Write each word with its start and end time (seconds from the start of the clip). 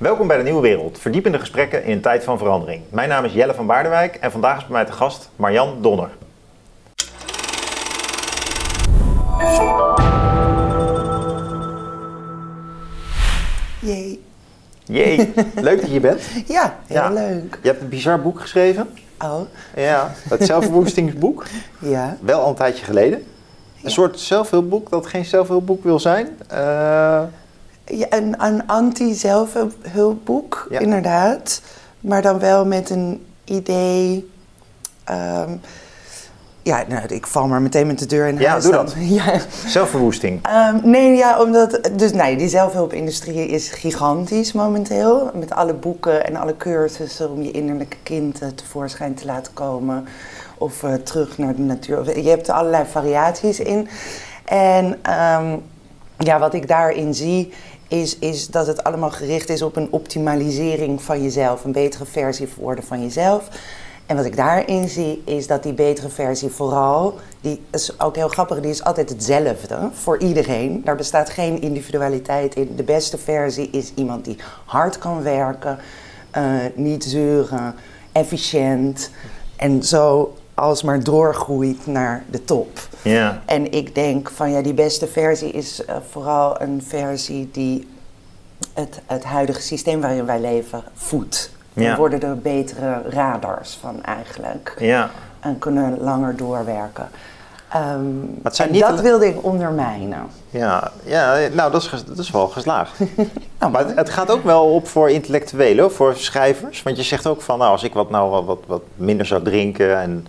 Welkom 0.00 0.26
bij 0.26 0.36
de 0.36 0.42
Nieuwe 0.42 0.60
Wereld, 0.60 0.98
verdiepende 0.98 1.38
gesprekken 1.38 1.84
in 1.84 1.92
een 1.92 2.00
tijd 2.00 2.24
van 2.24 2.38
verandering. 2.38 2.82
Mijn 2.90 3.08
naam 3.08 3.24
is 3.24 3.32
Jelle 3.32 3.54
van 3.54 3.66
Baardenwijk 3.66 4.14
en 4.14 4.30
vandaag 4.30 4.56
is 4.56 4.62
bij 4.62 4.72
mij 4.72 4.84
te 4.84 4.92
gast 4.92 5.30
Marjan 5.36 5.82
Donner. 5.82 6.10
Jee. 13.80 14.22
Jee, 14.84 15.32
leuk 15.54 15.76
dat 15.76 15.84
je 15.84 15.90
hier 15.90 16.00
bent. 16.00 16.22
Ja, 16.46 16.76
heel 16.86 16.96
Ja. 16.96 17.10
leuk. 17.10 17.58
Je 17.62 17.68
hebt 17.68 17.80
een 17.82 17.88
bizar 17.88 18.20
boek 18.22 18.40
geschreven. 18.40 18.88
Oh, 19.18 19.40
Ja, 19.76 20.12
het 20.28 20.44
zelfverwoestingsboek. 20.44 21.44
ja. 21.78 22.16
Wel 22.20 22.40
al 22.40 22.48
een 22.48 22.54
tijdje 22.54 22.84
geleden. 22.84 23.24
Een 23.82 23.90
soort 23.90 24.20
zelfhulpboek 24.20 24.90
dat 24.90 25.06
geen 25.06 25.24
zelfhulpboek 25.24 25.84
wil 25.84 26.00
zijn. 26.00 26.28
Eh, 26.48 27.22
ja 27.92 28.06
een 28.10 28.34
een 28.44 28.66
anti-zelfhulpboek, 28.66 30.66
Ja. 30.70 30.78
inderdaad. 30.78 31.60
Maar 32.00 32.22
dan 32.22 32.38
wel 32.38 32.66
met 32.66 32.90
een 32.90 33.24
idee. 33.44 34.30
ehm, 35.04 35.50
ja, 36.62 36.84
nou, 36.88 37.06
ik 37.06 37.26
val 37.26 37.46
maar 37.46 37.62
meteen 37.62 37.86
met 37.86 37.98
de 37.98 38.06
deur 38.06 38.26
in 38.28 38.38
Ja, 38.38 38.50
huis. 38.50 38.62
doe 38.62 38.72
dan. 38.72 38.84
dat. 38.84 38.94
Ja. 39.18 39.40
zelfverwoesting. 39.66 40.46
Ehm, 40.46 40.78
nee, 40.90 41.16
ja, 41.16 41.40
omdat. 41.42 41.90
Dus 41.96 42.12
nee, 42.12 42.36
die 42.36 42.48
zelfhulpindustrie 42.48 43.46
is 43.48 43.68
gigantisch 43.68 44.52
momenteel. 44.52 45.30
Met 45.34 45.52
alle 45.52 45.74
boeken 45.74 46.26
en 46.26 46.36
alle 46.36 46.56
cursussen 46.56 47.30
om 47.30 47.42
je 47.42 47.50
innerlijke 47.50 47.96
kind 48.02 48.40
eh, 48.40 48.48
tevoorschijn 48.48 49.14
te 49.14 49.24
laten 49.26 49.52
komen. 49.52 50.06
Of 50.58 50.82
eh, 50.82 50.94
terug 50.94 51.38
naar 51.38 51.54
de 51.54 51.62
natuur. 51.62 52.20
Je 52.22 52.28
hebt 52.28 52.48
er 52.48 52.54
allerlei 52.54 52.84
variaties 52.90 53.60
in. 53.60 53.88
En 54.44 54.98
ehm, 55.02 55.56
ja, 56.18 56.38
wat 56.38 56.54
ik 56.54 56.68
daarin 56.68 57.14
zie. 57.14 57.52
Is, 57.90 58.18
is 58.18 58.46
dat 58.46 58.66
het 58.66 58.84
allemaal 58.84 59.10
gericht 59.10 59.48
is 59.48 59.62
op 59.62 59.76
een 59.76 59.88
optimalisering 59.90 61.02
van 61.02 61.22
jezelf. 61.22 61.64
Een 61.64 61.72
betere 61.72 62.04
versie 62.04 62.48
worden 62.56 62.84
van 62.84 63.02
jezelf. 63.02 63.48
En 64.06 64.16
wat 64.16 64.24
ik 64.24 64.36
daarin 64.36 64.88
zie, 64.88 65.22
is 65.24 65.46
dat 65.46 65.62
die 65.62 65.72
betere 65.72 66.08
versie 66.08 66.48
vooral, 66.48 67.18
die 67.40 67.62
is 67.70 68.00
ook 68.00 68.16
heel 68.16 68.28
grappig, 68.28 68.60
die 68.60 68.70
is 68.70 68.84
altijd 68.84 69.08
hetzelfde 69.08 69.90
voor 69.92 70.18
iedereen. 70.18 70.82
Daar 70.84 70.96
bestaat 70.96 71.30
geen 71.30 71.60
individualiteit 71.60 72.54
in. 72.54 72.76
De 72.76 72.82
beste 72.82 73.18
versie 73.18 73.70
is 73.70 73.92
iemand 73.94 74.24
die 74.24 74.36
hard 74.64 74.98
kan 74.98 75.22
werken, 75.22 75.78
eh, 76.30 76.44
niet 76.74 77.04
zeuren, 77.04 77.74
efficiënt 78.12 79.10
en 79.56 79.82
zo 79.82 80.34
alsmaar 80.60 81.02
doorgroeit 81.02 81.86
naar 81.86 82.24
de 82.30 82.44
top. 82.44 82.78
Ja. 83.02 83.42
En 83.44 83.72
ik 83.72 83.94
denk 83.94 84.30
van 84.30 84.50
ja, 84.50 84.62
die 84.62 84.74
beste 84.74 85.06
versie 85.06 85.50
is 85.50 85.84
eh, 85.84 85.96
vooral 86.10 86.60
een 86.60 86.82
versie 86.86 87.48
die 87.52 87.88
het, 88.74 89.00
het 89.06 89.24
huidige 89.24 89.60
systeem 89.60 90.00
waarin 90.00 90.26
wij 90.26 90.40
leven 90.40 90.82
voedt. 90.94 91.50
Ja. 91.72 91.90
We 91.90 91.96
worden 91.96 92.22
er 92.22 92.38
betere 92.38 93.02
radars 93.08 93.78
van 93.80 94.04
eigenlijk. 94.04 94.74
Ja. 94.78 95.10
En 95.40 95.58
kunnen 95.58 96.00
langer 96.00 96.36
doorwerken. 96.36 97.08
Ehm, 97.70 98.04
zijn 98.44 98.68
en 98.68 98.74
niet 98.74 98.82
dat 98.82 99.00
wilde 99.00 99.26
ik 99.26 99.44
ondermijnen. 99.44 100.26
Ja, 100.50 100.90
ja 101.04 101.38
nou 101.52 101.72
dat 101.72 101.82
is, 101.82 102.04
dat 102.06 102.18
is 102.18 102.30
wel 102.30 102.48
geslaagd. 102.48 102.98
maar 103.72 103.86
het, 103.86 103.96
het 103.96 104.10
gaat 104.10 104.30
ook 104.30 104.44
wel 104.44 104.74
op 104.74 104.88
voor 104.88 105.10
intellectuelen, 105.10 105.92
voor 105.92 106.14
schrijvers. 106.14 106.82
Want 106.82 106.96
je 106.96 107.02
zegt 107.02 107.26
ook 107.26 107.42
van, 107.42 107.58
nou 107.58 107.70
als 107.70 107.82
ik 107.82 107.92
wat, 107.92 108.10
nou 108.10 108.30
wat, 108.30 108.44
wat, 108.44 108.58
wat 108.66 108.82
minder 108.96 109.26
zou 109.26 109.42
drinken 109.42 110.00
en 110.00 110.26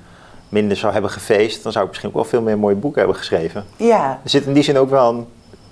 minder 0.51 0.77
zou 0.77 0.93
hebben 0.93 1.11
gefeest, 1.11 1.63
dan 1.63 1.71
zou 1.71 1.83
ik 1.83 1.89
misschien 1.89 2.09
ook 2.09 2.15
wel 2.15 2.25
veel 2.25 2.41
meer 2.41 2.57
mooie 2.57 2.75
boeken 2.75 2.99
hebben 2.99 3.17
geschreven. 3.17 3.65
Ja, 3.75 4.19
Er 4.23 4.29
zit 4.29 4.45
in 4.45 4.53
die 4.53 4.63
zin 4.63 4.77
ook 4.77 4.89
wel 4.89 5.09
een 5.09 5.25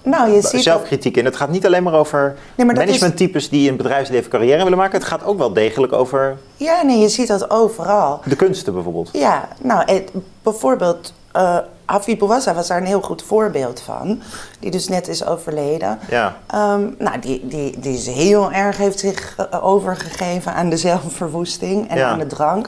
nou 0.03 0.31
je 0.31 0.41
ziet 0.41 0.63
zelfkritiek 0.63 1.17
in. 1.17 1.25
Het 1.25 1.35
gaat 1.35 1.49
niet 1.49 1.66
alleen 1.66 1.83
maar 1.83 1.94
over 1.94 2.35
Nee, 2.55 2.66
maar 2.66 2.75
is- 2.75 2.81
managementtypes 2.85 3.50
die 3.50 3.61
in 3.61 3.67
het 3.67 3.77
bedrijfsleven 3.77 4.30
carrière 4.30 4.63
willen 4.63 4.77
maken. 4.77 5.00
Het 5.00 5.07
gaat 5.07 5.23
ook 5.25 5.38
wel 5.38 5.53
degelijk 5.53 5.94
over 5.94 6.38
Ja, 6.55 6.81
nee, 6.81 6.97
je 7.00 7.09
ziet 7.09 7.27
dat 7.27 7.50
overal. 7.50 8.22
de 8.25 8.35
kunsten 8.35 8.73
bijvoorbeeld. 8.73 9.09
Ja, 9.13 9.47
nou, 9.61 9.91
het, 9.94 10.11
bijvoorbeeld 10.44 11.13
uh, 11.35 11.57
Hafid 11.85 12.17
Bouassa 12.17 12.53
was 12.53 12.67
daar 12.67 12.78
een 12.78 12.85
heel 12.85 13.01
goed 13.01 13.23
voorbeeld 13.23 13.81
van. 13.81 14.22
Die 14.59 14.72
dus 14.72 14.88
net 14.88 15.07
is 15.07 15.25
overleden. 15.25 16.00
Ja. 16.09 16.38
Ehm, 16.47 16.81
nou, 16.97 17.19
die, 17.19 17.47
die, 17.47 17.79
die 17.79 17.94
is 17.94 18.07
heel 18.07 18.51
erg, 18.51 18.78
heeft 18.78 19.00
zich 19.00 19.35
eh, 19.51 19.66
overgegeven 19.66 20.53
aan 20.53 20.69
de 20.69 20.78
zelfverwoesting 20.78 21.90
en 21.90 21.97
Ja. 21.97 22.09
aan 22.09 22.19
de 22.19 22.28
drank. 22.28 22.67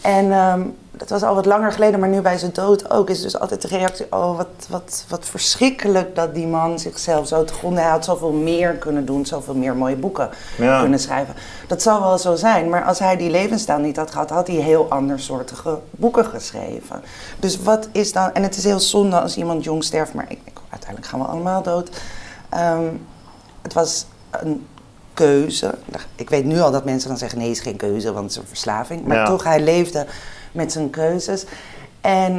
En 0.00 0.32
ehm, 0.32 0.60
dat 0.96 1.08
was 1.10 1.22
al 1.22 1.34
wat 1.34 1.46
langer 1.46 1.72
geleden, 1.72 2.00
maar 2.00 2.08
nu 2.08 2.20
bij 2.20 2.38
zijn 2.38 2.52
dood 2.52 2.90
ook, 2.90 3.10
is 3.10 3.20
dus 3.22 3.38
altijd 3.38 3.62
de 3.62 3.68
reactie: 3.68 4.06
oh, 4.10 4.36
wat, 4.36 4.46
wat, 4.68 5.04
wat 5.08 5.24
verschrikkelijk 5.26 6.14
dat 6.14 6.34
die 6.34 6.46
man 6.46 6.78
zichzelf 6.78 7.26
zo 7.28 7.44
te 7.44 7.52
gronden. 7.52 7.82
Hij 7.82 7.90
had 7.92 8.04
zoveel 8.04 8.32
meer 8.32 8.72
kunnen 8.72 9.06
doen, 9.06 9.26
zoveel 9.26 9.54
meer 9.54 9.76
mooie 9.76 9.96
boeken 9.96 10.28
Ja. 10.58 10.80
kunnen 10.80 10.98
schrijven. 10.98 11.34
Dat 11.66 11.82
zal 11.82 12.00
wel 12.00 12.18
zo 12.18 12.34
zijn, 12.36 12.68
maar 12.68 12.84
als 12.84 12.98
hij 12.98 13.16
die 13.16 13.30
levensstijl 13.30 13.78
niet 13.78 13.96
had 13.96 14.10
gehad, 14.10 14.30
had 14.30 14.46
hij 14.46 14.56
heel 14.56 14.86
andersoortige 14.90 15.78
boeken 15.90 16.24
geschreven. 16.24 17.02
Dus 17.40 17.62
wat 17.62 17.88
is 17.92 18.12
dan, 18.12 18.32
en 18.34 18.42
het 18.42 18.56
is 18.56 18.64
heel 18.64 18.80
zonde 18.80 19.20
als 19.20 19.36
iemand 19.36 19.64
jong 19.64 19.84
sterft, 19.84 20.14
maar 20.14 20.26
ik, 20.28 20.38
uiteindelijk 20.68 21.10
gaan 21.10 21.20
we 21.20 21.26
allemaal 21.26 21.62
dood. 21.62 21.90
Ehm, 22.48 22.84
het 23.62 23.72
was 23.72 24.06
een 24.30 24.66
keuze. 25.14 25.74
Ik 26.14 26.30
weet 26.30 26.44
nu 26.44 26.60
al 26.60 26.70
dat 26.70 26.84
mensen 26.84 27.08
dan 27.08 27.18
zeggen: 27.18 27.38
nee, 27.38 27.48
het 27.48 27.56
is 27.56 27.62
geen 27.62 27.76
keuze, 27.76 28.12
want 28.12 28.24
het 28.24 28.30
is 28.34 28.36
een 28.42 28.46
verslaving. 28.48 29.06
Maar 29.06 29.16
Ja. 29.16 29.24
toch, 29.26 29.44
hij 29.44 29.60
leefde 29.60 30.06
met 30.52 30.72
zijn 30.72 30.90
keuzes. 30.90 31.44
En 32.00 32.32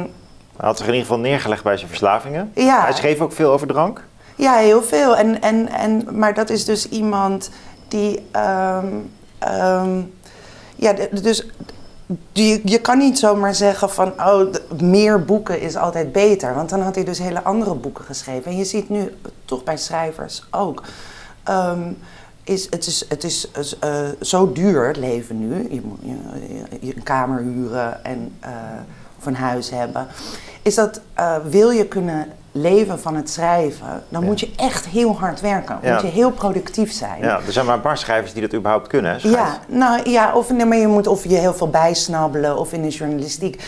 Hij 0.56 0.66
had 0.66 0.76
zich 0.78 0.86
in 0.86 0.92
ieder 0.92 1.06
geval 1.08 1.22
neergelegd 1.22 1.62
bij 1.62 1.76
zijn 1.76 1.88
verslavingen. 1.88 2.50
Ja. 2.54 2.82
Hij 2.82 2.92
schreef 2.92 3.20
ook 3.20 3.32
veel 3.32 3.50
over 3.50 3.66
drank. 3.66 4.04
Ja, 4.36 4.54
heel 4.54 4.82
veel. 4.82 5.16
En, 5.16 5.42
en, 5.42 5.68
en, 5.68 6.06
maar 6.18 6.34
dat 6.34 6.50
is 6.50 6.64
dus 6.64 6.88
iemand 6.88 7.50
die. 7.88 8.26
ehm, 8.30 8.86
ehm, 9.38 10.00
ja, 10.76 10.94
dus. 11.22 11.46
Die, 12.32 12.60
je 12.64 12.78
kan 12.80 12.98
niet 12.98 13.18
zomaar 13.18 13.54
zeggen 13.54 13.90
van, 13.90 14.12
oh, 14.18 14.52
meer 14.80 15.24
boeken 15.24 15.60
is 15.60 15.76
altijd 15.76 16.12
beter. 16.12 16.54
Want 16.54 16.68
dan 16.70 16.80
had 16.80 16.94
hij 16.94 17.04
dus 17.04 17.18
hele 17.18 17.42
andere 17.42 17.74
boeken 17.74 18.04
geschreven. 18.04 18.50
En 18.50 18.56
je 18.56 18.64
ziet 18.64 18.88
nu 18.88 19.14
toch 19.44 19.64
bij 19.64 19.76
schrijvers 19.76 20.44
ook. 20.50 20.82
ehm, 21.44 21.92
is, 22.44 22.66
het 22.70 22.86
is, 22.86 23.04
het 23.08 23.24
is 23.24 23.48
eh, 23.80 23.90
zo 24.20 24.52
duur, 24.52 24.86
het 24.86 24.96
leven 24.96 25.48
nu. 25.48 25.66
Je 25.70 25.80
moet 25.84 25.98
je, 26.02 26.86
je 26.86 26.96
een 26.96 27.02
kamer 27.02 27.40
huren 27.42 28.04
en, 28.04 28.32
eh, 28.40 28.50
of 29.18 29.26
een 29.26 29.36
huis 29.36 29.70
hebben. 29.70 30.06
Is 30.62 30.74
dat, 30.74 31.00
eh, 31.14 31.36
wil 31.48 31.70
je 31.70 31.86
kunnen 31.86 32.26
leven 32.52 33.00
van 33.00 33.16
het 33.16 33.30
schrijven, 33.30 34.02
dan 34.08 34.20
Ja. 34.20 34.26
moet 34.26 34.40
je 34.40 34.50
echt 34.56 34.86
heel 34.86 35.18
hard 35.18 35.40
werken. 35.40 35.78
Ja. 35.82 35.92
Moet 35.92 36.02
je 36.02 36.06
heel 36.06 36.30
productief 36.30 36.92
zijn. 36.92 37.22
Ja, 37.22 37.40
er 37.46 37.52
zijn 37.52 37.66
maar 37.66 37.74
een 37.74 37.80
paar 37.80 37.98
schrijvers 37.98 38.32
die 38.32 38.42
dat 38.42 38.54
überhaupt 38.54 38.86
kunnen. 38.88 39.16
Hè. 39.20 39.28
Ja, 39.28 39.58
nou 39.68 40.10
ja, 40.10 40.34
of, 40.34 40.50
nee, 40.50 40.66
maar 40.66 40.78
je 40.78 40.86
moet 40.86 41.06
of 41.06 41.24
je 41.24 41.36
heel 41.36 41.54
veel 41.54 41.70
bijsnabbelen 41.70 42.58
of 42.58 42.72
in 42.72 42.82
de 42.82 42.88
journalistiek. 42.88 43.62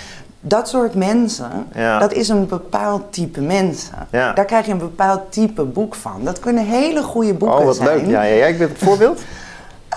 Dat 0.49 0.69
soort 0.69 0.95
mensen, 0.95 1.67
Ja. 1.75 1.99
dat 1.99 2.13
is 2.13 2.29
een 2.29 2.47
bepaald 2.47 3.13
type 3.13 3.41
mensen. 3.41 3.95
Ja. 4.11 4.33
Daar 4.33 4.45
krijg 4.45 4.67
je 4.67 4.73
een 4.73 4.79
bepaald 4.79 5.33
type 5.33 5.63
boek 5.63 5.95
van. 5.95 6.21
Dat 6.25 6.39
kunnen 6.41 6.65
hele 6.65 7.03
goede 7.03 7.35
boeken 7.35 7.59
Oh, 7.59 7.65
wat 7.65 7.77
zijn. 7.77 7.89
leuk. 7.89 8.07
Ja, 8.07 8.23
ja, 8.23 8.57
ben 8.57 8.69
het 8.69 8.79
voorbeeld. 8.79 9.21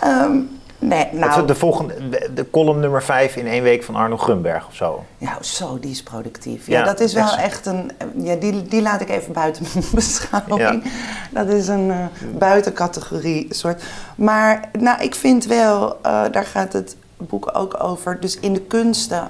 Ehm, 0.02 0.38
nee, 0.80 1.08
nou, 1.12 1.42
is 1.42 1.48
de 1.48 1.56
volgende, 1.56 1.94
de, 2.34 2.50
column 2.52 2.80
nummer 2.80 3.04
5 3.04 3.36
in 3.36 3.48
één 3.48 3.64
week 3.64 3.84
van 3.84 3.96
Arno 3.96 4.18
Grunberg 4.18 4.68
of 4.68 4.76
zo. 4.76 5.04
ja, 5.18 5.38
zo, 5.42 5.80
die 5.80 5.92
is 5.92 6.04
productief. 6.04 6.68
Ja, 6.68 6.80
Ja, 6.80 6.86
dat 6.86 7.00
is 7.00 7.14
wel 7.14 7.36
echt 7.36 7.66
een... 7.66 7.92
Ja, 8.16 8.36
die, 8.36 8.64
die 8.64 8.82
laat 8.82 9.02
ik 9.02 9.10
even 9.10 9.34
buiten 9.34 9.66
mijn 9.74 9.86
beschouwing. 9.96 10.84
Dat 11.32 11.48
is 11.48 11.68
een 11.68 11.92
eh, 11.92 11.98
buitencategorie 12.38 13.48
soort. 13.50 13.84
Maar 14.16 14.70
nou, 14.80 15.02
ik 15.02 15.16
vind 15.16 15.46
wel, 15.46 15.98
eh, 16.02 16.22
daar 16.32 16.46
gaat 16.46 16.74
het 16.74 16.96
boek 17.18 17.50
ook 17.54 17.84
over. 17.84 18.20
Dus 18.20 18.40
in 18.40 18.54
de 18.54 18.62
kunsten 18.62 19.28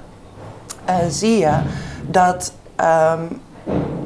eh, 0.90 1.06
zie 1.08 1.38
je 1.38 1.58
dat 2.06 2.52
ehm, 2.76 3.22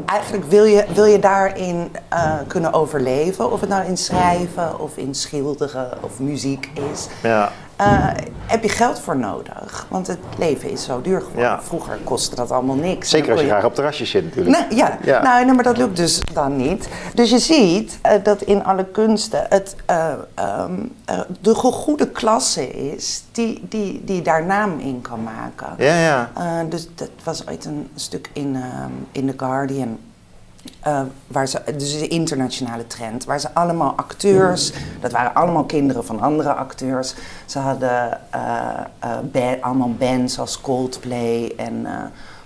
eigenlijk 0.07 0.45
wil 0.45 0.65
je, 0.65 0.85
wil 0.95 1.05
je 1.05 1.19
daarin 1.19 1.91
eh, 2.09 2.33
kunnen 2.47 2.73
overleven. 2.73 3.53
Of 3.53 3.61
het 3.61 3.69
nou 3.69 3.85
in 3.85 3.97
schrijven 3.97 4.81
of 4.81 4.97
in 4.97 5.15
schilderen 5.15 5.91
of 6.01 6.19
muziek 6.19 6.71
is. 6.93 7.07
Ja. 7.23 7.53
Eh, 7.77 8.09
heb 8.47 8.63
je 8.63 8.69
geld 8.69 9.01
voor 9.01 9.17
nodig. 9.17 9.87
Want 9.89 10.07
het 10.07 10.19
leven 10.39 10.71
is 10.71 10.85
zo 10.85 11.01
duur 11.01 11.21
geworden. 11.21 11.43
Ja. 11.43 11.63
Vroeger 11.63 11.99
kostte 12.05 12.37
dat 12.37 12.51
allemaal 12.51 12.77
niks. 12.77 13.11
Zeker 13.11 13.33
als 13.33 13.41
je 13.41 13.47
graag 13.47 13.65
op 13.65 13.75
terrasjes 13.75 14.11
zit 14.11 14.25
natuurlijk. 14.25 14.59
Nee, 14.59 14.79
ja, 14.79 14.99
Ja. 15.03 15.23
Nou, 15.23 15.45
nee, 15.45 15.55
maar 15.55 15.65
dat 15.65 15.77
lukt 15.77 15.97
dus 15.97 16.21
dan 16.33 16.57
niet. 16.57 16.89
Dus 17.15 17.31
je 17.31 17.39
ziet 17.39 17.99
eh, 18.03 18.13
dat 18.23 18.43
in 18.43 18.65
alle 18.65 18.85
kunsten 18.85 19.47
het 19.49 19.77
eh, 19.87 20.13
ehm, 20.35 20.73
eh, 21.05 21.21
de 21.41 21.55
goede 21.55 22.11
klasse 22.11 22.71
is 22.71 23.25
die, 23.33 23.63
die, 23.69 24.03
die 24.05 24.23
daar 24.23 24.45
naam 24.45 24.79
in 24.79 25.01
kan 25.01 25.23
maken. 25.23 25.69
Ja, 25.79 26.01
ja. 26.01 26.31
Dus 26.69 26.89
dat 26.95 27.11
was 27.25 27.49
ooit 27.49 27.65
een 27.65 27.89
stuk 27.95 28.31
in, 28.33 28.57
ehm, 28.57 28.93
in 29.13 29.27
The 29.27 29.35
Guardian. 29.37 29.99
Eh, 30.85 31.01
waar 31.27 31.49
ze, 31.49 31.63
dus 31.77 31.99
de 31.99 32.09
internationale 32.09 32.87
trend, 32.87 33.25
waar 33.25 33.41
ze 33.41 33.55
allemaal 33.55 33.93
acteurs, 33.97 34.73
dat 35.01 35.13
waren 35.13 35.35
allemaal 35.35 35.65
kinderen 35.65 36.05
van 36.05 36.21
andere 36.21 36.53
acteurs. 36.53 37.15
Ze 37.45 37.59
hadden 37.59 38.19
eh, 38.31 39.53
eh, 39.53 39.63
allemaal 39.63 39.93
bands 39.99 40.39
als 40.39 40.61
Coldplay 40.61 41.53
en 41.57 41.87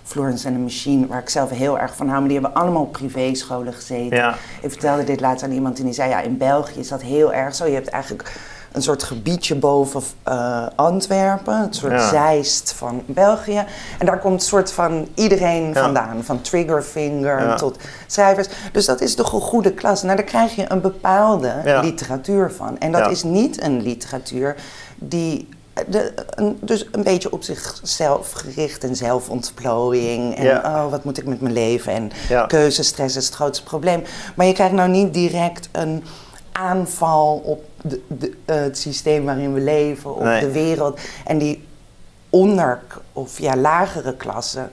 Florence 0.02 0.46
and 0.46 0.56
the 0.56 0.62
Machine, 0.62 1.06
waar 1.06 1.20
ik 1.20 1.28
zelf 1.28 1.50
heel 1.50 1.78
erg 1.78 1.96
van 1.96 2.06
hou, 2.06 2.18
maar 2.18 2.28
die 2.28 2.38
hebben 2.40 2.60
allemaal 2.60 2.82
op 2.82 2.92
privéscholen 2.92 3.72
gezeten. 3.72 4.16
Ja. 4.16 4.34
Ik 4.62 4.70
vertelde 4.70 5.04
dit 5.04 5.20
laatst 5.20 5.44
aan 5.44 5.52
iemand 5.52 5.78
en 5.78 5.84
die 5.84 5.94
zei, 5.94 6.10
ja, 6.10 6.20
in 6.20 6.36
België 6.36 6.80
is 6.80 6.88
dat 6.88 7.02
heel 7.02 7.32
erg 7.32 7.54
zo. 7.54 7.66
Je 7.66 7.74
hebt 7.74 7.88
eigenlijk 7.88 8.32
een 8.78 8.84
soort 8.84 9.02
gebiedje 9.02 9.54
boven 9.54 10.02
eh, 10.22 10.66
Antwerpen, 10.74 11.54
een 11.54 11.74
soort 11.74 11.92
Ja. 11.92 12.08
Zeist 12.08 12.72
van 12.72 13.02
België. 13.06 13.64
En 13.98 14.06
daar 14.06 14.18
komt 14.18 14.34
een 14.34 14.46
soort 14.46 14.72
van 14.72 15.08
iedereen 15.14 15.66
Ja. 15.66 15.82
vandaan, 15.82 16.24
van 16.24 16.40
Triggerfinger 16.40 17.40
Ja. 17.40 17.54
tot 17.54 17.76
schrijvers. 18.06 18.48
Dus 18.72 18.84
dat 18.84 19.00
is 19.00 19.16
de 19.16 19.24
goede 19.24 19.72
klas. 19.72 20.02
Nou, 20.02 20.16
daar 20.16 20.24
krijg 20.24 20.54
je 20.54 20.64
een 20.68 20.80
bepaalde 20.80 21.52
literatuur 21.82 22.52
van. 22.52 22.78
En 22.78 22.92
dat 22.92 23.10
is 23.10 23.22
niet 23.22 23.62
een 23.62 23.82
literatuur 23.82 24.56
die 24.96 25.48
de, 25.88 26.12
een, 26.30 26.58
dus 26.60 26.86
een 26.92 27.02
beetje 27.02 27.32
op 27.32 27.42
zichzelf 27.42 28.32
gericht 28.32 28.84
en 28.84 28.96
zelfontplooiing. 28.96 30.34
En 30.36 30.64
oh, 30.64 30.90
wat 30.90 31.04
moet 31.04 31.18
ik 31.18 31.26
met 31.26 31.40
mijn 31.40 31.54
leven? 31.54 31.92
En 31.92 32.10
keuzestress 32.46 33.16
is 33.16 33.26
het 33.26 33.34
grootste 33.34 33.64
probleem. 33.64 34.02
Maar 34.34 34.46
je 34.46 34.52
krijgt 34.52 34.74
nou 34.74 34.88
niet 34.88 35.14
direct 35.14 35.68
een 35.72 36.04
aanval 36.52 37.42
op 37.44 37.64
de, 37.82 38.02
de, 38.06 38.32
eh, 38.44 38.56
het 38.56 38.78
systeem 38.78 39.24
waarin 39.24 39.54
we 39.54 39.60
leven, 39.60 40.14
op 40.14 40.22
Nee. 40.22 40.40
de 40.40 40.50
wereld. 40.52 41.00
En 41.26 41.38
die 41.38 41.66
onder- 42.30 42.80
of 43.12 43.38
ja, 43.38 43.56
lagere 43.56 44.14
klassen, 44.16 44.70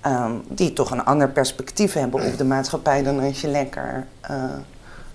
ehm, 0.00 0.32
die 0.48 0.72
toch 0.72 0.90
een 0.90 1.04
ander 1.04 1.28
perspectief 1.28 1.92
hebben 1.92 2.22
op 2.26 2.38
de 2.38 2.44
maatschappij 2.44 3.02
dan 3.02 3.20
als 3.20 3.40
je 3.40 3.48
lekker 3.48 4.06
eh, 4.20 4.36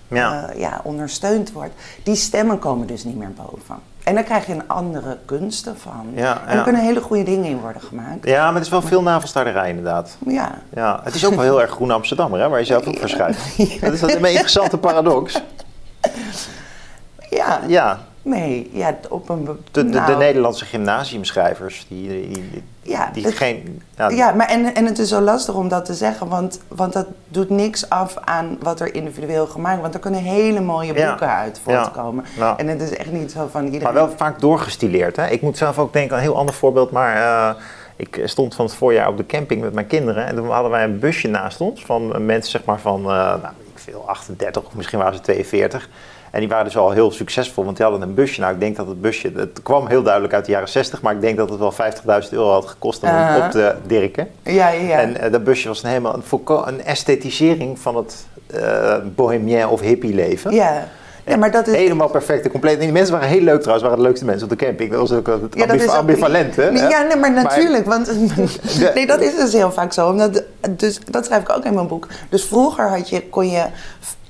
Ja. 0.08 0.48
eh, 0.48 0.58
ja, 0.60 0.80
ondersteund 0.82 1.52
wordt. 1.52 1.72
Die 2.02 2.14
stemmen 2.16 2.58
komen 2.58 2.86
dus 2.86 3.04
niet 3.04 3.16
meer 3.16 3.32
boven. 3.32 3.76
En 4.04 4.14
daar 4.14 4.24
krijg 4.24 4.46
je 4.46 4.52
een 4.52 4.68
andere 4.68 5.18
kunsten 5.24 5.78
van. 5.78 6.06
Ja, 6.14 6.40
en 6.42 6.48
er 6.48 6.56
ja. 6.56 6.62
kunnen 6.62 6.82
hele 6.82 7.00
goede 7.00 7.22
dingen 7.22 7.44
in 7.44 7.60
worden 7.60 7.82
gemaakt. 7.82 8.24
ja, 8.26 8.44
maar 8.44 8.54
het 8.54 8.62
is 8.64 8.68
wel 8.68 8.82
veel 8.82 9.02
navelstaarderij 9.02 9.68
inderdaad. 9.68 10.16
Ja. 10.26 10.58
Ja, 10.74 11.00
het 11.04 11.14
is 11.14 11.26
ook 11.26 11.34
wel 11.34 11.42
heel 11.42 11.60
erg 11.60 11.70
groen 11.70 11.90
Amsterdammer, 11.90 12.40
hè, 12.40 12.48
waar 12.48 12.58
je 12.58 12.64
zelf 12.64 12.86
ook 12.86 12.98
voor 12.98 13.08
schrijft. 13.08 13.40
Dat 13.80 13.92
is 13.92 14.02
een 14.02 14.24
interessante 14.24 14.78
paradox. 14.78 15.42
Ja. 17.34 17.60
Ja, 17.66 17.98
Nee, 18.22 18.70
ja, 18.72 18.96
op 19.08 19.28
een... 19.28 19.44
de, 19.44 19.54
de, 19.70 19.84
de 19.90 19.98
nou, 19.98 20.16
Nederlandse 20.18 20.64
gymnasiumschrijvers, 20.64 21.86
die, 21.88 22.08
die, 22.08 22.28
die, 22.30 22.62
Ja, 22.82 23.10
die 23.12 23.24
het- 23.24 23.34
geen... 23.34 23.82
Ja, 23.96 24.08
Ja, 24.08 24.32
maar 24.32 24.46
en, 24.48 24.74
en 24.74 24.86
het 24.86 24.98
is 24.98 25.08
zo 25.08 25.20
lastig 25.20 25.54
om 25.54 25.68
dat 25.68 25.84
te 25.84 25.94
zeggen, 25.94 26.28
want, 26.28 26.60
want 26.68 26.92
dat 26.92 27.06
doet 27.28 27.50
niks 27.50 27.88
af 27.90 28.16
aan 28.24 28.56
wat 28.60 28.80
er 28.80 28.94
individueel 28.94 29.46
gemaakt 29.46 29.78
wordt. 29.78 29.82
Want 29.82 29.94
er 29.94 30.00
kunnen 30.00 30.20
hele 30.20 30.60
mooie 30.60 30.94
Ja. 30.94 31.08
boeken 31.08 31.28
uit 31.34 31.60
voortkomen. 31.62 32.24
Ja. 32.36 32.56
En 32.56 32.68
het 32.68 32.80
is 32.82 32.96
echt 32.96 33.12
niet 33.12 33.32
zo 33.32 33.48
van 33.50 33.64
iedereen... 33.64 33.84
Maar 33.84 34.06
wel 34.06 34.10
vaak 34.16 34.40
doorgestileerd. 34.40 35.16
Hè? 35.16 35.26
Ik 35.26 35.42
moet 35.42 35.56
zelf 35.58 35.78
ook 35.78 35.92
denken 35.92 36.12
aan 36.12 36.18
een 36.22 36.28
heel 36.28 36.36
ander 36.38 36.54
voorbeeld. 36.54 36.90
Maar 36.90 37.16
eh, 37.16 37.54
ik 37.96 38.20
stond 38.24 38.54
van 38.54 38.64
het 38.64 38.74
voorjaar 38.74 39.08
op 39.08 39.16
de 39.16 39.26
camping 39.26 39.60
met 39.60 39.72
mijn 39.74 39.86
kinderen. 39.86 40.26
En 40.26 40.34
toen 40.36 40.50
hadden 40.50 40.70
wij 40.70 40.84
een 40.84 40.98
busje 40.98 41.28
naast 41.28 41.60
ons 41.60 41.84
van 41.84 42.24
mensen 42.26 42.50
zeg 42.50 42.64
maar 42.64 42.80
van, 42.80 43.00
eh, 43.00 43.06
nou, 43.06 43.40
ik 43.74 43.78
veel, 43.80 44.02
38 44.06 44.62
of 44.66 44.74
misschien 44.74 44.98
waren 44.98 45.14
ze 45.14 45.20
42. 45.20 45.88
En 46.34 46.40
die 46.40 46.48
waren 46.48 46.64
dus 46.64 46.76
al 46.76 46.90
heel 46.90 47.10
succesvol, 47.10 47.64
want 47.64 47.76
die 47.76 47.86
hadden 47.86 48.08
een 48.08 48.14
busje. 48.14 48.40
Nou, 48.40 48.52
ik 48.54 48.60
denk 48.60 48.76
dat 48.76 48.86
het 48.86 49.00
busje, 49.00 49.32
het 49.36 49.62
kwam 49.62 49.86
heel 49.86 50.02
duidelijk 50.02 50.34
uit 50.34 50.44
de 50.44 50.50
jaren 50.52 50.68
60, 50.68 51.02
maar 51.02 51.14
ik 51.14 51.20
denk 51.20 51.36
dat 51.36 51.48
het 51.50 51.58
wel 51.58 51.72
50.000 52.24 52.28
euro 52.30 52.50
had 52.50 52.66
gekost 52.66 53.02
om 53.02 53.08
Aha. 53.08 53.46
op 53.46 53.50
te 53.50 53.74
dirken. 53.86 54.28
Ja, 54.42 54.68
ja, 54.68 54.80
ja. 54.80 54.98
En 54.98 55.16
eh, 55.16 55.32
dat 55.32 55.44
busje 55.44 55.68
was 55.68 55.82
een 55.82 55.88
helemaal 55.88 56.14
een, 56.14 56.46
een 56.66 56.84
esthetisering 56.84 57.78
van 57.78 57.96
het 57.96 58.26
eh 58.46 58.96
bohemien 59.14 59.68
of 59.68 59.80
hippie 59.80 60.14
leven. 60.14 60.52
ja. 60.54 60.88
ja, 61.24 61.36
maar 61.36 61.50
dat 61.50 61.66
is... 61.66 61.74
Helemaal 61.74 62.08
perfect 62.08 62.44
en 62.44 62.50
compleet. 62.50 62.74
En 62.74 62.80
die 62.80 62.92
mensen 62.92 63.12
waren 63.14 63.28
heel 63.28 63.40
leuk 63.40 63.58
trouwens, 63.60 63.82
waren 63.84 64.02
de 64.02 64.08
leukste 64.08 64.24
mensen 64.24 64.50
op 64.50 64.58
de 64.58 64.64
camping. 64.64 64.90
Dat 64.90 65.00
was 65.00 65.12
ook 65.12 65.26
het 65.26 65.40
Ja, 65.54 65.66
dat 65.66 65.80
is 65.80 65.88
ook- 65.88 65.94
ambivalent, 65.94 66.56
hè? 66.56 66.68
Ja, 66.68 67.02
nee, 67.02 67.16
maar 67.16 67.32
natuurlijk. 67.32 67.86
Want, 67.86 68.12
nee, 68.94 69.06
dat 69.06 69.20
is 69.20 69.36
dus 69.36 69.52
heel 69.52 69.72
vaak 69.72 69.92
zo. 69.92 70.08
Omdat, 70.08 70.42
dus, 70.70 71.00
dat 71.10 71.24
schrijf 71.24 71.42
ik 71.42 71.50
ook 71.56 71.64
in 71.64 71.74
mijn 71.74 71.86
boek. 71.86 72.06
Dus 72.28 72.44
vroeger 72.44 72.88
had 72.88 73.08
je, 73.08 73.28
kon 73.28 73.50
je, 73.50 73.64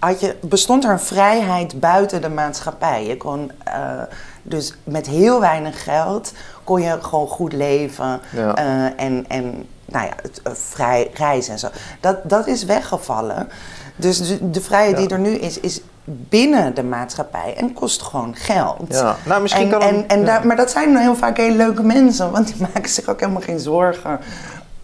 had 0.04 0.20
je, 0.20 0.36
bestond 0.40 0.84
er 0.84 0.90
een 0.90 1.00
vrijheid 1.00 1.80
buiten 1.80 2.22
de 2.22 2.28
maatschappij. 2.28 3.06
Je 3.06 3.16
kon 3.16 3.50
eh, 3.64 4.02
dus 4.42 4.74
met 4.84 5.06
heel 5.06 5.40
weinig 5.40 5.84
geld 5.84 6.32
kon 6.64 6.82
je 6.82 6.98
gewoon 7.00 7.28
goed 7.28 7.52
leven. 7.52 8.20
Ja. 8.30 8.54
eh, 8.54 9.04
en, 9.04 9.24
en 9.28 9.66
nou 9.84 10.06
ja, 10.06 10.12
het, 10.22 10.42
eh, 10.42 10.52
vrij 10.52 11.10
reizen 11.14 11.52
en 11.52 11.58
zo. 11.58 11.68
Dat, 12.00 12.16
dat 12.22 12.46
is 12.46 12.64
weggevallen. 12.64 13.48
Dus 13.96 14.28
de, 14.28 14.50
de 14.50 14.60
vrijheid 14.60 14.92
Ja. 14.92 14.98
die 14.98 15.08
er 15.08 15.18
nu 15.18 15.30
is, 15.30 15.60
is 15.60 15.80
binnen 16.04 16.74
de 16.74 16.82
maatschappij 16.82 17.54
en 17.56 17.72
kost 17.72 18.02
gewoon 18.02 18.34
geld. 18.36 18.86
Ja, 18.88 19.16
nou 19.24 19.42
misschien 19.42 19.64
en, 19.64 19.70
kan 19.70 19.80
en, 19.80 20.08
en 20.08 20.18
ja. 20.18 20.24
daar, 20.24 20.46
maar 20.46 20.56
dat 20.56 20.70
zijn 20.70 20.96
heel 20.96 21.16
vaak 21.16 21.36
hele 21.36 21.56
leuke 21.56 21.82
mensen, 21.82 22.30
want 22.30 22.46
die 22.46 22.56
maken 22.74 22.90
zich 22.90 23.08
ook 23.08 23.20
helemaal 23.20 23.42
geen 23.42 23.60
zorgen 23.60 24.20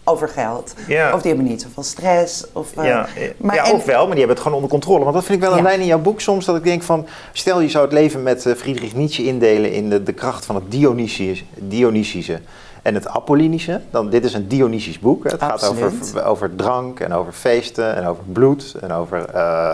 over 0.03 0.29
geld. 0.29 0.73
Ja. 0.87 1.13
Of 1.13 1.21
die 1.21 1.31
hebben 1.31 1.49
niet 1.49 1.61
zoveel 1.61 1.83
stress. 1.83 2.45
Of, 2.53 2.77
eh, 2.77 2.85
Ja, 2.85 3.07
maar 3.37 3.55
ja 3.55 3.65
en- 3.65 3.73
of 3.73 3.85
wel, 3.85 3.97
maar 3.97 4.09
die 4.15 4.17
hebben 4.17 4.29
het 4.35 4.39
gewoon 4.39 4.55
onder 4.55 4.69
controle. 4.69 5.03
Want 5.03 5.13
dat 5.15 5.23
vind 5.23 5.37
ik 5.37 5.43
wel 5.43 5.51
een 5.51 5.57
Ja. 5.63 5.63
lijn 5.69 5.79
in 5.79 5.85
jouw 5.85 5.99
boek 5.99 6.21
soms, 6.21 6.45
dat 6.45 6.55
ik 6.55 6.63
denk 6.63 6.83
van... 6.83 7.07
Stel, 7.33 7.59
je 7.59 7.69
zou 7.69 7.83
het 7.83 7.93
leven 7.93 8.23
met 8.23 8.45
eh, 8.45 8.53
Friedrich 8.55 8.95
Nietzsche 8.95 9.23
indelen 9.25 9.71
in 9.71 9.89
de, 9.89 10.03
de 10.03 10.13
kracht 10.13 10.45
van 10.45 10.55
het 10.55 10.63
Dionysische, 10.71 11.43
Dionysische 11.57 12.39
en 12.81 12.93
het 12.93 13.07
Apollinische. 13.07 13.81
Dan, 13.91 14.09
dit 14.09 14.25
is 14.25 14.33
een 14.33 14.47
Dionysisch 14.47 14.99
boek. 14.99 15.23
Het 15.23 15.41
gaat 15.43 15.67
over, 15.69 15.91
over 16.25 16.55
drank 16.55 16.99
en 16.99 17.13
over 17.13 17.33
feesten 17.33 17.95
en 17.95 18.05
over 18.07 18.23
bloed 18.31 18.75
en 18.81 18.91
over 18.91 19.25
eh, 19.25 19.69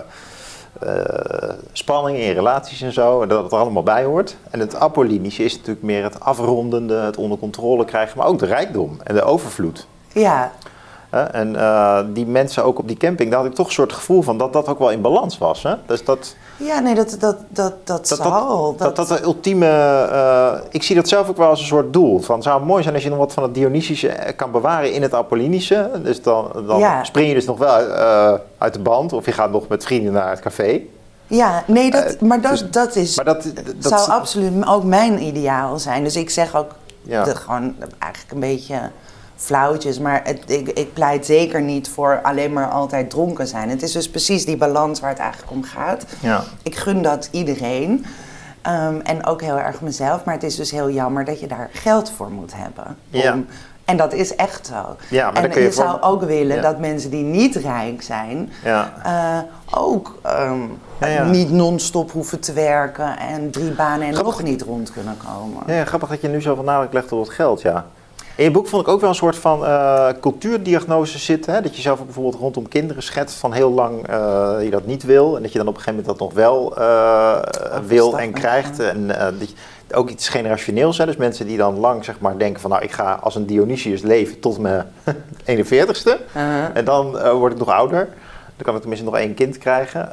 spanning 1.72 2.18
in 2.18 2.34
relaties 2.34 2.82
en 2.82 2.94
zo. 2.94 3.22
En 3.22 3.28
dat 3.28 3.44
het 3.44 3.52
er 3.52 3.58
allemaal 3.58 3.84
bij 3.84 4.04
hoort. 4.04 4.36
En 4.52 4.60
het 4.60 4.76
Apollinische 4.76 5.44
is 5.44 5.54
natuurlijk 5.56 5.84
meer 5.86 6.04
het 6.04 6.20
afrondende, 6.20 6.96
het 6.96 7.18
onder 7.18 7.38
controle 7.38 7.86
krijgen, 7.86 8.18
maar 8.18 8.28
ook 8.28 8.40
de 8.40 8.46
rijkdom 8.46 8.98
en 9.04 9.16
de 9.16 9.22
overvloed. 9.24 9.88
Ja? 10.20 10.52
En 11.32 11.56
eh, 11.56 12.00
die 12.14 12.26
mensen 12.26 12.64
ook 12.64 12.80
op 12.80 12.88
die 12.88 12.98
camping, 12.98 13.30
daar 13.30 13.40
had 13.40 13.48
ik 13.50 13.56
toch 13.56 13.66
een 13.68 13.74
soort 13.74 13.94
gevoel 13.94 14.22
van 14.22 14.38
dat 14.38 14.54
dat 14.54 14.68
ook 14.68 14.80
wel 14.80 14.92
in 14.92 15.02
balans 15.02 15.38
was. 15.38 15.64
Hè? 15.64 15.76
Dus 15.86 16.06
dat 16.06 16.36
ja, 16.58 16.80
nee, 16.80 16.96
dat, 16.96 17.10
dat, 17.20 17.38
dat, 17.50 17.74
dat, 17.84 18.08
dat, 18.08 18.08
zal. 18.08 18.76
dat, 18.78 18.96
dat, 18.96 19.08
dat 19.08 19.18
de 19.18 19.24
ultieme. 19.24 19.66
eh, 20.12 20.54
ik 20.72 20.84
zie 20.84 20.96
dat 20.96 21.08
zelf 21.08 21.30
ook 21.30 21.38
wel 21.38 21.50
als 21.50 21.60
een 21.60 21.66
soort 21.66 21.94
doel. 21.94 22.20
Van, 22.20 22.36
het 22.36 22.44
zou 22.44 22.64
mooi 22.66 22.84
zijn 22.84 22.94
als 22.96 23.04
je 23.04 23.10
nog 23.10 23.18
wat 23.18 23.34
van 23.34 23.44
het 23.44 23.54
Dionysische 23.54 24.34
kan 24.36 24.52
bewaren 24.52 24.94
in 24.94 25.02
het 25.02 25.14
Apollinische. 25.14 25.92
Dus 26.04 26.22
dan, 26.22 26.52
dan 26.68 26.80
Ja. 26.80 27.04
spring 27.04 27.28
je 27.28 27.34
dus 27.34 27.46
nog 27.46 27.58
wel 27.58 27.80
eh, 27.80 28.34
uit 28.58 28.74
de 28.74 28.80
band, 28.80 29.14
of 29.14 29.26
je 29.26 29.32
gaat 29.32 29.52
nog 29.52 29.68
met 29.68 29.84
vrienden 29.86 30.14
naar 30.14 30.30
het 30.30 30.40
café. 30.40 30.82
ja, 31.28 31.64
nee, 31.68 31.92
dat, 31.92 32.22
maar 32.22 32.42
dat, 32.42 32.52
dus- 32.52 32.70
dat 32.72 32.96
is... 32.96 33.16
Maar 33.16 33.26
dat, 33.26 33.44
dat 33.76 34.00
zou 34.00 34.10
absoluut 34.12 34.68
ook 34.68 34.84
mijn 34.84 35.24
ideaal 35.24 35.80
zijn. 35.80 36.04
Dus 36.04 36.16
ik 36.16 36.30
zeg 36.30 36.56
ook 36.56 36.72
Ja. 37.02 37.24
de, 37.24 37.36
gewoon 37.36 37.76
eigenlijk 38.00 38.34
een 38.34 38.40
beetje 38.40 38.80
flauwtjes. 39.38 40.00
Maar 40.00 40.22
het, 40.24 40.40
ik, 40.46 40.68
ik 40.70 40.94
pleit 40.94 41.26
zeker 41.26 41.62
niet 41.62 41.90
voor 41.90 42.20
alleen 42.24 42.54
maar 42.54 42.70
altijd 42.70 43.10
dronken 43.10 43.48
zijn. 43.48 43.70
Het 43.70 43.82
is 43.82 43.92
dus 43.92 44.10
precies 44.10 44.46
die 44.46 44.58
balans 44.58 45.00
waar 45.00 45.10
het 45.10 45.20
eigenlijk 45.20 45.52
om 45.52 45.64
gaat. 45.64 46.06
Ja. 46.20 46.44
Ik 46.64 46.76
gun 46.76 47.02
dat 47.02 47.28
iedereen. 47.32 48.06
Ehm, 48.62 49.00
en 49.04 49.26
ook 49.26 49.42
heel 49.42 49.58
erg 49.60 49.82
mezelf. 49.82 50.24
Maar 50.24 50.34
het 50.34 50.44
is 50.44 50.56
dus 50.56 50.72
heel 50.72 50.90
jammer 50.90 51.26
dat 51.26 51.40
je 51.40 51.48
daar 51.48 51.70
geld 51.74 52.12
voor 52.12 52.30
moet 52.32 52.54
hebben. 52.56 52.98
Ja. 53.10 53.38
en 53.86 53.98
dat 53.98 54.14
is 54.14 54.36
echt 54.36 54.66
zo. 54.68 54.96
Ja, 55.10 55.24
maar 55.26 55.34
dan 55.34 55.44
en 55.44 55.50
kun 55.50 55.62
je 55.62 55.68
je 55.68 55.74
voor- 55.74 55.84
zou 55.84 56.02
ook 56.02 56.24
willen 56.24 56.56
Ja. 56.56 56.62
dat 56.62 56.80
mensen 56.80 57.10
die 57.10 57.24
niet 57.24 57.56
rijk 57.56 58.02
zijn... 58.02 58.52
Ja. 58.64 58.94
eh, 59.04 59.78
ook 59.80 60.20
ehm, 60.24 60.60
Ja, 61.00 61.08
ja. 61.08 61.24
niet 61.24 61.52
non-stop 61.52 62.12
hoeven 62.12 62.40
te 62.40 62.54
werken 62.54 63.18
en 63.20 63.52
drie 63.52 63.72
banen 63.72 64.08
en 64.08 64.14
Grappig. 64.14 64.34
nog 64.34 64.44
niet 64.44 64.62
rond 64.62 64.92
kunnen 64.92 65.18
komen. 65.28 65.76
Ja, 65.76 65.86
grappig 65.86 66.10
dat 66.10 66.22
je 66.22 66.28
nu 66.28 66.42
zoveel 66.42 66.64
nadruk 66.64 66.94
legt 66.94 67.12
op 67.12 67.20
het 67.20 67.30
geld, 67.30 67.62
ja. 67.62 67.86
In 68.38 68.44
je 68.44 68.52
boek 68.52 68.68
vond 68.68 68.82
ik 68.82 68.88
ook 68.88 69.00
wel 69.02 69.10
een 69.10 69.16
soort 69.16 69.36
van 69.36 69.66
eh, 69.66 70.08
cultuurdiagnose 70.22 71.18
zitten. 71.20 71.54
Hè? 71.54 71.62
Dat 71.62 71.76
je 71.76 71.82
zelf 71.82 72.00
ook 72.00 72.06
bijvoorbeeld 72.06 72.36
rondom 72.42 72.68
kinderen 72.68 73.04
schetst 73.04 73.38
van 73.38 73.54
heel 73.54 73.72
lang 73.72 74.08
eh, 74.08 74.56
je 74.64 74.70
dat 74.70 74.86
niet 74.86 75.04
wil. 75.04 75.36
En 75.36 75.42
dat 75.42 75.52
je 75.52 75.58
dan 75.58 75.68
op 75.68 75.76
een 75.76 75.82
gegeven 75.82 76.04
moment 76.04 76.20
dat 76.20 76.28
nog 76.30 76.38
wel 76.38 76.78
eh, 76.78 77.40
wil 77.88 78.20
en 78.20 78.32
krijgt. 78.34 78.80
En 78.80 79.08
dat 79.08 79.50
je- 79.50 79.56
ook 79.96 80.10
iets 80.10 80.30
generationeels. 80.30 80.98
Hè? 80.98 81.06
Dus 81.06 81.16
mensen 81.16 81.48
die 81.48 81.58
dan 81.58 81.78
lang 81.80 82.06
zeg 82.06 82.20
maar, 82.20 82.38
denken 82.38 82.62
van 82.62 82.70
nou 82.70 82.84
ik 82.84 82.92
ga 82.92 83.20
als 83.22 83.36
een 83.36 83.46
Dionysius 83.46 84.02
leven 84.02 84.40
tot 84.40 84.60
mijn 84.60 84.86
41ste. 85.46 86.18
Uh-huh. 86.36 86.66
En 86.74 86.86
dan 86.86 87.32
word 87.32 87.52
ik 87.54 87.60
nog 87.60 87.70
ouder. 87.70 88.06
Dan 88.56 88.66
kan 88.66 88.74
ik 88.76 88.80
tenminste 88.80 89.06
nog 89.06 89.18
één 89.18 89.34
kind 89.34 89.58
krijgen. 89.58 90.10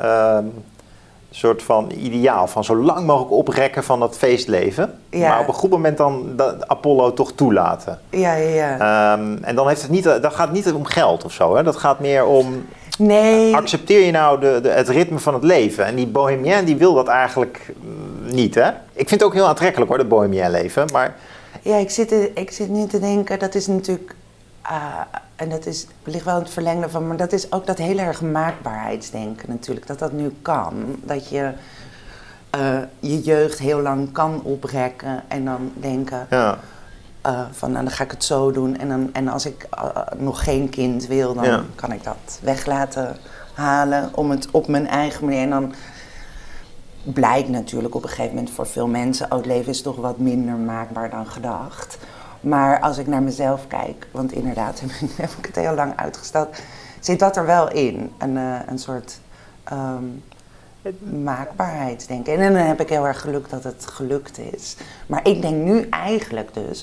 Een 1.34 1.40
soort 1.40 1.62
van 1.62 1.90
ideaal 1.90 2.46
van 2.46 2.64
zo 2.64 2.76
lang 2.76 3.06
mogelijk 3.06 3.32
oprekken 3.32 3.84
van 3.84 4.00
dat 4.00 4.16
feestleven. 4.16 4.98
Ja. 5.10 5.28
Maar 5.28 5.40
op 5.40 5.48
een 5.48 5.54
goed 5.54 5.70
moment 5.70 5.96
dan 5.96 6.40
Apollo 6.66 7.12
toch 7.12 7.32
toelaten. 7.32 7.98
Ja, 8.10 8.34
ja, 8.34 8.48
ja. 8.48 8.78
Ehm, 8.78 9.36
en 9.42 9.54
dan 9.54 9.68
heeft 9.68 9.82
het 9.82 9.90
niet, 9.90 10.04
dat 10.04 10.34
gaat 10.34 10.46
het 10.48 10.52
niet 10.52 10.72
om 10.72 10.84
geld 10.84 11.24
of 11.24 11.32
zo. 11.32 11.56
Hè? 11.56 11.62
Dat 11.62 11.76
gaat 11.76 12.00
meer 12.00 12.24
om, 12.24 12.66
nee, 12.98 13.56
accepteer 13.56 14.04
je 14.04 14.10
nou 14.10 14.40
de, 14.40 14.58
de, 14.62 14.68
het 14.68 14.88
ritme 14.88 15.18
van 15.18 15.34
het 15.34 15.44
leven? 15.44 15.84
En 15.84 15.94
die 15.94 16.06
bohemien 16.06 16.64
die 16.64 16.76
wil 16.76 16.94
dat 16.94 17.08
eigenlijk 17.08 17.74
mm, 17.80 18.34
niet. 18.34 18.54
Hè? 18.54 18.68
Ik 18.92 19.08
vind 19.08 19.10
het 19.10 19.22
ook 19.22 19.34
heel 19.34 19.48
aantrekkelijk 19.48 19.88
hoor, 19.88 19.98
dat 19.98 20.08
bohemien 20.08 20.50
leven. 20.50 20.86
Maar 20.92 21.16
ja, 21.62 21.76
ik, 21.76 21.90
zit, 21.90 22.14
ik 22.34 22.50
zit 22.50 22.68
nu 22.68 22.86
te 22.86 23.00
denken, 23.00 23.38
dat 23.38 23.54
is 23.54 23.66
natuurlijk... 23.66 24.14
ah, 24.62 25.00
en 25.36 25.48
dat 25.48 25.66
is, 25.66 25.86
ligt 26.04 26.24
wel 26.24 26.36
in 26.36 26.42
het 26.42 26.52
verlengde 26.52 26.88
van, 26.88 27.06
maar 27.06 27.16
dat 27.16 27.32
is 27.32 27.52
ook 27.52 27.66
dat 27.66 27.78
heel 27.78 27.98
erg 27.98 28.22
maakbaarheidsdenken 28.22 29.48
natuurlijk. 29.50 29.86
Dat 29.86 29.98
dat 29.98 30.12
nu 30.12 30.34
kan. 30.42 30.96
Dat 31.02 31.28
je 31.28 31.52
eh, 32.50 32.78
je 33.00 33.20
jeugd 33.22 33.58
heel 33.58 33.80
lang 33.80 34.12
kan 34.12 34.42
oprekken 34.42 35.22
en 35.28 35.44
dan 35.44 35.72
denken... 35.74 36.26
ja, 36.30 36.58
eh, 37.20 37.40
van 37.50 37.72
nou, 37.72 37.84
dan 37.84 37.92
ga 37.94 38.04
ik 38.04 38.10
het 38.10 38.24
zo 38.24 38.50
doen. 38.52 38.76
En, 38.78 38.88
dan, 38.88 39.10
en 39.12 39.28
als 39.28 39.46
ik 39.46 39.66
eh, 39.70 39.96
nog 40.16 40.44
geen 40.44 40.68
kind 40.68 41.06
wil, 41.06 41.34
dan 41.34 41.44
Ja. 41.44 41.62
kan 41.74 41.92
ik 41.92 42.04
dat 42.04 42.38
weg 42.42 42.66
laten 42.66 43.16
halen 43.54 44.10
om 44.14 44.30
het 44.30 44.48
op 44.50 44.68
mijn 44.68 44.86
eigen 44.86 45.24
manier. 45.24 45.40
En 45.42 45.50
dan 45.50 45.74
blijkt 47.02 47.48
natuurlijk 47.48 47.94
op 47.94 48.02
een 48.02 48.08
gegeven 48.08 48.34
moment 48.34 48.50
voor 48.50 48.66
veel 48.66 48.86
mensen, 48.86 49.26
oh, 49.30 49.36
het 49.36 49.46
leven 49.46 49.70
is 49.70 49.82
toch 49.82 49.96
wat 49.96 50.18
minder 50.18 50.54
maakbaar 50.54 51.10
dan 51.10 51.26
gedacht. 51.26 51.98
Maar 52.44 52.80
als 52.80 52.98
ik 52.98 53.06
naar 53.06 53.22
mezelf 53.22 53.66
kijk, 53.66 54.06
want 54.10 54.32
inderdaad 54.32 54.80
heb 55.16 55.30
ik 55.38 55.46
het 55.46 55.56
heel 55.56 55.74
lang 55.74 55.92
uitgesteld, 55.96 56.56
zit 57.00 57.18
dat 57.18 57.36
er 57.36 57.46
wel 57.46 57.70
in. 57.70 58.12
Een, 58.18 58.36
uh, 58.36 58.56
een 58.66 58.78
soort 58.78 59.18
um, 59.72 60.22
maakbaarheid, 61.22 62.08
denk 62.08 62.26
ik. 62.26 62.38
En 62.38 62.52
dan 62.52 62.62
heb 62.62 62.80
ik 62.80 62.88
heel 62.88 63.06
erg 63.06 63.20
geluk 63.20 63.50
dat 63.50 63.64
het 63.64 63.86
gelukt 63.86 64.38
is. 64.38 64.76
Maar 65.06 65.20
ik 65.28 65.42
denk 65.42 65.64
nu 65.64 65.88
eigenlijk 65.88 66.54
dus, 66.54 66.82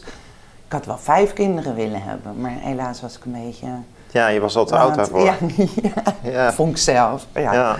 ik 0.65 0.71
had 0.71 0.85
wel 0.85 0.97
vijf 0.97 1.33
kinderen 1.33 1.75
willen 1.75 2.03
hebben, 2.03 2.41
maar 2.41 2.55
helaas 2.59 3.01
was 3.01 3.17
ik 3.17 3.25
een 3.25 3.45
beetje... 3.45 3.67
Ja, 4.11 4.27
je 4.27 4.39
was 4.39 4.55
al 4.55 4.65
te 4.65 4.77
oud 4.77 4.95
daarvoor. 4.95 5.23
Ja, 5.23 5.35
ja, 5.81 6.03
ja. 6.21 6.53
vond 6.53 6.71
ik 6.71 6.77
zelf. 6.77 7.27
Ja. 7.33 7.53
ja. 7.53 7.77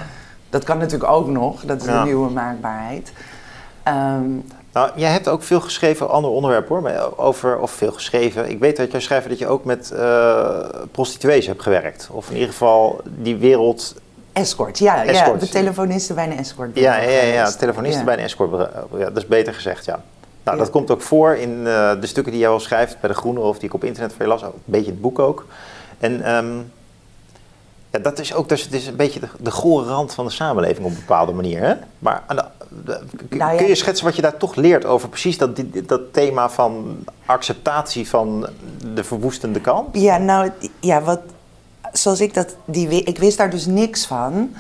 Dat 0.50 0.64
kan 0.64 0.78
natuurlijk 0.78 1.12
ook 1.12 1.28
nog, 1.28 1.66
dat 1.66 1.82
is 1.82 1.88
een 1.88 2.04
nieuwe 2.04 2.30
maakbaarheid. 2.30 3.12
Um, 3.88 4.46
nou, 4.74 4.90
jij 4.96 5.12
hebt 5.12 5.28
ook 5.28 5.44
veel 5.44 5.62
geschreven, 5.62 6.10
ander 6.10 6.32
onderwerp 6.32 6.68
hoor, 6.68 6.82
maar 6.82 7.18
over, 7.18 7.60
of 7.60 7.72
veel 7.72 7.92
geschreven. 7.92 8.50
Ik 8.50 8.60
weet 8.60 8.78
dat 8.78 8.92
jij 8.92 9.00
schrijft 9.00 9.30
dat 9.30 9.40
je 9.40 9.48
ook 9.48 9.66
met 9.66 9.92
uh, 9.94 10.60
prostituees 10.92 11.48
hebt 11.48 11.62
gewerkt. 11.62 12.10
Of 12.12 12.28
in 12.28 12.34
ieder 12.34 12.50
geval 12.50 13.02
die 13.06 13.36
wereld... 13.36 13.96
Escort, 14.34 14.80
ja. 14.80 15.02
ja 15.02 15.34
de 15.34 15.50
telefonisten 15.50 16.16
bij 16.16 16.26
een 16.26 16.38
escort. 16.38 16.70
Ja, 16.74 16.98
ja, 16.98 17.10
ja, 17.10 17.22
ja, 17.22 17.52
telefonisten 17.52 18.06
bij 18.06 18.14
een 18.14 18.24
escort. 18.24 18.70
Ja, 18.98 19.06
dat 19.06 19.18
is 19.18 19.28
beter 19.28 19.54
gezegd, 19.54 19.86
ja. 19.86 20.04
Nou, 20.44 20.58
dat 20.58 20.70
komt 20.70 20.92
ook 20.92 21.02
voor 21.02 21.36
in 21.36 21.50
uh, 21.50 21.92
de 22.02 22.08
stukken 22.08 22.32
die 22.32 22.42
jij 22.42 22.50
wel 22.50 22.60
schrijft 22.60 23.00
bij 23.00 23.10
De 23.10 23.16
Groene 23.16 23.40
of 23.40 23.56
die 23.56 23.68
ik 23.68 23.74
op 23.74 23.84
internet 23.84 24.14
je 24.18 24.28
las. 24.28 24.42
Een 24.42 24.52
beetje 24.66 24.92
het 24.92 25.02
boek 25.02 25.20
ook. 25.20 25.46
En 26.00 26.36
um, 26.36 26.72
ja, 27.92 28.00
dat 28.00 28.20
is 28.20 28.34
ook 28.34 28.50
dus, 28.50 28.64
het 28.64 28.74
is 28.74 28.88
een 28.88 28.96
beetje 28.96 29.20
de, 29.20 29.28
de 29.40 29.52
gore 29.52 29.88
rand 29.88 30.14
van 30.14 30.26
de 30.26 30.32
samenleving 30.32 30.86
op 30.86 30.92
een 30.92 30.98
bepaalde 30.98 31.32
manier. 31.32 31.60
Hè? 31.60 31.74
Maar 32.00 32.24
de, 32.86 33.00
nou 33.30 33.58
kun 33.58 33.68
je 33.68 33.76
schetsen 33.76 34.06
wat 34.06 34.16
je 34.16 34.22
daar 34.22 34.38
toch 34.38 34.56
leert 34.56 34.86
over 34.86 35.10
precies 35.10 35.38
dat, 35.38 35.62
dat 35.86 36.02
thema 36.14 36.50
van 36.50 37.04
acceptatie 37.26 38.08
van 38.08 38.48
de 38.94 39.04
verwoestende 39.04 39.62
kant? 39.62 39.88
Ja, 39.92 40.18
nou 40.18 40.52
ja, 40.80 41.02
wat, 41.02 41.20
zoals 41.92 42.22
ik 42.22 42.34
dat, 42.34 42.56
die, 42.66 43.04
ik 43.04 43.18
wist 43.18 43.38
daar 43.38 43.50
dus 43.50 43.66
niks 43.66 44.06
van. 44.06 44.56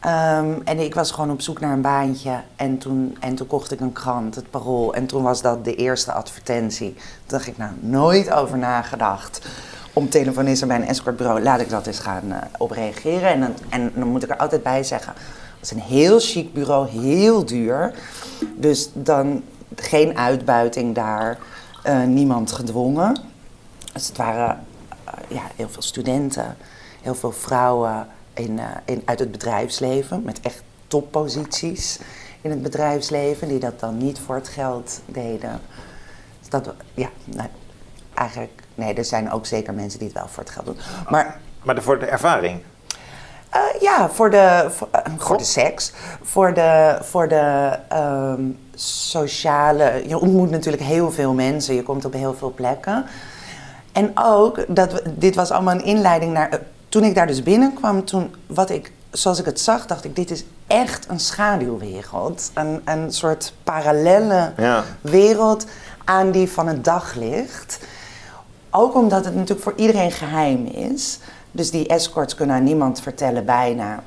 Ehm, 0.00 0.52
en 0.64 0.78
ik 0.78 0.94
was 0.94 1.10
gewoon 1.10 1.30
op 1.30 1.40
zoek 1.40 1.60
naar 1.60 1.72
een 1.72 1.80
baantje. 1.80 2.40
En 2.56 2.78
toen, 2.78 3.16
en 3.20 3.34
toen 3.34 3.46
kocht 3.46 3.72
ik 3.72 3.80
een 3.80 3.92
krant, 3.92 4.34
het 4.34 4.50
Parool. 4.50 4.94
En 4.94 5.06
toen 5.06 5.22
was 5.22 5.42
dat 5.42 5.64
de 5.64 5.74
eerste 5.74 6.12
advertentie. 6.12 6.92
Toen 6.92 7.02
dacht 7.26 7.46
ik, 7.46 7.58
nou, 7.58 7.72
nooit 7.80 8.30
over 8.30 8.58
nagedacht 8.58 9.46
om 9.94 10.08
telefonisten 10.08 10.68
bij 10.68 10.76
een 10.76 10.86
escortbureau. 10.86 11.42
Laat 11.42 11.60
ik 11.60 11.68
dat 11.68 11.86
eens 11.86 11.98
gaan 11.98 12.24
uh, 12.28 12.36
op 12.58 12.70
reageren. 12.70 13.28
En 13.28 13.40
dan, 13.40 13.54
en 13.68 13.92
dan 13.94 14.08
moet 14.08 14.22
ik 14.22 14.30
er 14.30 14.36
altijd 14.36 14.62
bij 14.62 14.82
zeggen, 14.82 15.12
het 15.60 15.62
is 15.62 15.70
een 15.70 15.80
heel 15.80 16.20
chic 16.20 16.52
bureau, 16.52 16.88
heel 16.88 17.44
duur. 17.44 17.94
Dus 18.56 18.90
dan 18.92 19.42
geen 19.76 20.18
uitbuiting 20.18 20.94
daar, 20.94 21.38
uh, 21.86 22.02
niemand 22.02 22.52
gedwongen. 22.52 23.20
Dus 23.92 24.06
het 24.06 24.16
waren 24.16 24.64
uh, 25.08 25.36
ja, 25.36 25.42
heel 25.56 25.68
veel 25.68 25.82
studenten, 25.82 26.56
heel 27.02 27.14
veel 27.14 27.32
vrouwen 27.32 28.06
in, 28.34 28.60
in, 28.84 29.02
uit 29.04 29.18
het 29.18 29.30
bedrijfsleven 29.30 30.22
met 30.22 30.40
echt 30.40 30.62
topposities 30.86 31.98
in 32.40 32.50
het 32.50 32.62
bedrijfsleven, 32.62 33.48
die 33.48 33.58
dat 33.58 33.80
dan 33.80 33.96
niet 33.96 34.18
voor 34.18 34.34
het 34.34 34.48
geld 34.48 35.00
deden. 35.06 35.60
Dus 36.40 36.48
dat, 36.48 36.74
ja, 36.94 37.08
nou, 37.24 37.48
eigenlijk 38.14 38.62
Nee, 38.74 38.94
er 38.94 39.04
zijn 39.04 39.32
ook 39.32 39.46
zeker 39.46 39.74
mensen 39.74 39.98
die 39.98 40.08
het 40.08 40.16
wel 40.16 40.28
voor 40.28 40.42
het 40.42 40.52
geld 40.52 40.66
doen. 40.66 40.78
Maar, 41.08 41.40
maar 41.62 41.82
voor 41.82 41.98
de 41.98 42.06
ervaring? 42.06 42.62
Uh, 43.54 43.80
ja, 43.80 44.08
voor 44.08 44.30
de, 44.30 44.66
voor, 44.70 44.88
uh, 44.94 45.12
voor, 45.18 45.36
de 45.36 45.44
seks. 45.44 45.92
Voor 46.22 46.54
de, 46.54 46.98
voor 47.02 47.28
de 47.28 47.78
um, 47.92 48.58
sociale... 48.74 50.02
Je 50.06 50.18
ontmoet 50.18 50.50
natuurlijk 50.50 50.82
heel 50.82 51.12
veel 51.12 51.32
mensen. 51.32 51.74
Je 51.74 51.82
komt 51.82 52.04
op 52.04 52.12
heel 52.12 52.34
veel 52.34 52.52
plekken. 52.52 53.04
En 53.92 54.12
ook, 54.14 54.64
dat, 54.68 55.02
dit 55.04 55.34
was 55.34 55.50
allemaal 55.50 55.74
een 55.74 55.84
inleiding 55.84 56.32
naar... 56.32 56.52
Uh, 56.52 56.58
toen 56.88 57.04
ik 57.04 57.14
daar 57.14 57.26
dus 57.26 57.42
binnenkwam, 57.42 58.04
toen, 58.04 58.34
wat 58.46 58.70
ik, 58.70 58.92
zoals 59.10 59.38
ik 59.38 59.44
het 59.44 59.60
zag, 59.60 59.86
dacht 59.86 60.04
ik... 60.04 60.16
Dit 60.16 60.30
is 60.30 60.44
echt 60.66 61.08
een 61.08 61.20
schaduwwereld. 61.20 62.50
Een, 62.54 62.82
een 62.84 63.12
soort 63.12 63.52
parallelle 63.62 64.52
ja. 64.56 64.84
wereld 65.00 65.66
aan 66.04 66.30
die 66.30 66.50
van 66.50 66.66
het 66.66 66.84
daglicht... 66.84 67.78
Ook 68.76 68.94
omdat 68.94 69.24
het 69.24 69.34
natuurlijk 69.34 69.62
voor 69.62 69.72
iedereen 69.76 70.10
geheim 70.10 70.66
is. 70.66 71.18
Dus 71.50 71.70
die 71.70 71.86
escorts 71.86 72.34
kunnen 72.34 72.56
aan 72.56 72.64
niemand 72.64 73.00
vertellen, 73.00 73.44
bijna. 73.44 74.02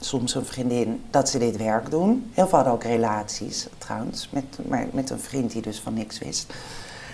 Soms 0.00 0.34
een 0.34 0.44
vriendin, 0.44 1.02
dat 1.10 1.28
ze 1.28 1.38
dit 1.38 1.56
werk 1.56 1.90
doen. 1.90 2.30
Heel 2.34 2.48
veel 2.48 2.56
hadden 2.58 2.72
ook 2.72 2.82
relaties, 2.82 3.66
trouwens. 3.78 4.28
Met, 4.32 4.44
maar 4.68 4.86
met 4.90 5.10
een 5.10 5.20
vriend 5.20 5.52
die 5.52 5.62
dus 5.62 5.80
van 5.80 5.94
niks 5.94 6.18
wist. 6.18 6.52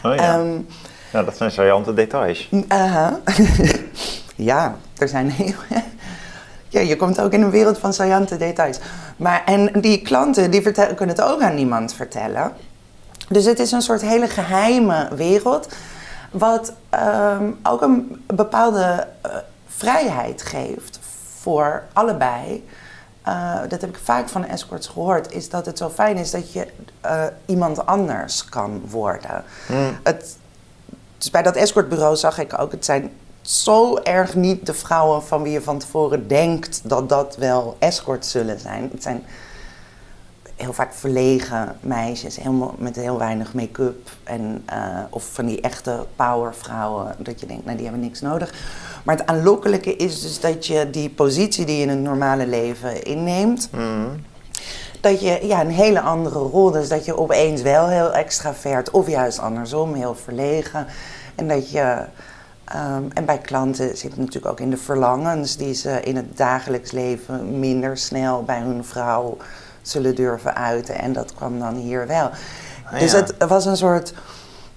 Oh 0.02 0.14
ja. 0.14 0.38
Um, 0.38 0.66
ja, 1.12 1.22
dat 1.22 1.36
zijn 1.36 1.50
saillante 1.50 1.94
details. 1.94 2.48
Uh 2.50 3.08
ja, 4.50 4.76
er 4.98 5.08
zijn 5.08 5.30
heel... 5.30 5.54
ja, 6.68 6.80
je 6.80 6.96
komt 6.96 7.20
ook 7.20 7.32
in 7.32 7.42
een 7.42 7.50
wereld 7.50 7.78
van 7.78 7.92
saillante 7.92 8.36
details. 8.36 8.78
Maar, 9.16 9.42
en 9.44 9.80
die 9.80 10.02
klanten 10.02 10.50
die 10.50 10.72
kunnen 10.72 11.16
het 11.16 11.22
ook 11.22 11.40
aan 11.40 11.54
niemand 11.54 11.94
vertellen. 11.94 12.52
Dus 13.28 13.44
het 13.44 13.58
is 13.58 13.72
een 13.72 13.82
soort 13.82 14.02
hele 14.02 14.28
geheime 14.28 15.08
wereld 15.14 15.68
wat 16.38 16.72
um, 17.38 17.58
ook 17.62 17.82
een 17.82 18.24
bepaalde 18.26 19.06
uh, 19.26 19.32
vrijheid 19.66 20.42
geeft 20.42 20.98
voor 21.40 21.82
allebei. 21.92 22.68
Uh, 23.28 23.60
dat 23.68 23.80
heb 23.80 23.90
ik 23.90 23.98
vaak 24.02 24.28
van 24.28 24.44
escorts 24.44 24.86
gehoord, 24.86 25.32
is 25.32 25.50
dat 25.50 25.66
het 25.66 25.78
zo 25.78 25.88
fijn 25.90 26.16
is 26.16 26.30
dat 26.30 26.52
je 26.52 26.66
uh, 27.04 27.24
iemand 27.46 27.86
anders 27.86 28.44
kan 28.44 28.82
worden. 28.88 29.44
Mm. 29.68 29.98
Het, 30.02 30.36
dus 31.18 31.30
bij 31.30 31.42
dat 31.42 31.56
escortbureau 31.56 32.16
zag 32.16 32.38
ik 32.38 32.58
ook, 32.58 32.72
het 32.72 32.84
zijn 32.84 33.10
zo 33.42 33.96
erg 33.96 34.34
niet 34.34 34.66
de 34.66 34.74
vrouwen 34.74 35.22
van 35.22 35.42
wie 35.42 35.52
je 35.52 35.62
van 35.62 35.78
tevoren 35.78 36.28
denkt 36.28 36.80
dat 36.84 37.08
dat 37.08 37.36
wel 37.36 37.76
escorts 37.78 38.30
zullen 38.30 38.60
zijn. 38.60 38.88
Het 38.92 39.02
zijn 39.02 39.24
heel 40.56 40.72
vaak 40.72 40.94
verlegen 40.94 41.76
meisjes, 41.80 42.36
helemaal 42.36 42.74
met 42.78 42.96
heel 42.96 43.18
weinig 43.18 43.54
make-up. 43.54 44.10
En, 44.24 44.64
uh, 44.72 44.98
of 45.10 45.24
van 45.32 45.46
die 45.46 45.60
echte 45.60 46.06
powervrouwen, 46.16 47.14
dat 47.18 47.40
je 47.40 47.46
denkt, 47.46 47.64
nou 47.64 47.76
die 47.76 47.86
hebben 47.86 48.04
niks 48.04 48.20
nodig. 48.20 48.54
Maar 49.04 49.16
het 49.16 49.26
aanlokkelijke 49.26 49.96
is 49.96 50.20
dus 50.20 50.40
dat 50.40 50.66
je 50.66 50.90
die 50.90 51.10
positie 51.10 51.64
die 51.64 51.76
je 51.76 51.82
in 51.82 51.88
het 51.88 52.00
normale 52.00 52.46
leven 52.46 53.02
inneemt, 53.02 53.68
mm. 53.72 54.24
dat 55.00 55.20
je 55.20 55.46
ja, 55.46 55.60
een 55.60 55.70
hele 55.70 56.00
andere 56.00 56.38
rol, 56.38 56.70
dus 56.70 56.88
dat 56.88 57.04
je 57.04 57.18
opeens 57.18 57.62
wel 57.62 57.88
heel 57.88 58.12
extravert, 58.12 58.90
of 58.90 59.08
juist 59.08 59.38
andersom, 59.38 59.94
heel 59.94 60.14
verlegen. 60.14 60.86
En 61.34 61.48
dat 61.48 61.70
je. 61.70 62.04
Um, 62.74 63.08
en 63.14 63.24
bij 63.24 63.38
klanten 63.38 63.96
zit 63.96 64.10
het 64.10 64.16
natuurlijk 64.16 64.46
ook 64.46 64.60
in 64.60 64.70
de 64.70 64.76
verlangens 64.76 65.56
die 65.56 65.74
ze 65.74 66.00
in 66.00 66.16
het 66.16 66.36
dagelijks 66.36 66.90
leven 66.90 67.58
minder 67.58 67.96
snel 67.96 68.42
bij 68.42 68.60
hun 68.60 68.84
vrouw 68.84 69.36
zullen 69.88 70.14
durven 70.14 70.56
uiten. 70.56 70.98
En 70.98 71.12
dat 71.12 71.34
kwam 71.34 71.58
dan 71.58 71.74
hier 71.74 72.06
wel. 72.06 72.30
Ah, 72.84 72.98
dus 72.98 73.12
het 73.12 73.34
was 73.48 73.64
een 73.64 73.76
soort 73.76 74.12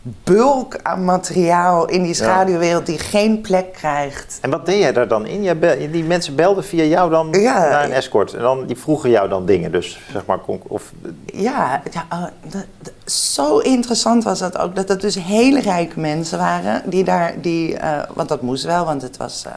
bulk 0.02 0.80
aan 0.84 1.06
materiaal 1.06 1.88
in 1.88 2.04
die 2.04 2.14
schaduwwereld 2.14 2.86
die 2.86 2.98
geen 2.98 3.42
plek 3.42 3.74
krijgt. 3.74 4.38
En 4.42 4.50
wat 4.50 4.66
deed 4.66 4.80
jij 4.80 4.94
daar 4.94 5.08
dan 5.08 5.26
in? 5.26 5.44
Jij 5.44 5.90
die 5.92 6.04
mensen 6.04 6.36
belden 6.36 6.64
via 6.64 6.84
jou 6.84 7.10
dan 7.10 7.30
naar 7.30 7.84
een 7.84 7.92
escort 7.92 8.34
en 8.34 8.42
dan, 8.42 8.66
die 8.66 8.78
vroegen 8.78 9.10
jou 9.10 9.30
dan 9.30 9.46
dingen, 9.46 9.72
dus 9.72 10.00
zeg 10.12 10.26
maar... 10.26 10.40
Of... 10.68 10.92
Ja, 11.26 11.82
ja 11.92 12.32
uh, 12.54 12.62
zo 13.06 13.58
interessant 13.58 14.24
was 14.24 14.40
dat 14.40 14.58
ook, 14.58 14.76
dat 14.76 14.90
het 14.90 15.02
dus 15.02 15.16
hele 15.16 15.62
rijke 15.62 16.00
mensen 16.00 16.38
waren 16.38 16.82
die 16.86 17.04
daar, 17.04 17.34
die, 17.42 17.74
uh, 17.74 18.02
want 18.14 18.30
dat 18.30 18.42
moest 18.42 18.64
wel, 18.64 18.86
want 18.86 19.02
het 19.02 19.18
was... 19.18 19.44
Uh, 19.48 19.54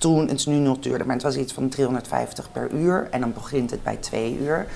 toen, 0.00 0.28
het 0.28 0.38
is 0.38 0.46
nu 0.46 0.56
nog 0.56 0.78
duurder, 0.78 1.06
maar 1.06 1.14
het 1.14 1.24
was 1.24 1.36
iets 1.36 1.52
van 1.52 1.68
350 1.68 2.52
per 2.52 2.70
uur. 2.70 3.08
En 3.10 3.20
dan 3.20 3.32
begint 3.32 3.70
het 3.70 3.82
bij 3.82 3.96
twee 3.96 4.38
uur. 4.38 4.66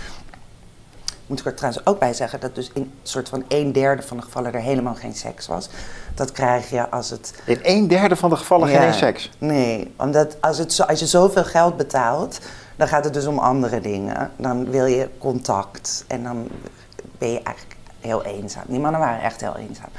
Moet 1.27 1.41
ik 1.41 1.47
er 1.47 1.55
trouwens 1.55 1.87
ook 1.87 1.99
bij 1.99 2.13
zeggen 2.13 2.41
dat 2.41 2.55
dus 2.55 2.71
in 2.75 2.83
een 2.83 2.93
soort 3.03 3.29
van 3.29 3.45
een 3.49 3.73
derde 3.73 4.03
van 4.03 4.17
de 4.17 4.23
gevallen 4.23 4.53
er 4.53 4.61
helemaal 4.61 4.95
geen 4.95 5.15
seks 5.15 5.47
was. 5.47 5.69
Dat 6.15 6.33
krijg 6.33 6.71
je 6.71 6.91
als 6.91 7.11
het... 7.11 7.35
In 7.45 7.59
een 7.63 7.89
derde 7.89 8.17
van 8.17 8.31
de 8.31 8.37
gevallen 8.37 8.69
geen 8.69 8.95
seks? 8.95 9.31
Nee, 9.39 9.95
omdat 9.97 10.37
als, 10.41 10.59
het 10.59 10.73
zo, 10.73 10.83
als 10.83 11.01
je 11.01 11.07
zoveel 11.07 11.45
geld 11.45 11.77
betaalt, 11.77 12.39
dan 12.77 12.89
gaat 12.89 13.05
het 13.05 13.15
dus 13.15 13.27
om 13.27 13.39
andere 13.39 13.81
dingen. 13.81 14.31
Dan 14.37 14.71
wil 14.71 14.87
je 14.87 15.09
contact 15.19 16.05
en 16.07 16.23
dan 16.23 16.49
ben 17.19 17.31
je 17.31 17.43
eigenlijk 17.43 17.77
heel 18.01 18.25
eenzaam. 18.25 18.65
Die 18.67 18.81
mannen 18.81 19.01
waren 19.01 19.23
echt 19.23 19.41
heel 19.41 19.57
eenzaam. 19.57 19.91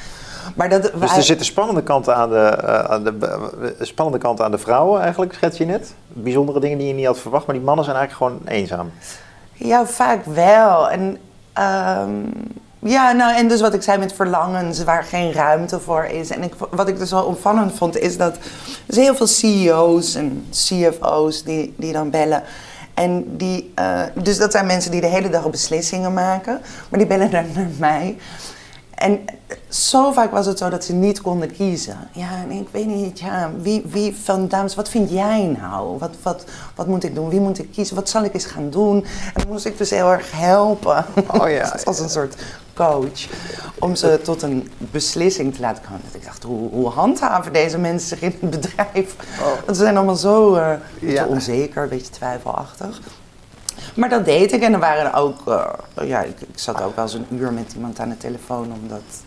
Maar 0.56 0.70
dat, 0.70 0.92
dus 1.00 1.16
er 1.16 1.24
zitten 1.24 1.46
spannende 1.46 1.84
kanten 1.84 2.16
aan 2.16 2.30
de, 2.30 2.60
uh, 2.64 2.80
aan 2.80 3.04
de, 3.04 3.14
uh, 3.62 3.86
spannende 3.86 4.20
kanten 4.20 4.46
aan 4.46 4.52
de 4.52 4.58
vrouwen 4.58 5.02
eigenlijk, 5.02 5.34
schets 5.34 5.58
je 5.58 5.66
net. 5.66 5.94
Bijzondere 6.08 6.60
dingen 6.60 6.78
die 6.78 6.88
je 6.88 6.94
niet 6.94 7.06
had 7.06 7.20
verwacht, 7.20 7.46
maar 7.46 7.56
die 7.56 7.64
mannen 7.64 7.86
zijn 7.86 7.98
eigenlijk 7.98 8.32
gewoon 8.34 8.56
eenzaam. 8.58 8.92
Ja, 9.54 9.86
vaak 9.86 10.26
wel. 10.26 10.90
En, 10.90 11.18
um, 12.00 12.32
ja, 12.80 13.12
nou, 13.12 13.36
en 13.36 13.48
dus 13.48 13.62
wat 13.62 13.74
ik 13.74 13.82
zei 13.82 13.98
met 13.98 14.14
verlangens 14.14 14.84
waar 14.84 15.04
geen 15.04 15.34
ruimte 15.34 15.80
voor 15.80 16.06
is. 16.06 16.30
En 16.30 16.44
ik, 16.44 16.54
wat 16.70 16.88
ik 16.88 16.98
dus 16.98 17.12
wel 17.12 17.24
opvallend 17.24 17.74
vond, 17.74 17.98
is 17.98 18.18
dat 18.18 18.38
er 18.88 18.96
heel 18.96 19.16
veel 19.16 19.28
CEO's 19.28 20.16
en 20.16 20.48
CFO's 20.52 21.44
die, 21.44 21.74
die 21.78 21.94
dan 21.94 22.10
bellen. 22.10 22.44
En 22.94 23.38
die, 23.38 23.74
uh, 23.80 24.02
dus 24.14 24.38
dat 24.38 24.52
zijn 24.52 24.66
mensen 24.66 24.92
die 24.92 25.02
de 25.02 25.08
hele 25.08 25.30
dag 25.30 25.50
beslissingen 25.50 26.14
maken, 26.14 26.62
maar 26.90 27.00
die 27.00 27.08
bellen 27.08 27.32
dan 27.32 27.46
naar 27.56 27.68
mij. 27.78 28.18
En 29.06 29.26
zo 29.70 30.12
vaak 30.12 30.32
was 30.32 30.46
het 30.46 30.58
zo 30.58 30.70
dat 30.70 30.84
ze 30.84 30.94
niet 30.94 31.22
konden 31.22 31.52
kiezen. 31.52 31.98
Ja, 32.12 32.44
nee, 32.48 32.60
ik 32.60 32.68
weet 32.72 32.86
niet, 32.86 33.20
ja, 33.20 33.52
wie, 33.62 33.84
wie 33.86 34.16
van 34.24 34.48
dames, 34.48 34.76
wat 34.76 34.90
vind 34.90 35.10
jij 35.10 35.58
nou? 35.62 35.98
Wat, 35.98 36.16
wat, 36.22 36.44
wat 36.76 36.88
moet 36.88 37.04
ik 37.04 37.16
doen? 37.16 37.30
Wie 37.30 37.40
moet 37.40 37.60
ik 37.60 37.72
kiezen? 37.72 37.96
Wat 37.96 38.10
zal 38.10 38.24
ik 38.24 38.34
eens 38.34 38.46
gaan 38.46 38.70
doen? 38.70 39.04
En 39.04 39.42
dan 39.42 39.48
moest 39.48 39.66
ik 39.66 39.78
dus 39.78 39.90
heel 39.90 40.12
erg 40.12 40.32
helpen. 40.32 41.06
Oh 41.28 41.50
ja. 41.50 41.78
Als 41.86 42.00
een 42.00 42.10
soort 42.10 42.36
coach. 42.74 43.28
Om 43.80 43.96
ze 43.96 44.20
tot 44.24 44.42
een 44.42 44.72
beslissing 44.78 45.56
te 45.56 45.62
laten 45.62 45.84
komen. 45.84 46.02
Dat 46.06 46.16
ik 46.16 46.26
dacht, 46.26 46.44
hoe, 46.44 46.70
hoe 46.70 46.90
handhaven 46.90 47.54
deze 47.54 47.78
mensen 47.78 48.08
zich 48.08 48.22
in 48.22 48.38
het 48.40 48.50
bedrijf? 48.50 49.16
Oh. 49.40 49.46
Want 49.66 49.78
ze 49.78 49.84
zijn 49.84 49.98
allemaal 49.98 50.16
zo 50.16 50.56
uh, 50.56 50.74
ja. 51.00 51.26
onzeker, 51.26 51.84
een 51.84 51.90
beetje 51.90 52.12
twijfelachtig. 52.12 53.02
Maar 53.96 54.10
dat 54.10 54.26
deed 54.26 54.52
ik 54.52 54.62
en 54.62 54.74
er 54.74 54.80
waren 54.80 55.14
ook, 55.14 55.48
uh, 55.48 55.70
ja, 56.04 56.22
ik, 56.22 56.42
ik, 56.42 56.60
zat 56.60 56.82
ook 56.82 56.96
wel 56.96 57.06
eens 57.06 57.14
een 57.14 57.28
uur 57.30 57.54
met 57.54 57.74
iemand 57.76 58.00
aan 58.00 58.10
de 58.10 58.18
telefoon 58.18 58.74
omdat 58.82 59.02
het 59.08 59.24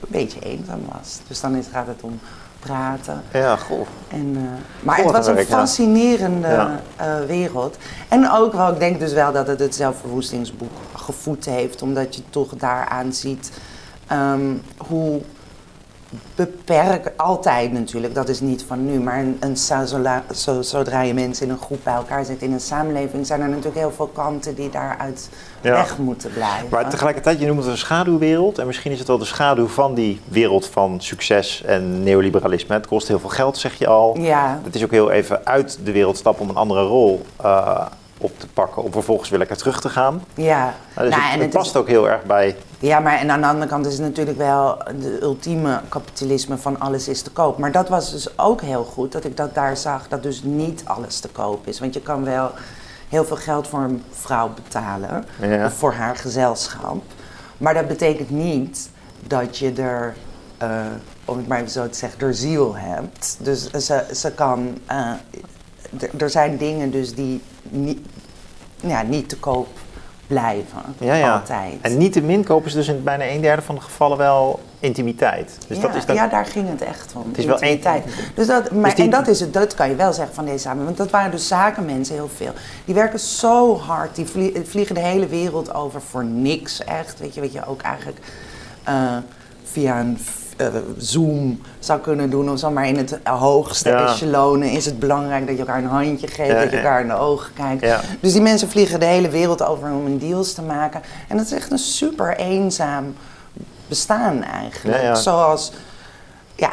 een 0.00 0.08
beetje 0.08 0.40
eenzaam 0.40 0.80
was. 0.92 1.18
Dus 1.26 1.40
dan 1.40 1.54
is, 1.54 1.66
gaat 1.72 1.86
het 1.86 2.02
om 2.02 2.20
praten. 2.60 3.22
Ja, 3.32 3.56
goh. 3.56 3.86
En, 4.08 4.36
uh, 4.36 4.42
maar 4.82 4.96
het 4.96 5.10
was 5.10 5.26
een 5.26 5.38
fascinerende 5.38 6.48
ja. 6.48 6.80
uh, 7.00 7.26
wereld. 7.26 7.76
En 8.08 8.30
ook 8.30 8.52
wel, 8.52 8.72
ik 8.72 8.78
denk 8.78 8.98
dus 8.98 9.12
wel 9.12 9.32
dat 9.32 9.46
het 9.46 9.60
het 9.60 9.74
zelfverwoestingsboek 9.74 10.76
gevoed 10.94 11.44
heeft, 11.44 11.82
omdat 11.82 12.14
je 12.14 12.22
toch 12.30 12.54
daaraan 12.56 13.12
ziet 13.12 13.50
um, 14.12 14.62
hoe 14.76 15.20
beperk 16.34 17.12
altijd 17.16 17.72
natuurlijk, 17.72 18.14
dat 18.14 18.28
is 18.28 18.40
niet 18.40 18.64
van 18.64 18.86
nu, 18.86 19.00
maar 19.00 19.18
een, 19.18 19.36
een, 19.40 19.56
zo, 20.34 20.62
zodra 20.62 21.00
je 21.00 21.14
mensen 21.14 21.46
in 21.46 21.52
een 21.52 21.58
groep 21.58 21.78
bij 21.84 21.94
elkaar 21.94 22.24
zit 22.24 22.42
in 22.42 22.52
een 22.52 22.60
samenleving, 22.60 23.26
zijn 23.26 23.40
er 23.40 23.48
natuurlijk 23.48 23.76
heel 23.76 23.92
veel 23.92 24.06
kanten 24.06 24.54
die 24.54 24.70
daaruit 24.70 25.28
weg 25.60 25.98
moeten 25.98 26.32
blijven. 26.32 26.68
Maar 26.70 26.90
tegelijkertijd, 26.90 27.40
je 27.40 27.46
noemt 27.46 27.58
het 27.58 27.68
een 27.68 27.78
schaduwwereld 27.78 28.58
en 28.58 28.66
misschien 28.66 28.92
is 28.92 28.98
het 28.98 29.08
wel 29.08 29.18
de 29.18 29.24
schaduw 29.24 29.66
van 29.66 29.94
die 29.94 30.20
wereld 30.28 30.66
van 30.66 31.00
succes 31.00 31.62
en 31.62 32.02
neoliberalisme. 32.02 32.74
Het 32.74 32.86
kost 32.86 33.08
heel 33.08 33.18
veel 33.18 33.28
geld, 33.28 33.58
zeg 33.58 33.74
je 33.74 33.86
al. 33.86 34.18
Ja. 34.18 34.60
Het 34.64 34.74
is 34.74 34.84
ook 34.84 34.90
heel 34.90 35.10
even 35.10 35.46
uit 35.46 35.78
de 35.84 35.92
wereld 35.92 36.16
stappen 36.16 36.42
om 36.42 36.48
een 36.48 36.56
andere 36.56 36.82
rol 36.82 37.22
uh, 37.44 37.86
op 38.20 38.38
te 38.38 38.46
pakken 38.46 38.82
om 38.82 38.92
vervolgens 38.92 39.28
weer 39.28 39.38
lekker 39.38 39.56
terug 39.56 39.80
te 39.80 39.88
gaan. 39.88 40.24
Ja. 40.34 40.74
Nou, 40.94 41.08
dus 41.08 41.16
nou, 41.16 41.22
het, 41.22 41.34
en 41.34 41.40
het, 41.40 41.50
past 41.50 41.76
ook 41.76 41.88
heel 41.88 42.08
erg 42.08 42.22
bij. 42.22 42.56
Ja, 42.78 43.00
maar 43.00 43.18
en 43.18 43.30
aan 43.30 43.40
de 43.40 43.46
andere 43.46 43.66
kant 43.66 43.86
is 43.86 43.92
het 43.92 44.02
natuurlijk 44.02 44.38
wel 44.38 44.78
de 45.00 45.18
ultieme 45.22 45.80
kapitalisme 45.88 46.56
van 46.56 46.80
alles 46.80 47.08
is 47.08 47.22
te 47.22 47.30
koop. 47.30 47.58
Maar 47.58 47.72
dat 47.72 47.88
was 47.88 48.10
dus 48.10 48.38
ook 48.38 48.60
heel 48.60 48.84
goed 48.84 49.12
dat 49.12 49.24
ik 49.24 49.36
dat 49.36 49.54
daar 49.54 49.76
zag, 49.76 50.08
dat 50.08 50.22
dus 50.22 50.42
niet 50.42 50.82
alles 50.84 51.20
te 51.20 51.28
koop 51.28 51.66
is. 51.66 51.80
Want 51.80 51.94
je 51.94 52.00
kan 52.00 52.24
wel 52.24 52.50
heel 53.08 53.24
veel 53.24 53.36
geld 53.36 53.68
voor 53.68 53.80
een 53.80 54.02
vrouw 54.10 54.50
betalen, 54.54 55.24
of 55.64 55.72
voor 55.72 55.92
haar 55.92 56.16
gezelschap. 56.16 57.02
Maar 57.58 57.74
dat 57.74 57.88
betekent 57.88 58.30
niet 58.30 58.90
dat 59.26 59.58
je 59.58 59.72
er, 59.72 60.14
uh, 60.62 60.80
om 61.24 61.36
het 61.36 61.48
maar 61.48 61.58
even 61.58 61.70
zo 61.70 61.88
te 61.88 61.98
zeggen, 61.98 62.20
er 62.20 62.34
ziel 62.34 62.76
hebt. 62.76 63.36
Dus 63.40 63.70
ze, 63.70 64.04
ze 64.12 64.32
kan, 64.32 64.78
uh, 64.90 65.12
er 66.18 66.30
zijn 66.30 66.56
dingen 66.56 66.90
dus 66.90 67.14
die 67.14 67.42
niet, 67.70 67.98
ja, 68.80 69.02
niet 69.02 69.28
te 69.28 69.36
koop 69.36 69.68
blijven. 70.26 70.82
Ja, 70.98 71.14
ja. 71.14 71.32
Altijd. 71.32 71.78
En 71.80 71.96
niet 71.96 72.12
te 72.12 72.20
min 72.20 72.44
kopen 72.44 72.70
ze 72.70 72.76
dus 72.76 72.88
in 72.88 73.02
bijna 73.02 73.28
een 73.28 73.40
derde 73.40 73.62
van 73.62 73.74
de 73.74 73.80
gevallen 73.80 74.18
wel 74.18 74.60
intimiteit. 74.80 75.58
Dus 75.68 75.76
ja, 75.76 75.82
dat 75.82 75.94
is 75.94 76.06
dat... 76.06 76.16
ja, 76.16 76.26
daar 76.26 76.46
ging 76.46 76.68
het 76.68 76.82
echt 76.82 77.12
om. 77.16 77.28
Het 77.28 77.38
is 77.38 77.44
wel 77.44 77.60
intimiteit. 77.60 78.04
Dus 78.34 78.46
dat, 78.46 78.70
maar, 78.70 78.94
dus 78.94 79.04
En 79.04 79.10
dat, 79.10 79.28
is 79.28 79.40
het, 79.40 79.52
dat 79.52 79.74
kan 79.74 79.88
je 79.88 79.94
wel 79.94 80.12
zeggen 80.12 80.34
van 80.34 80.44
deze 80.44 80.58
samen. 80.58 80.84
Want 80.84 80.96
dat 80.96 81.10
waren 81.10 81.30
dus 81.30 81.48
zakenmensen 81.48 82.14
heel 82.14 82.30
veel. 82.34 82.52
Die 82.84 82.94
werken 82.94 83.18
zo 83.18 83.78
hard. 83.78 84.16
Die 84.16 84.26
vliegen 84.64 84.94
de 84.94 85.00
hele 85.00 85.26
wereld 85.26 85.74
over 85.74 86.02
voor 86.02 86.24
niks 86.24 86.84
echt. 86.84 87.18
Weet 87.18 87.34
je, 87.34 87.40
wat 87.40 87.52
je 87.52 87.66
ook 87.66 87.82
eigenlijk 87.82 88.18
uh, 88.88 89.16
via 89.64 90.00
een 90.00 90.18
uh, 90.60 90.66
Zoom 90.96 91.60
zou 91.78 92.00
kunnen 92.00 92.30
doen 92.30 92.50
of 92.50 92.58
zo. 92.58 92.70
Maar 92.70 92.86
in 92.86 92.96
het 92.96 93.18
hoogste 93.24 93.88
ja. 93.88 94.06
echelon 94.06 94.62
is 94.62 94.84
het 94.84 94.98
belangrijk 94.98 95.46
dat 95.46 95.54
je 95.54 95.60
elkaar 95.60 95.78
een 95.78 95.88
handje 95.88 96.26
geeft, 96.26 96.54
dat 96.54 96.70
je 96.70 96.76
elkaar 96.76 97.00
in 97.00 97.08
de 97.08 97.14
ogen 97.14 97.52
kijkt. 97.52 98.02
Dus 98.20 98.32
die 98.32 98.42
mensen 98.42 98.68
vliegen 98.68 99.00
de 99.00 99.06
hele 99.06 99.28
wereld 99.28 99.62
over 99.62 99.90
om 99.90 100.06
een 100.06 100.18
deals 100.18 100.52
te 100.52 100.62
maken. 100.62 101.02
En 101.28 101.36
dat 101.36 101.46
is 101.46 101.52
echt 101.52 101.70
een 101.70 101.78
super 101.78 102.36
eenzaam 102.36 103.14
bestaan 103.88 104.42
eigenlijk. 104.42 105.16
Zoals, 105.16 105.72
ja, 106.54 106.72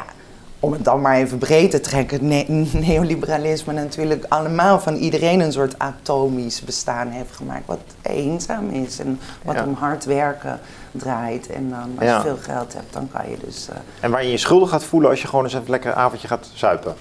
om 0.60 0.72
het 0.72 0.86
dan 0.86 1.02
maar 1.02 1.16
even 1.16 1.38
breed 1.38 1.72
te 1.72 1.80
trekken, 1.80 2.28
ne 2.28 2.46
neoliberalisme 2.88 3.74
natuurlijk 3.74 4.26
allemaal 4.30 4.80
van 4.80 4.96
iedereen 4.96 5.40
een 5.40 5.52
soort 5.52 5.80
atomisch 5.80 6.62
bestaan 6.62 7.08
heeft 7.08 7.36
gemaakt. 7.36 7.66
Wat 7.66 7.80
eenzaam 8.02 8.70
is 8.70 9.00
en 9.00 9.20
wat 9.44 9.56
ja. 9.56 9.64
om 9.64 9.74
hard 9.74 10.06
werken 10.06 10.60
draait. 10.92 11.50
En 11.50 11.70
dan 11.70 11.92
als 12.00 12.10
je 12.10 12.22
veel 12.22 12.38
geld 12.42 12.74
hebt, 12.74 12.94
dan 12.94 13.10
kan 13.12 13.30
je 13.30 13.38
dus... 13.46 13.68
Uh, 13.70 13.76
en 14.00 14.12
waar 14.12 14.24
je 14.24 14.32
je 14.32 14.38
schuldig 14.38 14.70
gaat 14.70 14.84
voelen 14.84 15.10
als 15.10 15.22
je 15.22 15.28
gewoon 15.28 15.44
eens 15.44 15.54
een 15.54 15.64
lekker 15.68 15.94
avondje 15.94 16.28
gaat 16.28 16.50
zuipen. 16.54 16.96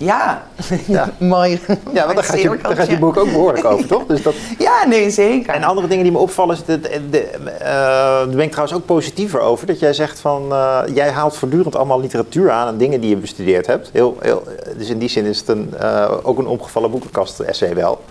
Ja, 0.00 0.42
ja. 0.86 1.10
mooi. 1.18 1.60
Ja, 1.92 2.04
want 2.04 2.14
daar 2.14 2.24
gaat, 2.24 2.40
je, 2.40 2.58
daar 2.62 2.76
gaat 2.76 2.90
je 2.90 2.98
boek 2.98 3.16
ook 3.16 3.30
behoorlijk 3.30 3.64
over, 3.64 3.86
toch? 3.86 4.06
Dus 4.06 4.22
dat... 4.22 4.34
Ja, 4.58 4.86
nee, 4.86 5.10
zeker. 5.10 5.54
En 5.54 5.62
andere 5.62 5.86
dingen 5.86 6.02
die 6.02 6.12
me 6.12 6.18
opvallen, 6.18 6.56
is 6.56 6.64
de, 6.64 6.80
de, 6.80 7.08
de, 7.10 7.28
uh, 7.34 7.60
daar 7.60 8.28
ben 8.28 8.40
ik 8.40 8.50
trouwens 8.50 8.78
ook 8.78 8.86
positiever 8.86 9.40
over. 9.40 9.66
Dat 9.66 9.78
jij 9.78 9.92
zegt 9.92 10.20
van, 10.20 10.46
uh, 10.50 10.80
jij 10.94 11.10
haalt 11.10 11.36
voortdurend 11.36 11.76
allemaal 11.76 12.00
literatuur 12.00 12.50
aan 12.50 12.68
en 12.68 12.76
dingen 12.76 13.00
die 13.00 13.10
je 13.10 13.16
bestudeerd 13.16 13.66
hebt. 13.66 13.90
Heel, 13.92 14.16
heel, 14.20 14.42
dus 14.76 14.88
in 14.88 14.98
die 14.98 15.08
zin 15.08 15.24
is 15.24 15.38
het 15.38 15.48
een, 15.48 15.74
uh, 15.82 16.12
ook 16.22 16.38
een 16.38 16.46
opgevallen 16.46 16.90
boekenkast-essay 16.90 17.74
wel. 17.74 18.04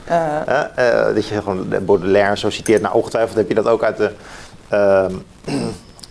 dat 1.13 1.27
je 1.27 1.41
gewoon 1.41 1.67
Baudelaire 1.85 2.37
zo 2.37 2.49
citeert. 2.49 2.81
Nou, 2.81 2.95
ongetwijfeld 2.95 3.37
heb 3.37 3.47
je 3.47 3.55
dat 3.55 3.67
ook 3.67 3.83
uit 3.83 3.97
de... 3.97 4.11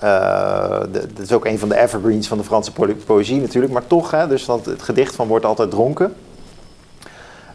Uh, 0.04 0.80
dat 0.88 1.18
is 1.22 1.32
ook 1.32 1.44
een 1.44 1.58
van 1.58 1.68
de 1.68 1.78
evergreens 1.78 2.28
van 2.28 2.38
de 2.38 2.44
Franse 2.44 2.72
poëzie 3.06 3.40
natuurlijk, 3.40 3.72
maar 3.72 3.86
toch, 3.86 4.10
hè, 4.10 4.26
dus 4.26 4.44
dat 4.44 4.66
het 4.66 4.82
gedicht 4.82 5.14
van 5.14 5.26
wordt 5.26 5.44
altijd 5.44 5.70
dronken. 5.70 6.14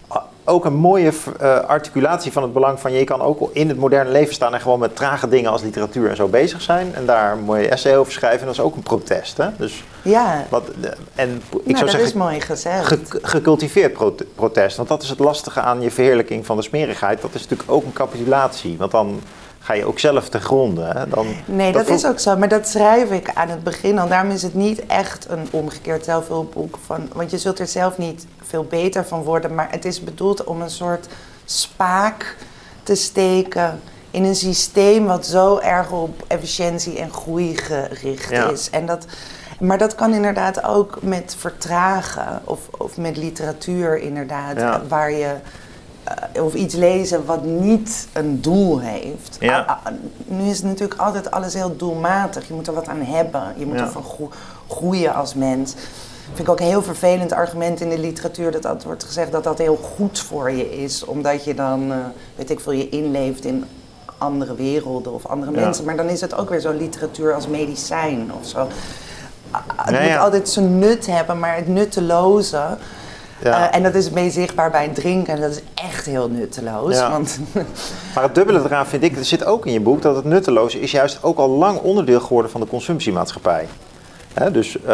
Ah, 0.08 0.24
ook 0.46 0.66
een 0.66 0.74
mooie 0.74 1.12
uh, 1.42 1.60
articulatie 1.60 2.32
van 2.32 2.44
het 2.44 2.54
belang 2.54 2.80
van 2.80 2.92
je 2.92 3.04
kan 3.04 3.22
ook 3.22 3.50
in 3.54 3.70
het 3.70 3.78
moderne 3.78 4.12
leven 4.12 4.34
staan 4.34 4.54
en 4.54 4.62
gewoon 4.62 4.80
met 4.80 4.96
trage 4.96 5.28
dingen 5.28 5.52
als 5.52 5.62
literatuur 5.62 6.10
en 6.10 6.16
zo 6.16 6.28
bezig 6.28 6.62
zijn 6.62 6.96
en 6.96 7.06
daar 7.06 7.32
een 7.32 7.44
mooie 7.44 7.70
essay 7.70 7.98
over 7.98 8.12
schrijven. 8.12 8.40
En 8.40 8.46
dat 8.46 8.56
is 8.56 8.62
ook 8.62 8.76
een 8.76 8.84
protest. 8.84 9.38
Hè? 9.38 9.48
Dus 9.58 9.84
ja. 10.02 10.46
Wat, 10.50 10.70
en 11.16 11.30
ik 11.30 11.52
nou, 11.52 11.62
zou 11.64 11.80
dat 11.80 11.90
zeggen, 11.90 12.10
is 12.10 12.14
mooi 12.14 12.42
gezegd. 12.42 12.88
Ge, 12.88 13.00
gecultiveerd 13.22 13.98
protest. 14.36 14.78
Want 14.78 14.90
dat 14.90 15.04
is 15.04 15.10
het 15.10 15.20
lastige 15.20 15.60
aan 15.60 15.82
je 15.82 15.92
verheerlijking 15.92 16.46
van 16.46 16.58
de 16.58 16.64
smerigheid. 16.64 17.22
Dat 17.22 17.34
is 17.34 17.42
natuurlijk 17.42 17.72
ook 17.72 17.84
een 17.84 17.94
capitulatie. 17.94 18.78
Want 18.78 18.92
dan 18.92 19.22
ga 19.64 19.74
je 19.74 19.86
ook 19.86 20.00
zelf 20.00 20.30
te 20.30 20.40
gronden. 20.40 20.98
Hè? 20.98 21.08
Dan, 21.08 21.28
nee, 21.46 21.72
dat, 21.72 21.90
is 21.90 22.06
ook 22.06 22.20
zo. 22.20 22.38
Maar 22.38 22.48
dat 22.48 22.68
schrijf 22.68 23.12
ik 23.12 23.30
aan 23.34 23.50
het 23.50 23.64
begin 23.64 24.00
al. 24.00 24.08
Daarom 24.08 24.32
is 24.32 24.42
het 24.42 24.54
niet 24.54 24.86
echt 24.86 25.30
een 25.30 25.48
omgekeerd 25.52 26.04
zelfhulpboek. 26.04 26.78
Van, 26.86 27.10
want 27.14 27.32
je 27.32 27.38
zult 27.38 27.60
er 27.60 27.68
zelf 27.68 27.98
niet 27.98 28.26
veel 28.42 28.64
beter 28.64 29.06
van 29.06 29.24
worden. 29.24 29.56
Maar 29.56 29.68
het 29.72 29.86
is 29.86 30.04
bedoeld 30.04 30.44
om 30.44 30.62
een 30.62 30.70
soort 30.70 31.08
spaak 31.46 32.36
te 32.84 32.96
steken 32.96 33.80
in 34.12 34.24
een 34.24 34.36
systeem 34.36 35.06
wat 35.06 35.26
zo 35.26 35.58
erg 35.58 35.92
op 35.92 36.24
efficiëntie 36.28 37.00
en 37.00 37.12
groei 37.12 37.58
gericht 37.58 38.32
is. 38.32 38.70
En 38.70 38.86
dat, 38.86 39.06
maar 39.60 39.78
dat 39.78 39.96
kan 39.96 40.14
inderdaad 40.14 40.64
ook 40.64 40.98
met 41.02 41.36
vertragen 41.40 42.42
of, 42.44 42.60
of 42.78 42.98
met 42.98 43.18
literatuur 43.18 43.98
inderdaad, 43.98 44.88
waar 44.88 45.12
je 45.12 45.36
uh, 46.36 46.44
of 46.44 46.54
iets 46.54 46.76
lezen 46.76 47.26
wat 47.26 47.44
niet 47.44 48.08
een 48.14 48.42
doel 48.42 48.80
heeft. 48.80 49.38
Ja. 49.40 49.60
Ah, 49.60 49.78
ah, 49.84 49.94
nu 50.26 50.50
is 50.50 50.58
het 50.58 50.66
natuurlijk 50.66 51.00
altijd 51.00 51.32
alles 51.32 51.54
heel 51.54 51.76
doelmatig. 51.76 52.48
Je 52.48 52.54
moet 52.54 52.68
er 52.68 52.74
wat 52.74 52.88
aan 52.88 53.02
hebben. 53.02 53.54
Je 53.58 53.66
moet 53.66 53.78
ja. 53.78 53.84
ervan 53.84 54.30
groeien 54.68 55.14
als 55.14 55.34
mens. 55.34 55.74
Vind 56.26 56.40
ik 56.40 56.50
ook 56.50 56.60
een 56.60 56.66
heel 56.66 56.84
vervelend 56.84 57.32
argument 57.32 57.82
in 57.82 57.90
de 57.90 58.00
literatuur 58.00 58.52
dat 58.52 58.62
dat 58.62 58.84
wordt 58.84 59.04
gezegd 59.04 59.32
dat 59.32 59.44
dat 59.44 59.58
heel 59.58 59.76
goed 59.96 60.20
voor 60.20 60.52
je 60.52 60.84
is, 60.84 61.06
omdat 61.06 61.44
je 61.44 61.54
dan, 61.54 61.92
uh, 61.92 61.98
weet 62.36 62.50
ik 62.50 62.60
veel, 62.60 62.72
je 62.72 62.90
inleeft 62.90 63.46
in 63.46 63.66
andere 64.18 64.56
werelden 64.56 65.14
of 65.14 65.26
andere 65.26 65.52
ja. 65.52 65.60
mensen. 65.60 65.86
Maar 65.86 65.98
dan 65.98 66.10
is 66.10 66.22
het 66.22 66.36
ook 66.36 66.50
weer 66.50 66.60
zo 66.60 66.72
literatuur 66.72 67.34
als 67.34 67.48
medicijn 67.48 68.32
of 68.40 68.48
zo. 68.48 68.68
Uh, 69.52 69.60
het 69.76 70.02
moet 70.02 70.18
altijd 70.18 70.50
zijn 70.50 70.80
nut 70.80 71.06
hebben, 71.06 71.40
maar 71.40 71.56
het 71.56 71.68
nutteloze 71.68 72.78
ja. 73.44 73.70
Uh, 73.70 73.76
en 73.76 73.84
dat 73.84 73.96
is 73.96 74.06
het 74.06 74.14
meest 74.14 74.34
zichtbaar 74.34 74.72
bij 74.72 74.84
het 74.84 74.96
drinken. 74.96 75.34
En 75.34 75.42
dat 75.42 75.52
is 75.52 75.62
echt 75.74 76.06
heel 76.06 76.30
nutteloos. 76.30 76.96
Ja. 76.96 77.12
Want 77.12 77.40
maar 78.16 78.24
het 78.24 78.36
dubbele 78.36 78.60
eraan 78.60 78.86
vind 78.86 79.04
ik, 79.04 79.18
er 79.18 79.26
zit 79.26 79.46
ook 79.46 79.66
in 79.66 79.74
je 79.74 79.80
boek, 79.80 80.02
dat 80.02 80.16
het 80.16 80.26
nutteloos 80.26 80.76
is 80.76 80.92
juist 80.92 81.24
ook 81.24 81.38
al 81.38 81.50
lang 81.50 81.80
onderdeel 81.80 82.20
geworden 82.20 82.52
van 82.52 82.62
de 82.62 82.68
consumptiemaatschappij. 82.68 83.68
He, 84.34 84.52
dus 84.52 84.78
uh, 84.78 84.86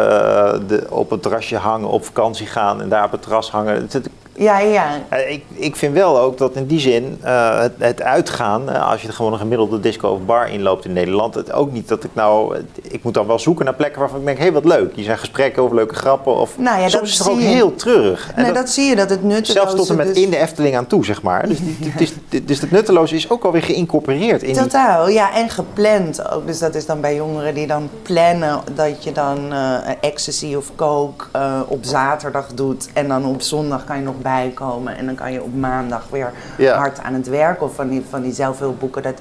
de, 0.66 0.86
op 0.90 1.10
het 1.10 1.22
terrasje 1.22 1.56
hangen, 1.56 1.88
op 1.88 2.04
vakantie 2.04 2.46
gaan 2.46 2.80
en 2.80 2.88
daar 2.88 3.04
op 3.04 3.12
het 3.12 3.22
terras 3.22 3.50
hangen. 3.50 3.74
Het, 3.74 4.08
Ja, 4.40 4.58
ja. 4.58 4.86
Eh, 5.08 5.30
Ik, 5.32 5.44
ik 5.54 5.76
vind 5.76 5.94
wel 5.94 6.18
ook 6.20 6.38
dat 6.38 6.54
in 6.54 6.66
die 6.66 6.80
zin 6.80 7.18
eh, 7.22 7.60
het, 7.60 7.72
het 7.78 8.02
uitgaan, 8.02 8.70
eh, 8.70 8.90
als 8.90 9.02
je 9.02 9.08
er 9.08 9.14
gewoon 9.14 9.32
een 9.32 9.38
gemiddelde 9.38 9.80
disco 9.80 10.08
of 10.08 10.18
bar 10.26 10.50
inloopt 10.50 10.84
in 10.84 10.92
Nederland, 10.92 11.34
het 11.34 11.52
ook 11.52 11.72
niet 11.72 11.88
dat 11.88 12.04
ik 12.04 12.10
nou, 12.12 12.56
ik 12.82 13.02
moet 13.02 13.14
dan 13.14 13.26
wel 13.26 13.38
zoeken 13.38 13.64
naar 13.64 13.74
plekken 13.74 14.00
waarvan 14.00 14.18
ik 14.20 14.26
denk, 14.26 14.38
hé 14.38 14.52
wat 14.52 14.64
leuk, 14.64 14.94
die 14.94 15.04
zijn 15.04 15.18
gesprekken 15.18 15.62
over 15.62 15.74
leuke 15.76 15.94
grappen 15.94 16.36
of 16.36 16.58
Nou 16.58 16.76
ja, 16.76 16.82
dat 16.82 16.90
soms 16.90 17.10
is 17.10 17.18
het 17.18 17.28
ook 17.28 17.38
je. 17.38 17.44
heel 17.46 17.74
treurig. 17.74 18.30
Nee, 18.36 18.44
dat- 18.46 18.54
dat 18.54 18.68
zie 18.70 18.84
je, 18.84 18.96
dat 18.96 19.10
het 19.10 19.22
nutteloze... 19.22 19.52
zelfs 19.52 19.74
tot 19.74 19.88
en 19.90 19.96
met 19.96 20.06
dus- 20.06 20.24
in 20.24 20.30
de 20.30 20.36
Efteling 20.36 20.76
aan 20.76 20.86
toe, 20.86 21.04
zeg 21.04 21.22
maar. 21.22 21.48
Dus, 21.48 21.58
het 21.92 22.00
is, 22.00 22.12
dus 22.44 22.60
het 22.60 22.70
nutteloze 22.70 23.14
is 23.14 23.30
ook 23.30 23.44
alweer 23.44 23.62
geïncorporeerd 23.62 24.42
in 24.42 24.52
die... 24.52 24.62
Totaal, 24.62 25.08
ja, 25.08 25.34
en 25.34 25.48
gepland 25.48 26.30
ook. 26.32 26.46
Dus 26.46 26.58
dat 26.58 26.74
is 26.74 26.86
dan 26.86 27.00
bij 27.00 27.14
jongeren 27.14 27.54
die 27.54 27.66
dan 27.66 27.88
plannen 28.02 28.60
dat 28.74 29.04
je 29.04 29.12
dan 29.12 29.52
ecstasy 30.00 30.54
of 30.54 30.70
coke 30.76 31.24
op 31.68 31.84
zaterdag 31.84 32.46
doet. 32.54 32.88
En 32.92 33.08
dan 33.08 33.24
op 33.24 33.42
zondag 33.42 33.84
kan 33.84 33.96
je 33.96 34.02
nog 34.02 34.14
bijkomen. 34.30 34.96
En 34.96 35.06
dan 35.06 35.14
kan 35.14 35.32
je 35.32 35.42
op 35.42 35.54
maandag 35.54 36.06
weer 36.10 36.32
Ja. 36.56 36.76
hard 36.76 37.00
aan 37.02 37.14
het 37.14 37.28
werk. 37.28 37.62
Of 37.62 37.74
van 37.74 37.88
die, 37.88 38.04
van 38.10 38.22
die 38.22 38.32
zelfhulpboeken 38.32 39.02
dat, 39.02 39.14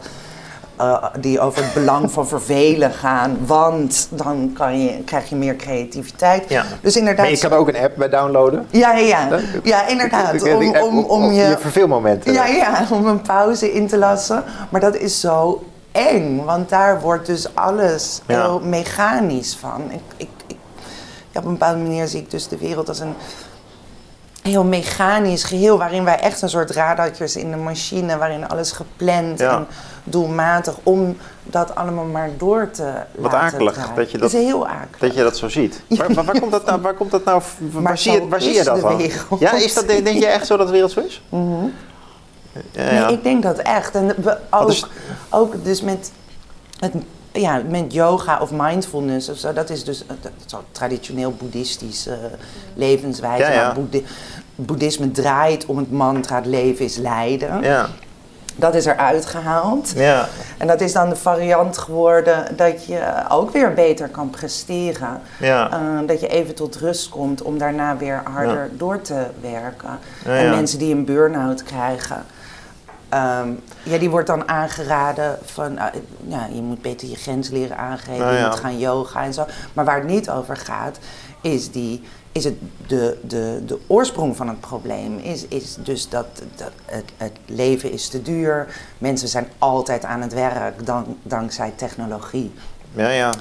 eh, 0.76 1.04
die 1.20 1.40
over 1.40 1.64
het 1.64 1.74
belang 1.74 2.12
van 2.12 2.28
vervelen 2.28 2.92
gaan. 2.92 3.38
Want 3.46 4.08
dan 4.12 4.52
kan 4.54 4.84
je, 4.84 5.04
krijg 5.04 5.30
je 5.30 5.36
meer 5.36 5.56
creativiteit. 5.56 6.50
Ja. 6.50 6.64
Dus 6.82 6.96
inderdaad... 6.96 7.26
Maar 7.26 7.34
je 7.36 7.48
kan 7.48 7.54
ook 7.54 7.68
een 7.68 7.78
app 7.78 7.98
bij 7.98 8.10
downloaden. 8.10 8.68
Ja, 8.70 8.92
ja, 8.98 9.28
ja. 9.28 9.40
ja 9.64 9.88
inderdaad. 9.88 10.44
Om, 10.54 10.76
om, 10.78 11.00
om 11.04 11.32
je... 11.32 11.44
je 11.44 11.58
verveelmomenten. 11.60 12.34
Ja, 12.34 12.46
ja, 12.46 12.86
om 12.92 13.06
een 13.08 13.22
pauze 13.22 13.74
in 13.74 13.88
te 13.88 13.98
lassen. 13.98 14.44
Maar 14.70 14.82
dat 14.82 14.96
is 14.96 15.20
zo 15.20 15.64
eng, 15.92 16.44
want 16.46 16.70
daar 16.70 17.02
wordt 17.02 17.26
dus 17.26 17.56
alles 17.56 18.22
Ja. 18.28 18.42
heel 18.42 18.60
mechanisch 18.64 19.56
van. 19.60 19.82
Ik, 19.92 20.00
ik, 20.18 20.30
ik, 20.48 20.58
ja, 21.32 21.40
op 21.40 21.46
een 21.46 21.52
bepaalde 21.52 21.80
manier 21.82 22.08
zie 22.08 22.20
ik 22.22 22.32
dus 22.32 22.48
de 22.48 22.58
wereld 22.58 22.88
als 22.90 23.00
een 23.00 23.14
heel 24.44 24.64
mechanisch 24.64 25.44
geheel, 25.44 25.78
waarin 25.78 26.04
wij 26.04 26.20
echt 26.20 26.42
een 26.42 26.50
soort 26.50 26.72
radartjes 26.72 27.36
in 27.36 27.52
de 27.52 27.58
machine, 27.58 28.18
waarin 28.18 28.48
alles 28.50 28.72
gepland 28.72 29.40
Ja. 29.40 29.56
en 29.58 29.68
doelmatig, 30.04 30.76
om 30.84 31.18
dat 31.44 31.76
allemaal 31.76 32.06
maar 32.06 32.30
door 32.38 32.70
te 32.72 32.94
Wat 33.16 33.32
laten 33.32 33.40
akelig, 33.58 33.74
draaien. 33.74 33.96
dat 33.96 34.12
je 34.12 34.18
Het 34.18 34.26
is 34.26 34.32
dat- 34.32 34.42
heel 34.42 34.68
akelig. 34.68 35.00
Dat 35.00 35.14
je 35.16 35.24
dat 35.24 35.38
zo 35.38 35.50
ziet. 35.50 35.82
Waar, 35.88 36.14
waar, 36.14 36.26
waar 36.26 36.40
komt 36.40 36.52
dat 36.52 36.66
nou? 36.66 36.82
Waar, 36.82 36.94
komt 36.94 37.12
dat 37.12 37.24
nou 37.26 37.42
waar, 37.72 37.82
Maar 37.82 37.98
zie, 37.98 38.12
je, 38.12 38.28
waar 38.28 38.42
zie 38.42 38.54
je 38.54 38.64
dat 38.64 38.82
dan? 38.82 39.02
Ja, 39.40 39.52
is 39.54 39.74
dat, 39.74 39.88
denk 39.88 40.08
je 40.08 40.26
echt 40.26 40.48
zo 40.48 40.58
dat 40.58 40.66
de 40.68 40.74
wereld 40.74 40.92
zo 40.92 41.00
is? 41.00 41.22
Ja, 41.30 41.38
Nee, 42.74 42.94
ja. 42.94 43.08
ik 43.08 43.24
denk 43.24 43.44
dat 43.44 43.58
echt. 43.58 43.96
En 43.96 44.08
we 44.24 44.38
ook, 44.50 44.68
dus- 44.68 44.86
ook 45.30 45.64
dus 45.64 45.82
met, 45.82 46.12
het, 46.80 46.94
ja, 47.32 47.62
met 47.70 47.94
yoga 47.94 48.40
of 48.42 48.52
mindfulness 48.52 49.30
of 49.30 49.38
zo. 49.38 49.54
Dat 49.54 49.70
is 49.70 49.84
dus 49.84 50.04
een 50.08 50.18
zo 50.46 50.64
traditioneel 50.72 51.32
boeddhistische 51.34 52.18
levenswijze. 52.74 53.44
Ja, 53.44 53.52
ja. 53.52 53.62
waar 53.66 53.74
boeddhi- 53.74 54.06
boeddhisme 54.56 55.12
draait 55.12 55.66
om 55.66 55.78
het 55.78 55.92
mantra 55.92 56.36
het 56.36 56.46
leven 56.46 56.86
is 56.86 56.96
lijden. 56.98 57.62
ja, 57.62 57.88
Dat 58.56 58.76
is 58.76 58.86
eruit 58.86 59.26
gehaald. 59.26 59.92
ja. 59.96 60.28
En 60.58 60.68
dat 60.68 60.82
is 60.82 60.94
dan 60.94 61.10
de 61.10 61.16
variant 61.16 61.78
geworden 61.78 62.56
dat 62.56 62.86
je 62.86 63.02
ook 63.30 63.52
weer 63.52 63.74
beter 63.74 64.08
kan 64.08 64.30
presteren. 64.30 65.22
Ja. 65.40 65.72
Eh, 65.72 66.08
dat 66.08 66.20
je 66.20 66.28
even 66.28 66.56
tot 66.56 66.76
rust 66.76 67.10
komt 67.10 67.42
om 67.42 67.58
daarna 67.58 67.98
weer 67.98 68.22
harder 68.24 68.70
door 68.78 69.02
te 69.02 69.26
werken. 69.42 70.00
Ja, 70.26 70.32
en 70.38 70.44
ja. 70.46 70.50
mensen 70.56 70.80
die 70.80 70.94
een 70.96 71.06
burn-out 71.06 71.64
krijgen, 71.64 72.26
ehm, 73.10 73.50
ja, 73.84 73.98
die 73.98 74.10
wordt 74.10 74.28
dan 74.28 74.48
aangeraden 74.48 75.38
van, 75.44 75.78
eh, 75.78 75.86
ja, 76.28 76.48
je 76.54 76.62
moet 76.62 76.82
beter 76.82 77.10
je 77.10 77.16
grens 77.16 77.50
leren 77.50 77.78
aangeven, 77.78 78.18
Nou 78.18 78.36
je 78.36 78.46
moet 78.46 78.60
gaan 78.60 78.80
yoga 78.80 79.24
en 79.24 79.34
zo. 79.34 79.46
Maar 79.74 79.86
waar 79.86 79.98
het 79.98 80.08
niet 80.08 80.30
over 80.30 80.58
gaat, 80.58 80.98
is, 81.42 81.72
die, 81.72 82.04
is 82.32 82.44
het 82.44 82.56
de, 82.88 83.18
de, 83.22 83.64
de 83.66 83.80
oorsprong 83.88 84.36
van 84.36 84.48
het 84.48 84.60
probleem. 84.60 85.18
Is, 85.18 85.48
is 85.48 85.78
dus 85.80 86.10
dat, 86.10 86.26
dat 86.56 86.72
het, 86.86 87.12
het 87.18 87.38
leven 87.46 87.92
is 87.92 88.08
te 88.08 88.22
duur, 88.22 88.68
mensen 88.98 89.28
zijn 89.28 89.48
altijd 89.58 90.06
aan 90.06 90.22
het 90.22 90.34
werk 90.34 90.86
dank, 90.86 91.08
dankzij 91.24 91.74
technologie. 91.76 92.54
ja, 92.94 93.10
ja. 93.10 93.32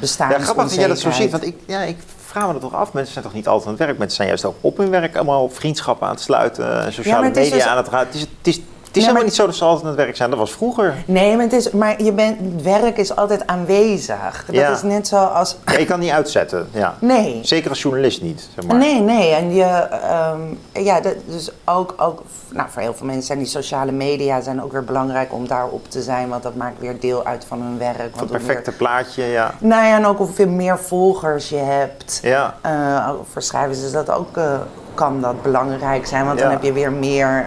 Bestaan 0.00 0.30
Ja, 0.30 0.38
grappig 0.38 0.64
dat 0.64 0.74
jij 0.74 0.86
dat 0.86 0.98
zo 0.98 1.10
ziet, 1.10 1.30
want 1.30 1.44
ik, 1.46 1.56
ja, 1.66 1.80
ik 1.80 1.96
vraag 2.26 2.46
me 2.46 2.52
dat 2.52 2.60
toch 2.60 2.74
af. 2.74 2.92
Mensen 2.92 3.12
zijn 3.12 3.24
toch 3.24 3.34
niet 3.34 3.48
altijd 3.48 3.66
aan 3.66 3.74
het 3.74 3.82
werk? 3.82 3.98
Mensen 3.98 4.16
zijn 4.16 4.28
juist 4.28 4.44
ook 4.44 4.56
op 4.60 4.76
hun 4.76 4.90
werk 4.90 5.16
allemaal 5.16 5.48
vriendschappen 5.48 6.06
aan 6.06 6.12
het 6.12 6.22
sluiten, 6.22 6.84
en 6.84 6.92
sociale 6.92 7.30
media 7.30 7.50
dus- 7.50 7.62
aan 7.62 7.76
het 7.76 7.88
gaan. 7.88 8.06
Het 8.06 8.14
is, 8.14 8.20
het 8.20 8.28
is, 8.42 8.60
is 8.96 9.02
Ja, 9.02 9.08
helemaal 9.08 9.12
maar- 9.14 9.24
niet 9.24 9.34
zo 9.34 9.46
dat 9.46 9.54
ze 9.54 9.64
altijd 9.64 9.82
aan 9.82 9.88
het 9.90 9.98
werk 10.00 10.16
zijn. 10.16 10.30
Dat 10.30 10.38
was 10.38 10.52
vroeger. 10.52 10.94
Nee, 11.06 11.34
maar, 11.34 11.44
het 11.44 11.52
is, 11.52 11.70
maar 11.70 12.02
je 12.02 12.12
bent, 12.12 12.62
werk 12.62 12.96
is 12.96 13.16
altijd 13.16 13.46
aanwezig. 13.46 14.44
Dat 14.46 14.54
Ja. 14.54 14.70
is 14.72 14.82
net 14.82 15.08
zoals... 15.08 15.56
Ja, 15.66 15.78
je 15.78 15.84
kan 15.84 16.00
niet 16.00 16.10
uitzetten. 16.10 16.68
Ja. 16.72 16.94
Nee. 16.98 17.40
Zeker 17.42 17.70
als 17.70 17.82
journalist 17.82 18.22
niet. 18.22 18.48
Zeg 18.54 18.64
maar. 18.66 18.76
Nee, 18.76 19.00
nee. 19.00 19.30
En 19.34 19.54
je, 19.54 19.62
ehm, 19.64 20.40
ja, 20.72 21.00
dat, 21.00 21.14
dus 21.26 21.50
ook, 21.64 21.94
ook, 21.96 22.22
nou, 22.50 22.68
voor 22.70 22.82
heel 22.82 22.94
veel 22.94 23.06
mensen 23.06 23.24
zijn 23.26 23.38
die 23.38 23.46
sociale 23.46 23.92
media 23.92 24.40
zijn 24.40 24.62
ook 24.62 24.72
weer 24.72 24.84
belangrijk 24.84 25.32
om 25.32 25.48
daarop 25.48 25.90
te 25.90 26.02
zijn, 26.02 26.28
want 26.28 26.42
dat 26.42 26.54
maakt 26.54 26.78
weer 26.80 27.00
deel 27.00 27.24
uit 27.24 27.44
van 27.48 27.62
hun 27.62 27.78
werk. 27.78 27.98
Want 28.16 28.18
hoe 28.30 28.38
perfecte 28.38 28.70
meer- 28.70 28.78
plaatje, 28.78 29.24
ja. 29.24 29.54
nou 29.58 29.84
ja, 29.86 29.96
en 29.96 30.06
ook 30.06 30.18
hoeveel 30.18 30.48
meer 30.48 30.78
volgers 30.78 31.48
je 31.48 31.56
hebt. 31.56 32.18
Ja, 32.22 32.54
Eh, 32.62 33.08
ook 33.12 33.26
voor 33.32 33.42
schrijvers 33.42 33.82
is 33.82 33.92
dat 33.92 34.10
ook, 34.10 34.36
eh, 34.36 34.54
kan 34.94 35.20
dat 35.20 35.42
belangrijk 35.42 36.06
zijn, 36.06 36.24
want 36.24 36.38
dan 36.38 36.50
heb 36.50 36.62
je 36.62 36.72
weer 36.72 36.92
meer 36.92 37.46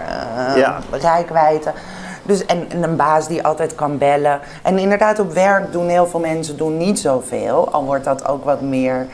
Ja. 0.55 0.79
rijkwijde. 0.91 1.71
Dus, 2.23 2.45
en, 2.45 2.65
en 2.69 2.83
een 2.83 2.95
baas 2.95 3.27
die 3.27 3.43
altijd 3.45 3.75
kan 3.75 3.97
bellen. 3.97 4.39
En 4.63 4.77
inderdaad, 4.77 5.19
op 5.19 5.33
werk 5.33 5.71
doen 5.71 5.87
heel 5.87 6.07
veel 6.07 6.19
mensen 6.19 6.57
doen 6.57 6.77
niet 6.77 6.99
zoveel. 6.99 7.71
Al 7.71 7.83
wordt 7.83 8.03
dat 8.05 8.27
ook 8.27 8.43
wat 8.43 8.61
meer. 8.61 9.07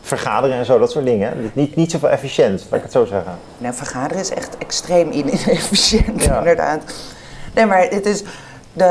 vergaderen 0.00 0.56
en 0.56 0.64
zo, 0.64 0.78
dat 0.78 0.90
soort 0.90 1.04
dingen. 1.04 1.50
Niet, 1.52 1.76
niet 1.76 1.90
zoveel 1.90 2.08
efficiënt, 2.08 2.60
laat 2.70 2.76
ik 2.78 2.82
het 2.82 2.92
zo 2.92 3.04
zeggen. 3.04 3.32
Nou, 3.58 3.74
vergaderen 3.74 4.18
is 4.22 4.30
echt 4.34 4.58
extreem 4.58 5.10
inefficiënt, 5.20 6.22
Ja. 6.24 6.38
inderdaad. 6.38 6.82
Nee, 7.54 7.66
maar 7.66 7.80
het 7.82 8.06
is. 8.06 8.22
De, 8.72 8.86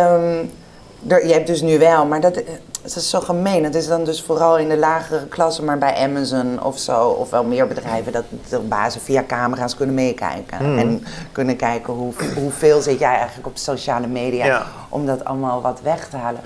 er, 1.08 1.28
je 1.28 1.34
hebt 1.34 1.48
dus 1.48 1.62
nu 1.62 1.80
wel, 1.80 2.06
maar 2.06 2.22
dat, 2.22 2.41
dat 2.82 2.96
is 2.96 3.10
zo 3.10 3.20
gemeen. 3.20 3.63
Het 3.63 3.76
is 3.76 3.88
dan 3.88 4.04
dus 4.04 4.22
vooral 4.22 4.58
in 4.58 4.70
de 4.70 4.78
lagere 4.78 5.28
klassen, 5.28 5.65
maar 5.65 5.78
bij 5.78 5.96
Amazon 5.96 6.63
of 6.63 6.80
zo, 6.80 7.08
of 7.08 7.30
wel 7.30 7.44
meer 7.44 7.68
bedrijven, 7.68 8.12
dat 8.12 8.24
de 8.50 8.60
bazen 8.60 9.02
via 9.02 9.24
camera's 9.28 9.76
kunnen 9.76 9.96
meekijken. 9.96 10.58
Hmm. 10.58 10.78
En 10.78 11.04
kunnen 11.32 11.56
kijken 11.56 11.94
hoe, 11.94 12.13
hoeveel 12.36 12.82
zit 12.82 13.00
jij 13.00 13.15
eigenlijk 13.15 13.48
op 13.48 13.58
sociale 13.58 14.08
media 14.08 14.46
Ja. 14.46 14.65
om 14.89 15.06
dat 15.06 15.26
allemaal 15.26 15.62
wat 15.62 15.80
weg 15.84 16.10
te 16.10 16.18
halen. 16.18 16.42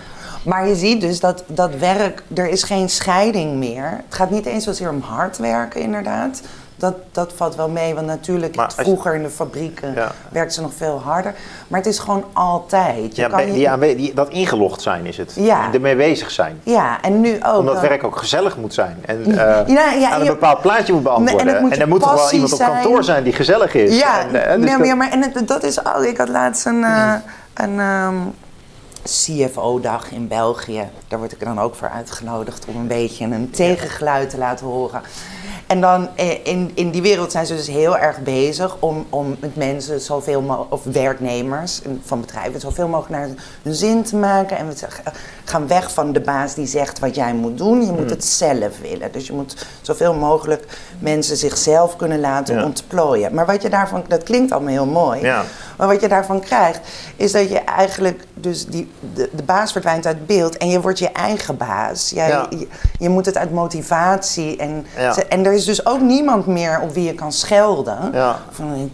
Maar 0.46 0.67
je 0.67 0.76
ziet 0.76 1.02
dus 1.02 1.19
dat 1.19 1.43
dat 1.48 1.76
werk, 1.76 2.24
er 2.36 2.50
is 2.50 2.63
geen 2.63 2.89
scheiding 2.89 3.56
meer. 3.56 3.89
Het 4.06 4.15
gaat 4.15 4.30
niet 4.30 4.46
eens 4.46 4.63
zozeer 4.63 4.89
om 4.89 5.02
hard 5.02 5.38
werken, 5.38 5.82
inderdaad. 5.82 6.41
Dat, 6.84 6.93
dat 7.12 7.34
valt 7.36 7.56
wel 7.56 7.69
mee, 7.69 7.93
want 7.93 8.08
natuurlijk 8.08 8.56
Maar 8.56 8.65
als 8.65 8.76
je- 8.76 8.82
vroeger 8.82 9.15
in 9.15 9.24
de 9.24 9.30
fabrieken 9.30 9.93
Ja. 9.93 10.12
werkten 10.30 10.54
ze 10.56 10.62
nog 10.62 10.72
veel 10.78 11.02
harder. 11.02 11.34
Maar 11.67 11.80
het 11.80 11.88
is 11.89 12.00
gewoon 12.00 12.24
altijd. 12.34 13.15
Je 13.15 13.22
Ja, 13.22 13.28
kan 13.28 13.46
die, 13.80 13.96
die, 13.96 14.13
dat 14.13 14.30
ingelogd 14.30 14.82
zijn 14.82 15.06
is 15.06 15.17
het. 15.17 15.34
Ja. 15.36 15.74
Ermee 15.74 15.96
bezig 15.96 16.32
zijn. 16.32 16.60
ja, 16.63 17.02
en 17.02 17.22
nu 17.22 17.39
ook. 17.46 17.58
Omdat 17.58 17.74
dan- 17.74 17.84
werk 17.84 18.04
ook 18.04 18.15
gezellig 18.17 18.58
moet 18.58 18.74
zijn. 18.74 18.98
En 19.06 19.26
eh, 19.26 19.67
Ja, 19.67 19.91
ja, 19.91 20.12
aan 20.12 20.22
een 20.22 20.28
bepaald 20.28 20.62
plaatje 20.62 20.93
moet 20.93 21.04
beantwoorden. 21.04 21.56
En 21.56 21.62
moet 21.62 21.78
er 21.78 21.88
moet 21.88 22.02
toch 22.02 22.13
wel 22.13 22.32
iemand 22.32 22.54
op 22.54 22.60
kantoor 22.60 23.04
zijn 23.04 23.24
die 23.24 23.34
gezellig 23.34 23.74
is. 23.74 23.98
Ja, 24.00 24.19
En, 24.19 24.26
eh, 24.46 24.56
dus 24.56 24.58
nee, 24.58 24.67
maar, 24.69 24.78
dat- 24.78 24.88
ja, 24.88 24.96
maar 24.96 25.12
en 25.12 25.22
het, 25.22 25.48
dat 25.48 25.63
is 25.63 25.84
al. 25.84 26.04
Ik 26.04 26.17
had 26.17 26.30
laatst 26.30 26.65
een, 26.65 26.84
eh, 26.84 27.13
een 27.54 27.80
ehm, 27.80 28.15
CFO-dag 29.04 30.12
in 30.12 30.28
België. 30.28 30.89
Daar 31.08 31.19
word 31.19 31.32
ik 31.32 31.39
dan 31.39 31.60
ook 31.60 31.76
voor 31.76 31.89
uitgenodigd 31.89 32.65
om 32.65 32.76
een 32.76 32.88
beetje 32.88 33.26
een 33.26 33.50
tegengeluid 33.52 34.30
te 34.30 34.38
laten 34.38 34.65
horen. 34.65 35.02
En 35.67 35.82
dan 35.82 36.10
eh, 36.15 36.45
in, 36.47 36.71
in 36.73 36.89
die 36.91 37.02
wereld 37.02 37.32
zijn 37.32 37.45
ze 37.45 37.56
dus 37.56 37.67
heel 37.67 37.97
erg 37.97 38.19
bezig 38.19 38.76
om, 38.80 39.06
om 39.10 39.36
met 39.39 39.56
mensen 39.56 40.02
zoveel 40.02 40.41
mogelijk, 40.41 40.73
of 40.73 40.84
werknemers 40.84 41.82
van 42.06 42.21
bedrijven, 42.21 42.60
zoveel 42.60 42.88
mogelijk 42.88 43.10
naar 43.21 43.30
hun 43.62 43.73
zin 43.76 44.04
te 44.04 44.15
maken. 44.15 44.58
En 44.58 44.67
we 44.67 44.76
zeggen, 44.76 45.04
gaan 45.43 45.67
weg 45.67 45.93
van 45.93 46.13
de 46.13 46.19
baas 46.19 46.54
die 46.56 46.65
zegt 46.67 46.99
wat 46.99 47.15
jij 47.15 47.34
moet 47.34 47.58
doen. 47.58 47.80
Je 47.82 47.88
Hmm. 47.88 47.95
moet 47.95 48.10
het 48.10 48.26
zelf 48.26 48.80
willen. 48.82 49.12
Dus 49.12 49.28
je 49.28 49.34
moet 49.34 49.65
zoveel 49.82 50.13
mogelijk 50.13 50.63
mensen 50.99 51.38
zichzelf 51.38 51.95
kunnen 51.95 52.19
laten 52.19 52.56
Ja. 52.56 52.63
ontplooien. 52.63 53.34
Maar 53.34 53.45
wat 53.45 53.62
je 53.62 53.69
daarvan, 53.69 54.04
dat 54.08 54.23
klinkt 54.23 54.52
allemaal 54.52 54.71
heel 54.73 54.86
mooi. 54.86 55.21
Ja. 55.21 55.43
Maar 55.78 55.88
wat 55.88 56.02
je 56.02 56.08
daarvan 56.08 56.40
krijgt, 56.40 56.80
is 57.16 57.32
dat 57.32 57.50
je 57.50 57.60
eigenlijk 57.60 58.24
dus 58.34 58.66
die, 58.66 58.92
de, 59.14 59.30
de 59.34 59.44
baas 59.44 59.72
verdwijnt 59.72 60.06
uit 60.06 60.26
beeld 60.26 60.58
en 60.58 60.70
je 60.70 60.82
wordt 60.82 61.00
je 61.00 61.12
eigen 61.12 61.58
baas. 61.58 62.10
Jij, 62.16 62.28
Ja. 62.28 62.48
je, 62.50 62.68
je 63.00 63.10
moet 63.10 63.26
het 63.26 63.38
uit 63.38 63.52
motivatie 63.52 64.58
en, 64.58 64.86
Ja. 64.98 65.16
en 65.30 65.46
er 65.46 65.54
is 65.54 65.66
dus 65.66 65.86
ook 65.86 66.02
niemand 66.02 66.46
meer 66.46 66.80
op 66.82 66.94
wie 66.94 67.04
je 67.04 67.14
kan 67.14 67.32
schelden. 67.32 67.98
Ja. 68.14 68.40
Van 68.52 68.68
een 68.68 68.92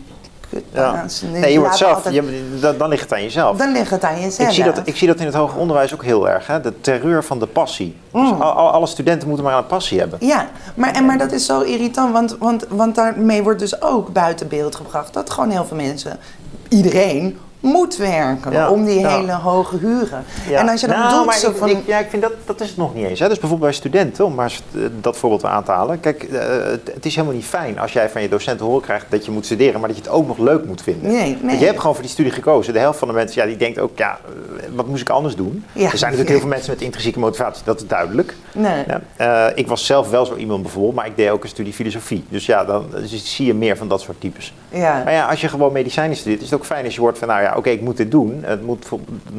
ja. 0.74 1.06
Nee, 1.32 1.52
je 1.54 1.60
wordt 1.60 1.78
zelf, 1.78 1.96
altijd- 1.96 2.14
je, 2.14 2.60
dan, 2.78 2.88
ligt 2.90 3.02
het 3.02 3.14
aan 3.14 3.22
jezelf. 3.24 3.58
Dan 3.58 3.72
ligt 3.72 3.90
het 3.90 4.04
aan 4.04 4.22
jezelf. 4.22 4.48
Ik 4.50 4.54
zie, 4.56 4.64
dat, 4.64 4.82
ik 4.84 4.96
zie 4.96 5.08
dat 5.08 5.20
in 5.20 5.26
het 5.26 5.36
hoger 5.36 5.60
onderwijs 5.60 5.94
ook 5.94 6.04
heel 6.04 6.30
erg. 6.30 6.48
Hè? 6.48 6.62
De 6.62 6.82
terreur 6.82 7.24
van 7.24 7.40
de 7.40 7.46
passie. 7.48 7.98
Mm. 8.12 8.22
Dus 8.22 8.32
al, 8.40 8.52
al- 8.52 8.72
alle 8.72 8.86
studenten 8.88 9.28
moeten 9.28 9.46
maar 9.46 9.58
een 9.58 9.66
passie 9.66 10.00
hebben. 10.00 10.20
Ja, 10.22 10.48
maar, 10.76 10.94
en, 10.94 11.06
maar 11.06 11.18
dat 11.18 11.32
is 11.32 11.46
zo 11.46 11.62
irritant, 11.62 12.14
want, 12.14 12.36
want, 12.40 12.66
want 12.70 12.96
daarmee 12.96 13.44
wordt 13.44 13.60
dus 13.60 13.82
ook 13.82 14.14
buiten 14.14 14.48
beeld 14.48 14.76
gebracht 14.76 15.14
dat 15.14 15.30
gewoon 15.30 15.50
heel 15.50 15.66
veel 15.66 15.78
mensen, 15.78 16.18
iedereen, 16.70 17.38
moet 17.60 17.98
werken 17.98 18.52
Ja, 18.52 18.70
om 18.70 18.86
die 18.86 19.00
ja. 19.00 19.10
hele 19.18 19.32
hoge 19.32 19.78
huren. 19.78 20.24
Ja. 20.50 20.60
En 20.60 20.70
als 20.70 20.82
je 20.82 20.88
dan 20.88 21.00
nou, 21.00 21.14
doet 21.14 21.26
maar 21.26 21.38
zo 21.38 21.50
ik, 21.50 21.56
van... 21.56 21.70
ik- 21.70 21.86
ja, 21.86 22.00
ik 22.00 22.10
vind 22.10 22.22
dat, 22.22 22.32
dat 22.46 22.62
is 22.62 22.68
het 22.68 22.78
nog 22.78 22.96
niet 22.96 23.06
eens. 23.06 23.20
Hè. 23.20 23.28
Dus 23.28 23.40
bijvoorbeeld 23.40 23.70
bij 23.70 23.80
studenten, 23.80 24.26
om 24.26 24.36
maar 24.36 24.46
eens, 24.46 24.62
eh, 24.76 24.82
dat 25.02 25.18
voorbeeld 25.18 25.46
aan 25.46 25.64
te 25.64 25.72
halen. 25.72 26.00
Kijk, 26.00 26.24
eh, 26.24 26.40
het, 26.94 27.06
is 27.06 27.16
helemaal 27.16 27.36
niet 27.36 27.46
fijn 27.46 27.80
als 27.80 27.94
jij 27.94 28.10
van 28.10 28.22
je 28.22 28.30
docenten 28.30 28.66
horen 28.66 28.82
krijgt 28.82 29.06
dat 29.10 29.26
je 29.26 29.32
moet 29.32 29.46
studeren, 29.46 29.80
maar 29.80 29.90
dat 29.90 29.98
je 29.98 30.04
het 30.04 30.12
ook 30.12 30.28
nog 30.28 30.38
leuk 30.38 30.66
moet 30.66 30.82
vinden. 30.82 31.12
Nee, 31.12 31.22
nee. 31.22 31.38
Want 31.42 31.60
je 31.60 31.66
hebt 31.66 31.80
gewoon 31.80 31.94
voor 31.94 32.04
die 32.04 32.12
studie 32.12 32.32
gekozen. 32.32 32.74
De 32.74 32.80
helft 32.80 33.00
van 33.00 33.08
de 33.08 33.14
mensen, 33.14 33.42
ja, 33.42 33.48
die 33.48 33.58
denkt 33.58 33.80
ook, 33.80 33.98
ja, 33.98 34.20
eh, 34.26 34.66
wat 34.76 34.88
moest 34.88 35.02
ik 35.02 35.10
anders 35.10 35.36
doen? 35.36 35.64
Ja. 35.74 35.92
Er 35.92 35.98
zijn 35.98 36.02
natuurlijk 36.02 36.30
heel 36.30 36.40
veel 36.40 36.48
mensen 36.48 36.72
met 36.72 36.82
intrinsieke 36.82 37.20
motivatie, 37.20 37.64
dat 37.66 37.82
is 37.82 37.88
duidelijk. 37.88 38.36
Nee. 38.52 38.84
Ja, 39.18 39.52
ik 39.56 39.68
was 39.68 39.86
zelf 39.86 40.10
wel 40.10 40.26
zo 40.26 40.36
iemand 40.36 40.62
bijvoorbeeld, 40.62 40.96
maar 40.96 41.06
ik 41.06 41.16
deed 41.16 41.30
ook 41.30 41.44
een 41.44 41.50
studie 41.50 41.74
filosofie. 41.74 42.24
Dus 42.30 42.46
ja, 42.46 42.66
dan 42.66 42.86
dus 42.92 43.36
zie 43.36 43.46
je 43.46 43.54
meer 43.54 43.78
van 43.78 43.88
dat 43.88 44.02
soort 44.02 44.22
types. 44.22 44.54
Ja. 44.70 45.02
Maar 45.04 45.14
ja, 45.14 45.28
als 45.28 45.42
je 45.42 45.48
gewoon 45.48 45.72
medicijnen 45.72 46.18
studeert, 46.18 46.42
is 46.42 46.50
het 46.50 46.60
ook 46.60 46.66
fijn 46.66 46.86
als 46.86 46.96
je 46.96 47.02
hoort 47.02 47.18
van, 47.18 47.28
nou 47.28 47.42
ja, 47.42 47.49
oké, 47.58 47.70
ik 47.70 47.82
moet 47.82 47.98
dit 47.98 48.12
doen. 48.12 48.40
Het 48.44 48.66
moet 48.66 48.88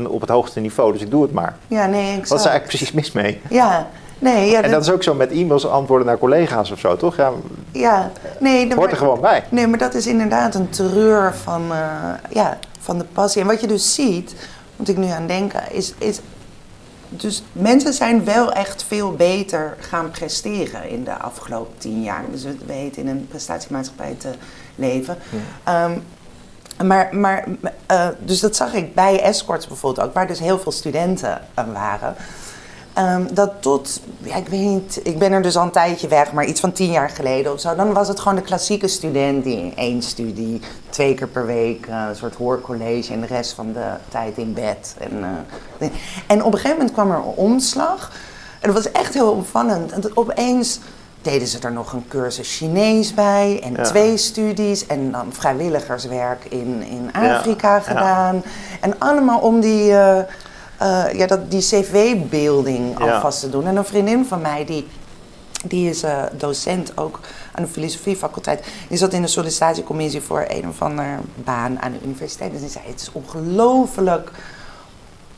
op 0.07 0.21
het 0.21 0.31
hoogste 0.31 0.61
niveau, 0.61 0.93
dus 0.93 1.03
ik 1.03 1.11
doe 1.11 1.23
het 1.23 1.33
maar. 1.33 1.57
ja, 1.67 1.87
nee, 1.87 2.11
exact. 2.11 2.29
Wat 2.29 2.39
is 2.39 2.45
er 2.45 2.51
eigenlijk 2.51 2.65
precies 2.65 2.93
mis 2.93 3.13
mee? 3.13 3.41
Ja, 3.51 3.87
nee, 4.19 4.51
ja, 4.51 4.63
En 4.63 4.71
dat 4.71 4.83
is 4.83 4.91
ook 4.91 5.03
zo 5.03 5.15
met 5.15 5.31
e-mails 5.31 5.67
antwoorden 5.67 6.07
naar 6.07 6.19
collega's 6.19 6.71
of 6.71 6.79
zo, 6.79 6.97
toch? 6.97 7.17
Ja, 7.17 7.33
ja, 7.73 8.11
nee, 8.39 8.69
dat 8.69 8.79
hoort 8.79 8.91
er 8.91 8.97
gewoon 8.97 9.21
bij. 9.21 9.45
Nee, 9.49 9.67
maar 9.67 9.79
dat 9.79 9.95
is 9.95 10.07
inderdaad 10.07 10.55
een 10.55 10.69
terreur 10.69 11.35
van, 11.35 11.63
eh, 11.73 11.79
ja, 12.31 12.59
van 12.81 12.99
de 12.99 13.05
passie. 13.13 13.41
En 13.41 13.47
wat 13.47 13.61
je 13.61 13.67
dus 13.67 13.95
ziet, 13.95 14.35
moet 14.77 14.89
ik 14.89 14.97
nu 14.97 15.07
aan 15.07 15.27
denken, 15.27 15.63
is, 15.73 15.95
is. 15.99 16.21
Dus 17.13 17.43
mensen 17.53 17.93
zijn 17.93 18.25
wel 18.25 18.53
echt 18.53 18.83
veel 18.83 19.13
beter 19.13 19.77
gaan 19.81 20.11
presteren 20.11 20.89
in 20.89 21.05
de 21.05 21.19
afgelopen 21.19 21.79
tien 21.79 22.03
jaar. 22.03 22.25
Dus 22.31 22.45
we 22.45 22.57
weten 22.67 23.03
in 23.03 23.09
een 23.09 23.27
prestatiemaatschappij 23.29 24.15
te 24.19 24.29
leven. 24.75 25.19
Ehm, 25.65 25.93
maar, 26.85 27.17
maar 27.17 27.45
eh, 27.87 28.09
dus 28.19 28.41
dat 28.41 28.57
zag 28.57 28.73
ik 28.73 28.95
bij 28.95 29.21
escorts 29.21 29.67
bijvoorbeeld 29.67 30.07
ook, 30.07 30.15
waar 30.15 30.27
dus 30.27 30.39
heel 30.39 30.59
veel 30.59 30.73
studenten 30.73 31.41
eh, 31.55 31.65
waren. 31.73 32.15
Ehm, 32.93 33.27
dat 33.33 33.53
tot, 33.61 34.01
ja, 34.19 34.37
ik 34.37 34.49
weet 34.49 34.61
niet, 34.61 35.01
ik 35.03 35.19
ben 35.19 35.33
er 35.33 35.43
dus 35.43 35.57
al 35.57 35.65
een 35.65 35.71
tijdje 35.71 36.09
weg, 36.09 36.33
maar 36.33 36.45
iets 36.45 36.61
van 36.61 36.73
tien 36.73 36.91
jaar 36.91 37.11
geleden 37.11 37.53
of 37.53 37.61
zo. 37.61 37.75
Dan 37.75 37.93
was 37.93 38.09
het 38.09 38.21
gewoon 38.21 38.37
de 38.37 38.43
klassieke 38.43 38.89
student 38.89 39.45
die 39.45 39.57
in 39.57 39.77
één 39.77 40.03
studie, 40.03 40.61
twee 40.89 41.15
keer 41.15 41.29
per 41.29 41.47
week, 41.47 41.87
eh, 41.87 42.05
een 42.09 42.17
soort 42.17 42.35
hoorcollege 42.35 43.13
en 43.13 43.21
de 43.21 43.27
rest 43.27 43.53
van 43.53 43.73
de 43.73 43.87
tijd 44.09 44.39
in 44.39 44.55
bed. 44.55 44.95
En, 44.99 45.25
en 46.27 46.45
op 46.45 46.53
een 46.53 46.59
gegeven 46.59 46.77
moment 46.77 46.93
kwam 46.93 47.11
er 47.11 47.17
een 47.17 47.23
omslag. 47.23 48.13
En 48.61 48.73
dat 48.73 48.85
was 48.85 48.93
echt 48.93 49.15
heel 49.15 49.31
opvallend. 49.31 49.93
En 49.93 50.01
dat 50.01 50.17
opeens 50.17 50.81
deden 51.23 51.49
ze 51.49 51.59
er 51.59 51.73
nog 51.73 51.93
een 51.93 52.05
cursus 52.09 52.57
Chinees 52.57 53.15
bij 53.15 53.61
en 53.63 53.73
Ja. 53.73 53.83
twee 53.83 54.17
studies 54.17 54.87
en 54.87 55.11
dan 55.13 55.33
vrijwilligerswerk 55.33 56.45
in, 56.45 56.83
in 56.83 57.11
Afrika 57.13 57.75
ja. 57.75 57.81
gedaan. 57.81 58.43
En 58.81 58.99
allemaal 58.99 59.39
om 59.41 59.61
die, 59.61 59.93
eh, 59.93 60.19
eh, 60.19 61.13
ja, 61.13 61.27
dat, 61.27 61.51
die 61.51 61.61
cv-beelding 61.61 62.99
Ja. 62.99 63.13
alvast 63.15 63.41
te 63.41 63.51
doen. 63.51 63.67
En 63.67 63.77
een 63.77 63.85
vriendin 63.85 64.27
van 64.27 64.41
mij, 64.41 64.65
die, 64.65 64.87
die 65.65 65.91
is 65.91 66.03
eh, 66.03 66.23
docent 66.33 66.97
ook 66.99 67.21
aan 67.53 67.63
de 67.65 67.71
filosofiefaculteit. 67.71 68.65
Die 68.89 68.99
zat 68.99 69.13
in 69.13 69.23
de 69.23 69.29
sollicitatiecommissie 69.29 70.21
voor 70.21 70.45
een 70.49 70.69
of 70.69 70.83
andere 70.83 71.17
baan 71.35 71.81
aan 71.83 71.93
de 71.93 71.99
universiteit. 72.05 72.53
Dus 72.53 72.61
die 72.61 72.71
zei, 72.71 72.85
het 72.87 73.01
is 73.01 73.13
ongelooflijk 73.13 74.31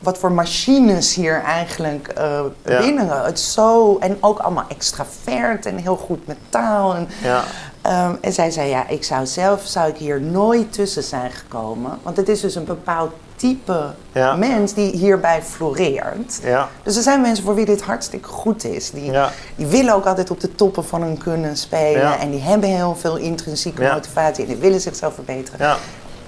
wat 0.03 0.17
voor 0.17 0.31
machines 0.31 1.13
hier 1.15 1.41
eigenlijk 1.43 2.13
Ja. 2.15 2.79
binnen. 2.79 3.23
Het 3.23 3.39
zo, 3.39 3.97
en 3.99 4.17
ook 4.19 4.39
allemaal 4.39 4.65
extravert 4.67 5.65
en 5.65 5.77
heel 5.77 5.95
goed 5.97 6.27
met 6.27 6.37
taal. 6.49 6.95
En, 6.95 7.07
Ja. 7.23 7.43
Ehm, 7.81 8.15
en 8.21 8.33
zij 8.33 8.51
zei, 8.51 8.69
ja, 8.69 8.87
ik 8.87 9.03
zou 9.03 9.25
zelf 9.25 9.61
zou 9.65 9.89
ik 9.89 9.97
hier 9.97 10.21
nooit 10.21 10.73
tussen 10.73 11.03
zijn 11.03 11.31
gekomen. 11.31 11.99
Want 12.03 12.17
het 12.17 12.29
is 12.29 12.41
dus 12.41 12.55
een 12.55 12.65
bepaald 12.65 13.11
type 13.35 13.85
Ja. 14.11 14.35
mens 14.35 14.73
die 14.73 14.91
hierbij 14.97 15.41
floreert. 15.43 16.39
Ja. 16.43 16.69
Dus 16.83 16.95
er 16.95 17.03
zijn 17.03 17.21
mensen 17.21 17.43
voor 17.43 17.55
wie 17.55 17.65
dit 17.65 17.81
hartstikke 17.81 18.27
goed 18.29 18.63
is. 18.63 18.91
Die, 18.91 19.11
die 19.55 19.65
willen 19.67 19.93
ook 19.93 20.05
altijd 20.05 20.31
op 20.31 20.39
de 20.39 20.55
toppen 20.55 20.85
van 20.85 21.01
hun 21.01 21.17
kunnen 21.17 21.57
spelen. 21.57 22.19
En 22.19 22.31
die 22.31 22.41
hebben 22.41 22.69
heel 22.69 22.95
veel 22.95 23.15
intrinsieke 23.17 23.81
motivatie. 23.93 24.43
En 24.43 24.49
die 24.49 24.59
willen 24.59 24.81
zichzelf 24.81 25.13
verbeteren. 25.13 25.59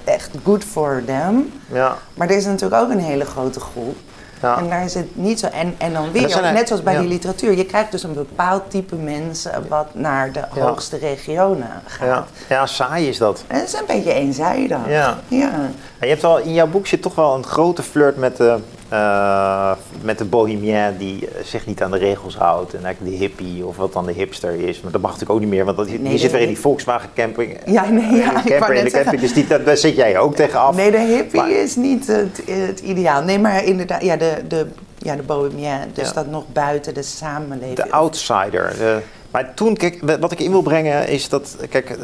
Echt 0.06 0.30
good 0.44 0.64
for 0.64 1.02
them. 1.06 1.52
Ja. 1.72 1.98
Maar 2.14 2.30
er 2.30 2.36
is 2.36 2.46
natuurlijk 2.46 2.82
ook 2.82 2.90
een 2.90 3.00
hele 3.00 3.26
grote 3.26 3.60
groep. 3.60 3.96
Ja. 4.42 4.58
En 4.58 4.70
daar 4.70 4.84
is 4.84 4.94
het 4.94 5.16
niet 5.16 5.40
zo. 5.40 5.48
En, 5.48 5.76
en 5.78 5.94
dan 5.94 6.06
er 6.06 6.12
weer, 6.12 6.44
er- 6.44 6.54
net 6.54 6.68
zoals 6.68 6.84
bij 6.84 6.94
ja. 6.94 7.00
die 7.00 7.10
literatuur, 7.10 7.58
je 7.58 7.66
krijgt 7.66 7.92
dus 7.92 8.04
een 8.04 8.14
bepaald 8.14 8.64
type 8.72 8.96
mensen 8.96 9.66
wat 9.70 9.88
naar 9.94 10.32
de 10.32 10.44
Ja. 10.56 10.62
hoogste 10.62 10.98
regionen 10.98 11.70
gaat. 11.86 12.08
Ja. 12.08 12.26
ja, 12.56 12.66
saai 12.66 13.08
is 13.08 13.18
dat. 13.18 13.44
En 13.48 13.60
het 13.60 13.68
is 13.68 13.74
een 13.80 13.86
beetje 13.88 14.14
eenzijdig. 14.14 14.78
Ja. 14.88 15.18
ja. 15.28 15.52
En 15.52 15.74
je 16.00 16.08
hebt 16.08 16.22
wel, 16.22 16.38
in 16.38 16.54
jouw 16.54 16.68
boek 16.68 16.88
zit 16.88 17.02
toch 17.02 17.16
wel 17.16 17.36
een 17.36 17.44
grote 17.46 17.84
flirt 17.84 18.18
met 18.18 18.38
de, 18.38 18.58
eh, 18.90 19.72
met 20.06 20.18
de 20.18 20.26
bohemien 20.26 20.98
die 20.98 21.28
eh, 21.28 21.44
zich 21.44 21.66
niet 21.66 21.82
aan 21.84 21.92
de 21.92 21.98
regels 21.98 22.36
houdt. 22.38 22.74
En 22.74 22.84
eigenlijk 22.86 23.16
de 23.18 23.24
hippie 23.26 23.66
of 23.66 23.76
wat 23.78 23.94
dan 23.94 24.06
de 24.06 24.12
hipster 24.12 24.54
is. 24.54 24.82
Maar 24.82 24.92
dat 24.92 25.02
mag 25.02 25.12
natuurlijk 25.12 25.40
ook 25.40 25.46
niet 25.46 25.54
meer, 25.56 25.66
want 25.66 25.78
dat, 25.78 26.00
Nee, 26.00 26.18
zit 26.18 26.32
weer 26.32 26.42
in 26.42 26.48
die 26.48 26.60
Volkswagen 26.60 27.10
camping. 27.16 27.58
Ja, 27.66 27.90
nee, 27.90 28.12
ja, 28.16 28.26
ik 28.26 28.32
wou 28.34 28.44
camper, 28.60 28.74
in 28.76 28.84
de 28.86 28.92
camping. 28.92 29.22
Dus 29.22 29.34
die, 29.34 29.48
dat, 29.48 29.66
daar 29.66 29.78
zit 29.78 29.96
jij 29.96 30.18
ook 30.20 30.36
tegen 30.36 30.60
af. 30.60 30.76
Nee, 30.76 30.92
de 30.92 31.00
hippie 31.00 31.40
Maar- 31.40 31.50
is 31.50 31.76
niet 31.76 32.08
het, 32.08 32.42
het 32.50 32.80
ideaal. 32.80 33.24
Nee, 33.24 33.40
maar 33.40 33.64
inderdaad, 33.64 34.02
ja, 34.04 34.16
de, 34.18 34.34
de, 34.48 34.68
ja, 34.98 35.16
de 35.16 35.24
bohemien, 35.24 35.70
dus 35.94 36.08
Ja. 36.08 36.14
dat 36.14 36.28
nog 36.28 36.44
buiten 36.54 36.94
de 36.94 37.04
samenleving. 37.04 37.76
De 37.76 37.92
outsider. 37.92 38.74
De- 38.78 39.00
maar 39.32 39.54
toen, 39.54 39.76
kijk, 39.78 40.18
wat 40.20 40.32
ik 40.32 40.40
in 40.40 40.52
wil 40.52 40.62
brengen 40.62 41.08
is 41.08 41.30
dat, 41.30 41.58
kijk, 41.70 41.90
eh, 41.90 41.96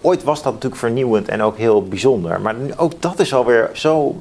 ooit 0.00 0.22
was 0.22 0.42
dat 0.42 0.52
natuurlijk 0.52 0.80
vernieuwend 0.80 1.28
en 1.28 1.42
ook 1.42 1.56
heel 1.56 1.82
bijzonder. 1.82 2.40
Maar 2.40 2.54
ook 2.76 2.92
dat 3.00 3.20
is 3.20 3.34
alweer 3.34 3.70
zo 3.72 4.20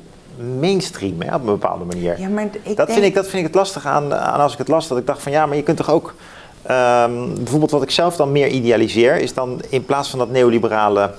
mainstream 0.59 1.21
hè, 1.21 1.35
op 1.35 1.39
een 1.41 1.45
bepaalde 1.45 1.85
manier. 1.85 2.19
Ja, 2.19 2.27
maar 2.29 2.43
ik 2.43 2.53
dat, 2.63 2.75
denk- 2.75 2.89
vind 2.91 3.05
ik, 3.05 3.13
dat 3.15 3.25
vind 3.27 3.37
ik 3.37 3.43
het 3.43 3.55
lastig 3.55 3.85
aan, 3.85 4.13
aan 4.13 4.39
als 4.39 4.51
ik 4.51 4.57
het 4.57 4.67
las. 4.67 4.87
Dat 4.87 4.97
ik 4.97 5.05
dacht 5.07 5.21
van 5.21 5.31
ja, 5.31 5.45
maar 5.45 5.55
je 5.57 5.63
kunt 5.63 5.77
toch 5.77 5.91
ook... 5.91 6.13
ehm, 6.63 7.33
bijvoorbeeld 7.35 7.71
wat 7.71 7.83
ik 7.83 7.91
zelf 7.91 8.15
dan 8.15 8.31
meer 8.31 8.47
idealiseer... 8.47 9.15
is 9.15 9.33
dan 9.33 9.61
in 9.69 9.85
plaats 9.85 10.09
van 10.09 10.19
dat 10.19 10.29
neoliberale 10.29 11.11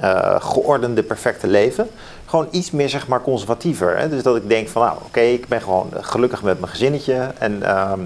eh, 0.00 0.34
geordende 0.38 1.02
perfecte 1.02 1.46
leven... 1.46 1.88
gewoon 2.26 2.48
iets 2.50 2.70
meer 2.70 2.88
zeg 2.88 3.08
maar 3.08 3.22
conservatiever. 3.22 3.98
Hè? 3.98 4.08
Dus 4.08 4.22
dat 4.22 4.36
ik 4.36 4.48
denk 4.48 4.68
van 4.68 4.82
nou 4.82 4.96
oké, 5.06 5.20
ik 5.20 5.48
ben 5.48 5.60
gewoon 5.62 5.88
gelukkig 6.00 6.42
met 6.42 6.60
mijn 6.60 6.72
gezinnetje... 6.72 7.30
en 7.38 7.62
ehm, 7.62 8.00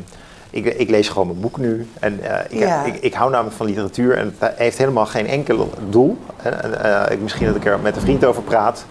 ik, 0.51 0.65
ik 0.67 0.91
lees 0.91 1.09
gewoon 1.09 1.27
mijn 1.27 1.41
boek 1.41 1.59
nu. 1.59 1.89
En 2.01 2.21
eh, 2.23 2.39
ik, 2.49 2.59
Ja. 2.59 2.85
ik, 2.85 2.95
ik 3.01 3.15
hou 3.15 3.31
namelijk 3.31 3.57
van 3.57 3.67
literatuur 3.67 4.17
en 4.19 4.35
het 4.39 4.53
heeft 4.57 4.79
helemaal 4.79 5.07
geen 5.07 5.27
enkel 5.27 5.71
doel. 5.91 6.17
hè. 6.37 6.51
En, 6.51 6.83
eh, 7.07 7.13
ik, 7.13 7.21
misschien 7.21 7.47
dat 7.47 7.57
ik 7.57 7.65
er 7.65 7.79
met 7.81 7.97
een 7.97 8.03
vriend 8.03 8.25
over 8.25 8.43
praat. 8.43 8.85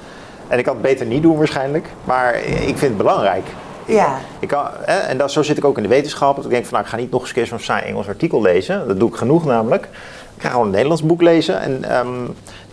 En 0.47 0.57
ik 0.57 0.63
kan 0.63 0.73
het 0.73 0.83
beter 0.83 1.05
niet 1.05 1.21
doen 1.21 1.37
waarschijnlijk, 1.37 1.87
maar 2.03 2.35
ik 2.43 2.77
vind 2.77 2.81
het 2.81 2.97
belangrijk. 2.97 3.45
Ja. 3.85 4.19
Ik 4.39 4.47
kan, 4.47 4.65
hè, 4.81 4.97
en 4.97 5.17
dat, 5.17 5.31
zo 5.31 5.43
zit 5.43 5.57
ik 5.57 5.65
ook 5.65 5.77
in 5.77 5.83
de 5.83 5.89
wetenschap. 5.89 6.35
Dat 6.35 6.45
ik 6.45 6.51
denk 6.51 6.63
van 6.63 6.73
nou, 6.73 6.83
ik 6.83 6.91
ga 6.91 6.97
niet 6.97 7.11
nog 7.11 7.19
eens 7.19 7.29
een 7.29 7.35
keer 7.35 7.45
zo'n 7.45 7.59
saai 7.59 7.83
Engels 7.83 8.07
artikel 8.07 8.41
lezen. 8.41 8.87
Dat 8.87 8.99
doe 8.99 9.09
ik 9.09 9.15
genoeg 9.15 9.45
namelijk. 9.45 9.87
Ik 10.35 10.41
ga 10.41 10.49
gewoon 10.49 10.65
een 10.65 10.71
Nederlands 10.71 11.03
boek 11.03 11.21
lezen. 11.21 11.59
En, 11.59 11.83
ehm, 11.83 12.23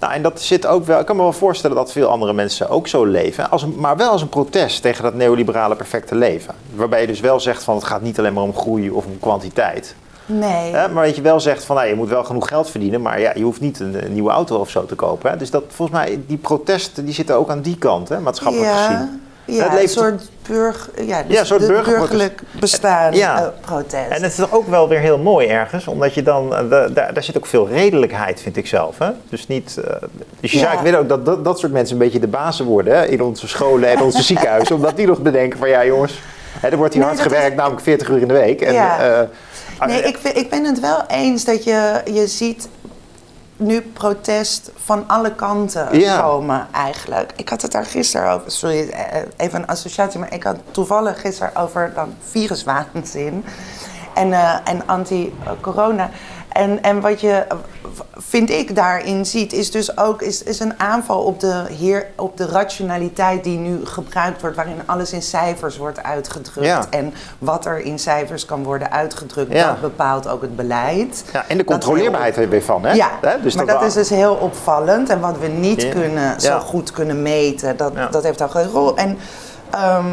nou, 0.00 0.12
en 0.12 0.22
dat 0.22 0.40
zit 0.40 0.66
ook 0.66 0.84
wel. 0.84 1.00
Ik 1.00 1.06
kan 1.06 1.16
me 1.16 1.22
wel 1.22 1.32
voorstellen 1.32 1.76
dat 1.76 1.92
veel 1.92 2.08
andere 2.08 2.32
mensen 2.32 2.68
ook 2.68 2.88
zo 2.88 3.04
leven. 3.04 3.50
Als 3.50 3.62
een, 3.62 3.74
maar 3.78 3.96
wel 3.96 4.10
als 4.10 4.22
een 4.22 4.28
protest 4.28 4.82
tegen 4.82 5.02
dat 5.02 5.14
neoliberale 5.14 5.76
perfecte 5.76 6.14
leven. 6.14 6.54
Waarbij 6.74 7.00
je 7.00 7.06
dus 7.06 7.20
wel 7.20 7.40
zegt 7.40 7.62
van 7.62 7.74
het 7.74 7.84
gaat 7.84 8.02
niet 8.02 8.18
alleen 8.18 8.32
maar 8.32 8.42
om 8.42 8.56
groei 8.56 8.90
of 8.90 9.04
om 9.04 9.18
kwantiteit. 9.20 9.94
Nee. 10.38 10.72
Hè, 10.74 10.88
maar 10.88 11.06
dat 11.06 11.16
je 11.16 11.22
wel 11.22 11.40
zegt 11.40 11.64
van 11.64 11.76
nou, 11.76 11.88
je 11.88 11.94
moet 11.94 12.08
wel 12.08 12.24
genoeg 12.24 12.48
geld 12.48 12.70
verdienen, 12.70 13.02
maar 13.02 13.20
ja, 13.20 13.32
je 13.34 13.42
hoeft 13.42 13.60
niet 13.60 13.80
een, 13.80 14.04
een 14.04 14.12
nieuwe 14.12 14.30
auto 14.30 14.56
of 14.56 14.70
zo 14.70 14.84
te 14.86 14.94
kopen. 14.94 15.30
Hè. 15.30 15.36
Dus 15.36 15.50
dat, 15.50 15.62
volgens 15.68 15.98
mij, 15.98 16.20
die 16.26 16.36
protesten 16.36 17.04
die 17.04 17.14
zitten 17.14 17.36
ook 17.36 17.50
aan 17.50 17.60
die 17.60 17.78
kant, 17.78 18.08
hè, 18.08 18.20
maatschappelijk 18.20 18.70
gezien. 18.70 19.20
Ja, 19.44 19.70
Het 19.70 19.82
een 19.82 19.88
soort, 19.88 20.30
burger, 20.48 21.04
ja, 21.04 21.22
dus 21.22 21.34
Ja, 21.34 21.40
een 21.40 21.46
soort 21.46 21.66
burgerlijk 21.66 22.42
bestaan 22.60 23.12
Ja. 23.12 23.38
eh, 23.42 23.46
protest. 23.60 24.08
En 24.08 24.22
het 24.22 24.30
is 24.30 24.34
toch 24.34 24.52
ook 24.52 24.66
wel 24.68 24.88
weer 24.88 24.98
heel 24.98 25.18
mooi 25.18 25.46
ergens, 25.46 25.86
omdat 25.86 26.14
je 26.14 26.22
dan, 26.22 26.54
eh, 26.54 26.70
da- 26.70 26.88
daar, 26.88 27.14
daar 27.14 27.22
zit 27.22 27.36
ook 27.36 27.46
veel 27.46 27.68
redelijkheid, 27.68 28.40
vind 28.40 28.56
ik 28.56 28.66
zelf. 28.66 28.98
Hè? 28.98 29.10
Dus, 29.28 29.46
niet, 29.46 29.80
eh, 29.84 29.90
dus 30.40 30.50
je 30.50 30.58
Ja. 30.58 30.62
zou 30.62 30.66
eigenlijk 30.66 30.82
willen 30.82 30.98
ook 31.00 31.08
dat, 31.08 31.24
dat 31.26 31.44
dat 31.44 31.58
soort 31.58 31.72
mensen 31.72 31.96
een 31.96 32.02
beetje 32.02 32.18
de 32.20 32.26
bazen 32.28 32.64
worden 32.64 32.94
hè? 32.96 33.06
in 33.06 33.22
onze 33.22 33.48
scholen 33.48 33.88
en 33.88 34.02
onze 34.02 34.22
ziekenhuizen. 34.30 34.74
Omdat 34.76 34.96
die 34.96 35.06
nog 35.06 35.18
bedenken 35.18 35.58
van 35.58 35.68
ja 35.68 35.84
jongens, 35.84 36.20
hè, 36.60 36.68
er 36.68 36.76
wordt 36.76 36.92
hier 36.94 37.02
Nee, 37.02 37.12
hard 37.12 37.22
gewerkt, 37.26 37.50
is- 37.50 37.56
namelijk 37.56 37.82
40 37.82 38.08
uur 38.08 38.20
in 38.20 38.28
de 38.28 38.34
week. 38.34 38.60
En, 38.60 38.72
Ja. 38.72 39.28
Nee, 39.86 40.02
eh, 40.02 40.08
ik, 40.08 40.18
vind- 40.18 40.36
ik 40.36 40.50
ben 40.50 40.64
het 40.64 40.80
wel 40.80 41.04
eens 41.06 41.44
dat 41.44 41.64
je, 41.64 42.00
je 42.12 42.26
ziet 42.26 42.68
nu 43.56 43.80
protest 43.80 44.70
van 44.84 45.04
alle 45.06 45.34
kanten 45.34 45.98
Ja. 45.98 46.20
komen 46.20 46.66
eigenlijk. 46.72 47.32
Ik 47.36 47.48
had 47.48 47.62
het 47.62 47.72
daar 47.72 47.84
gisteren 47.86 48.30
over, 48.32 48.50
sorry, 48.50 48.88
eh, 48.88 49.22
even 49.36 49.58
een 49.62 49.66
associatie, 49.66 50.20
maar 50.20 50.32
ik 50.34 50.42
had 50.42 50.56
toevallig 50.70 51.20
gisteren 51.20 51.56
over 51.56 51.92
dan 51.94 52.14
viruswaanzin. 52.30 53.44
en, 54.14 54.32
eh, 54.32 54.54
en 54.64 54.86
anti-corona. 54.86 56.10
En, 56.52 56.82
en 56.82 57.00
wat 57.00 57.20
je, 57.20 57.46
vind 58.16 58.50
ik, 58.50 58.74
daarin 58.76 59.26
ziet, 59.26 59.52
is 59.52 59.70
dus 59.70 59.98
ook 59.98 60.22
is, 60.22 60.42
is 60.42 60.60
een 60.60 60.80
aanval 60.80 61.22
op 61.22 61.40
de, 61.40 61.64
heer, 61.78 62.06
op 62.16 62.36
de 62.36 62.46
rationaliteit 62.46 63.44
die 63.44 63.58
nu 63.58 63.86
gebruikt 63.86 64.40
wordt, 64.40 64.56
waarin 64.56 64.76
alles 64.86 65.12
in 65.12 65.22
cijfers 65.22 65.76
wordt 65.76 66.02
uitgedrukt. 66.02 66.66
Ja. 66.66 66.86
En 66.90 67.14
wat 67.38 67.66
er 67.66 67.78
in 67.80 67.98
cijfers 67.98 68.44
kan 68.44 68.62
worden 68.62 68.90
uitgedrukt, 68.92 69.52
Ja. 69.52 69.66
dat 69.66 69.80
bepaalt 69.80 70.28
ook 70.28 70.40
het 70.42 70.56
beleid. 70.56 71.24
Ja, 71.32 71.44
en 71.48 71.56
de 71.56 71.64
controleerbaarheid 71.64 72.36
er 72.36 72.48
weer 72.48 72.62
van, 72.62 72.84
hè? 72.84 72.92
Ja, 72.92 73.10
Hè? 73.20 73.40
Dus 73.42 73.54
maar 73.54 73.66
dat 73.66 73.82
is 73.82 73.92
dus 73.94 74.08
heel 74.10 74.34
opvallend. 74.34 75.08
En 75.08 75.20
wat 75.20 75.38
we 75.38 75.46
niet 75.46 75.88
kunnen, 75.88 76.40
zo 76.40 76.58
goed 76.58 76.90
kunnen 76.90 77.22
meten, 77.22 77.76
dat, 77.76 77.92
dat 78.10 78.22
heeft 78.22 78.42
ook 78.42 78.54
een 78.54 78.68
rol. 78.70 78.96
En 78.96 79.18
ehm, 79.70 80.06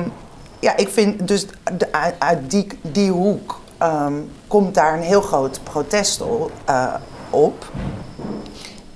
ja, 0.60 0.78
ik 0.78 0.90
vind 0.90 1.28
dus 1.28 1.46
de- 1.78 1.88
uit, 1.92 2.16
uit 2.18 2.52
die, 2.52 2.68
die 2.82 3.12
hoek 3.12 3.60
ehm, 3.78 4.14
komt 4.48 4.76
daar 4.76 4.94
een 4.94 5.02
heel 5.02 5.22
groot 5.22 5.60
protest 5.64 6.22
eh, 6.66 6.94
op. 7.30 7.66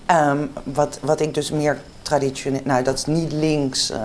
Ehm, 0.06 0.38
wat, 0.64 1.00
wat 1.02 1.20
ik 1.20 1.34
dus 1.34 1.52
meer 1.52 1.78
traditioneel, 2.02 2.62
nou 2.64 2.84
dat 2.84 2.94
is 2.98 3.06
niet 3.06 3.32
links, 3.32 3.90
eh, 3.92 4.00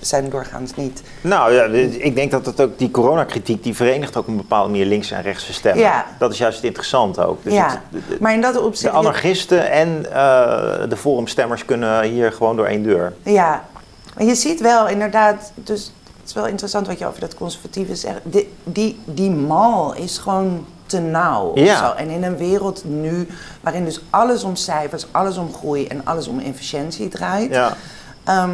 zijn 0.00 0.30
doorgaans 0.30 0.74
niet. 0.74 1.02
Nou 1.20 1.52
ja, 1.52 1.64
ik 1.98 2.14
denk 2.14 2.30
dat 2.30 2.46
het 2.46 2.60
ook 2.60 2.78
die 2.78 2.90
coronakritiek 2.90 3.62
die 3.62 3.74
verenigt 3.74 4.16
ook 4.16 4.22
op 4.22 4.28
een 4.28 4.36
bepaalde 4.36 4.70
manier 4.70 4.86
links 4.86 5.10
en 5.10 5.22
rechtse 5.22 5.52
stemmen. 5.52 5.82
Ja. 5.82 6.06
Dat 6.18 6.32
is 6.32 6.38
juist 6.38 6.56
het 6.56 6.66
interessante 6.66 7.26
ook. 7.26 7.44
Dus 7.44 7.52
ja, 7.52 7.68
het- 7.68 7.78
de, 7.90 7.98
de- 8.08 8.16
maar 8.20 8.32
in 8.32 8.40
dat 8.40 8.54
de 8.54 8.60
opzicht. 8.60 8.94
anarchisten 8.94 9.70
en 9.70 10.06
eh, 10.12 10.88
de 10.88 10.96
forumstemmers 10.96 11.64
kunnen 11.64 12.02
hier 12.02 12.32
gewoon 12.32 12.56
door 12.56 12.66
één 12.66 12.82
deur. 12.82 13.12
Ja, 13.22 13.64
maar 14.16 14.24
je 14.26 14.34
ziet 14.34 14.60
wel 14.60 14.88
inderdaad, 14.88 15.52
dus 15.54 15.92
het 16.24 16.32
is 16.36 16.40
wel 16.42 16.50
interessant 16.50 16.86
wat 16.86 16.98
je 16.98 17.06
over 17.06 17.20
dat 17.20 17.34
conservatieve 17.34 17.94
zegt. 17.96 18.20
Die, 18.22 18.52
die, 18.64 18.98
die 19.04 19.30
mal 19.30 19.94
is 19.94 20.18
gewoon 20.18 20.66
te 20.86 20.98
nauw. 21.00 21.50
Ja. 21.54 21.94
En 21.96 22.08
in 22.10 22.22
een 22.24 22.36
wereld 22.36 22.84
nu 22.84 23.28
waarin 23.60 23.84
dus 23.84 24.00
alles 24.10 24.42
om 24.44 24.56
cijfers, 24.56 25.06
alles 25.10 25.36
om 25.36 25.52
groei 25.54 25.86
en 25.86 26.00
alles 26.04 26.26
om 26.26 26.38
efficiëntie 26.38 27.08
draait. 27.08 27.52
Ja. 27.52 27.76
Ehm, 28.24 28.50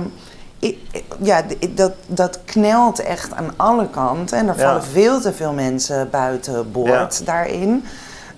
ik- 0.58 0.78
ja, 1.22 1.42
dat, 1.70 1.92
dat 2.06 2.40
knelt 2.44 2.98
echt 2.98 3.32
aan 3.32 3.50
alle 3.56 3.88
kanten. 3.90 4.38
En 4.38 4.48
er 4.48 4.58
Ja. 4.58 4.64
vallen 4.66 4.84
veel 4.84 5.20
te 5.20 5.32
veel 5.32 5.52
mensen 5.52 6.10
buiten 6.10 6.72
boord 6.72 6.88
Ja. 7.18 7.24
daarin. 7.24 7.84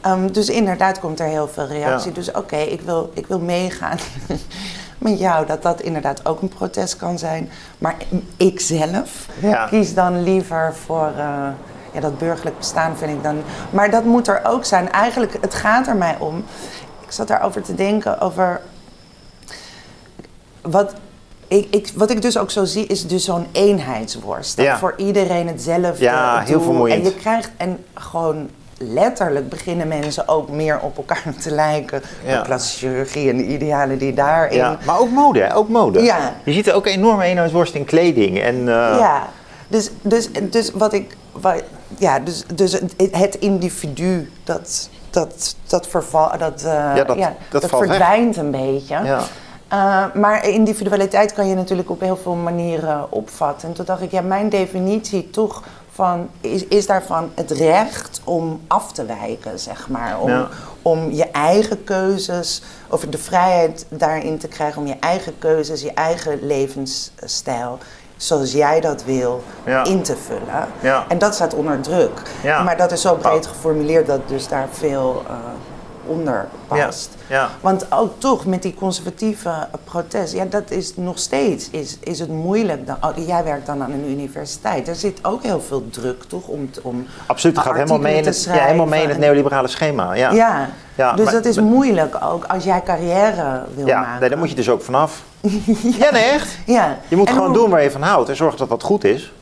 Ehm, 0.00 0.26
dus 0.32 0.48
inderdaad 0.48 1.00
komt 1.00 1.20
er 1.20 1.26
heel 1.26 1.48
veel 1.48 1.66
reactie. 1.66 2.12
Dus 2.12 2.30
oké, 2.32 2.56
ik, 2.56 2.80
wil, 2.80 3.10
ik 3.14 3.26
wil 3.26 3.38
meegaan 3.38 3.98
met 5.02 5.18
jou 5.18 5.46
dat 5.46 5.62
dat 5.62 5.80
inderdaad 5.80 6.26
ook 6.26 6.42
een 6.42 6.48
protest 6.48 6.96
kan 6.96 7.18
zijn. 7.18 7.50
Maar 7.78 7.94
ik 8.36 8.60
zelf 8.60 9.26
Ja. 9.40 9.66
kies 9.66 9.94
dan 9.94 10.22
liever 10.22 10.74
voor... 10.84 11.12
eh, 11.16 11.48
ja, 11.92 12.00
dat 12.00 12.18
burgerlijk 12.18 12.58
bestaan 12.58 12.96
vind 12.96 13.10
ik 13.10 13.22
dan... 13.22 13.42
Maar 13.70 13.90
dat 13.90 14.04
moet 14.04 14.28
er 14.28 14.40
ook 14.44 14.64
zijn. 14.64 14.90
Eigenlijk, 14.92 15.38
het 15.40 15.54
gaat 15.54 15.86
er 15.86 15.96
mij 15.96 16.16
om... 16.18 16.44
Ik 17.00 17.12
zat 17.12 17.28
daarover 17.28 17.62
te 17.62 17.74
denken, 17.74 18.20
over 18.20 18.60
wat 20.60 20.94
ik, 21.48 21.66
ik, 21.70 21.90
wat 21.94 22.10
ik 22.10 22.22
dus 22.22 22.38
ook 22.38 22.50
zo 22.50 22.64
zie, 22.64 22.86
is 22.86 23.06
dus 23.06 23.24
zo'n 23.24 23.46
eenheidsworst. 23.52 24.56
Dat 24.56 24.64
Ja. 24.66 24.78
Voor 24.78 24.94
iedereen 24.96 25.46
hetzelfde 25.46 26.04
Ja, 26.04 26.40
heel 26.40 26.60
vermoeiend. 26.60 27.04
En 27.06 27.12
je 27.12 27.16
krijgt, 27.16 27.50
en 27.56 27.84
gewoon 27.94 28.48
letterlijk 28.82 29.48
beginnen 29.48 29.88
mensen 29.88 30.28
ook 30.28 30.50
meer 30.50 30.80
op 30.80 30.96
elkaar 30.96 31.24
te 31.42 31.50
lijken. 31.50 32.02
Ja. 32.26 32.36
De 32.38 32.44
plastische 32.46 32.86
chirurgie 32.86 33.30
en 33.30 33.36
de 33.36 33.44
idealen 33.46 33.98
die 33.98 34.14
daarin... 34.14 34.56
Ja. 34.56 34.78
Maar 34.86 34.98
ook 35.00 35.10
mode, 35.10 35.40
hè? 35.40 35.56
ook 35.56 35.68
mode. 35.68 36.02
Ja. 36.02 36.34
Je 36.44 36.52
ziet 36.52 36.66
er 36.66 36.74
ook 36.74 36.86
een 36.86 36.92
enorme 36.92 37.24
eenheidsworst 37.24 37.74
in 37.74 37.84
kleding. 37.84 38.40
En, 38.40 38.54
eh, 38.58 38.96
Ja, 38.98 39.26
dus, 39.68 39.90
dus, 40.02 40.28
dus 40.42 40.70
wat 40.70 40.92
ik. 40.92 41.16
Wat, 41.32 41.62
ja, 41.98 42.18
dus, 42.18 42.44
dus 42.54 42.72
het, 43.12 43.34
individu 43.34 44.30
dat. 44.44 44.88
Dat, 45.10 45.56
dat, 45.66 45.86
verval, 45.86 46.30
dat, 46.38 46.62
eh, 46.62 46.72
Ja, 46.72 47.04
dat- 47.04 47.16
dat 47.50 47.66
valt 47.66 47.86
weg. 47.86 47.96
verdwijnt 47.96 48.36
een 48.36 48.50
beetje. 48.50 48.98
Ja. 49.04 49.20
Eh, 49.68 50.04
maar 50.14 50.48
individualiteit 50.48 51.32
kan 51.32 51.46
je 51.48 51.54
natuurlijk 51.54 51.90
op 51.90 52.00
heel 52.00 52.16
veel 52.16 52.34
manieren 52.34 53.12
opvatten. 53.12 53.68
En 53.68 53.74
toen 53.74 53.84
dacht 53.84 54.02
ik, 54.02 54.10
ja, 54.10 54.20
mijn 54.20 54.48
definitie 54.48 55.30
toch 55.30 55.62
van, 55.94 56.28
is, 56.40 56.66
is 56.66 56.86
daarvan 56.86 57.30
het 57.34 57.50
recht 57.50 58.20
om 58.24 58.60
af 58.66 58.92
te 58.92 59.04
wijken, 59.04 59.58
zeg 59.58 59.88
maar. 59.88 60.20
Om, 60.20 60.28
Ja. 60.30 60.48
om 60.82 61.10
je 61.10 61.30
eigen 61.30 61.84
keuzes, 61.84 62.62
of 62.88 63.00
de 63.00 63.18
vrijheid 63.18 63.86
daarin 63.88 64.38
te 64.38 64.48
krijgen 64.48 64.80
om 64.80 64.86
je 64.86 64.96
eigen 65.00 65.38
keuzes, 65.38 65.82
je 65.82 65.92
eigen 65.94 66.46
levensstijl, 66.46 67.78
zoals 68.16 68.52
jij 68.52 68.80
dat 68.80 69.04
wil, 69.04 69.42
Ja. 69.66 69.84
in 69.84 70.02
te 70.02 70.16
vullen. 70.16 70.68
Ja. 70.80 71.04
En 71.08 71.18
dat 71.18 71.34
staat 71.34 71.54
onder 71.54 71.80
druk. 71.80 72.22
Maar 72.64 72.76
dat 72.76 72.92
is 72.92 73.00
zo 73.00 73.14
breed 73.14 73.46
geformuleerd 73.46 74.06
dat 74.06 74.28
dus 74.28 74.48
daar 74.48 74.68
veel 74.70 75.22
eh, 75.28 75.34
onder 76.06 76.48
past. 76.68 77.10
Ja. 77.28 77.48
Want 77.60 77.86
ook 77.92 78.12
toch 78.20 78.46
met 78.46 78.62
die 78.62 78.74
conservatieve 78.74 79.48
eh, 79.48 79.62
protest, 79.84 80.32
ja, 80.34 80.44
dat 80.44 80.70
is 80.70 80.96
nog 80.96 81.18
steeds 81.18 81.70
is, 81.70 81.96
is 82.00 82.18
het 82.18 82.28
moeilijk. 82.28 82.86
Dan, 82.86 82.96
oh, 83.00 83.26
jij 83.26 83.44
werkt 83.44 83.66
dan 83.66 83.82
aan 83.82 83.92
een 83.92 84.10
universiteit. 84.10 84.88
Er 84.88 84.94
zit 84.94 85.18
ook 85.24 85.42
heel 85.42 85.60
veel 85.60 85.86
druk, 85.90 86.22
toch? 86.24 86.46
Om, 86.46 86.70
om 86.82 87.06
Absoluut, 87.26 87.56
het 87.56 87.64
gaat 87.66 87.74
helemaal 87.74 87.98
mee, 87.98 88.16
in 88.16 88.24
het, 88.26 88.44
ja, 88.44 88.52
helemaal 88.52 88.86
mee 88.86 89.02
in 89.02 89.08
het 89.08 89.18
neoliberale 89.18 89.68
schema. 89.68 90.14
Ja, 90.14 90.30
Ja, 90.32 90.68
Ja, 90.94 91.12
dus 91.12 91.24
maar- 91.24 91.34
dat 91.34 91.44
is 91.44 91.60
moeilijk 91.60 92.16
ook 92.24 92.44
als 92.44 92.64
jij 92.64 92.82
carrière 92.82 93.62
wil 93.74 93.86
Ja, 93.86 94.00
maken. 94.00 94.20
nee, 94.20 94.28
daar 94.28 94.38
moet 94.38 94.48
je 94.50 94.54
dus 94.54 94.68
ook 94.70 94.82
vanaf. 94.82 95.22
ja, 96.00 96.10
nee, 96.10 96.22
echt. 96.24 96.56
Ja. 96.66 96.98
Je 97.08 97.16
moet 97.16 97.26
En 97.28 97.32
gewoon 97.32 97.48
hoe- 97.48 97.56
doen 97.58 97.70
waar 97.70 97.82
je 97.82 97.90
van 97.90 98.02
houdt 98.02 98.28
en 98.28 98.36
zorgen 98.36 98.58
dat 98.58 98.68
dat 98.68 98.82
goed 98.82 99.04
is. 99.04 99.32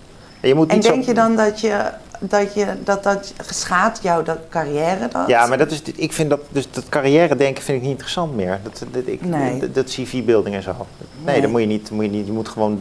En, 0.40 0.48
je 0.48 0.54
moet 0.54 0.70
En 0.70 0.80
denk 0.80 1.02
zo... 1.04 1.08
je 1.10 1.14
dan 1.14 1.36
dat 1.36 1.60
je 1.60 1.80
dat 2.22 2.54
je 2.54 2.66
dat 2.84 3.02
dat 3.02 3.32
schaadt 3.50 4.02
jou 4.02 4.24
dat 4.24 4.38
carrière 4.48 5.08
dat? 5.08 5.28
Ja, 5.28 5.46
maar 5.46 5.58
dat 5.58 5.70
is, 5.70 5.82
ik 5.82 6.12
vind 6.12 6.30
dat, 6.30 6.40
dus 6.48 6.70
dat 6.70 6.88
carrière 6.88 7.36
denken 7.36 7.62
vind 7.62 7.76
ik 7.76 7.82
niet 7.82 7.90
interessant 7.92 8.34
meer. 8.36 8.60
Dat, 8.62 8.84
dat, 8.92 9.02
ik, 9.06 9.24
Nee. 9.24 9.60
dat, 9.60 9.74
dat 9.74 9.84
CV-building 9.84 10.54
en 10.54 10.62
zo. 10.62 10.72
Nee, 11.24 11.32
Nee. 11.32 11.40
dat 11.40 11.50
moet 11.50 11.60
je 11.60 11.66
niet, 11.66 11.90
moet 11.90 12.04
je 12.04 12.10
niet. 12.10 12.26
Je 12.26 12.32
moet 12.32 12.48
gewoon, 12.48 12.78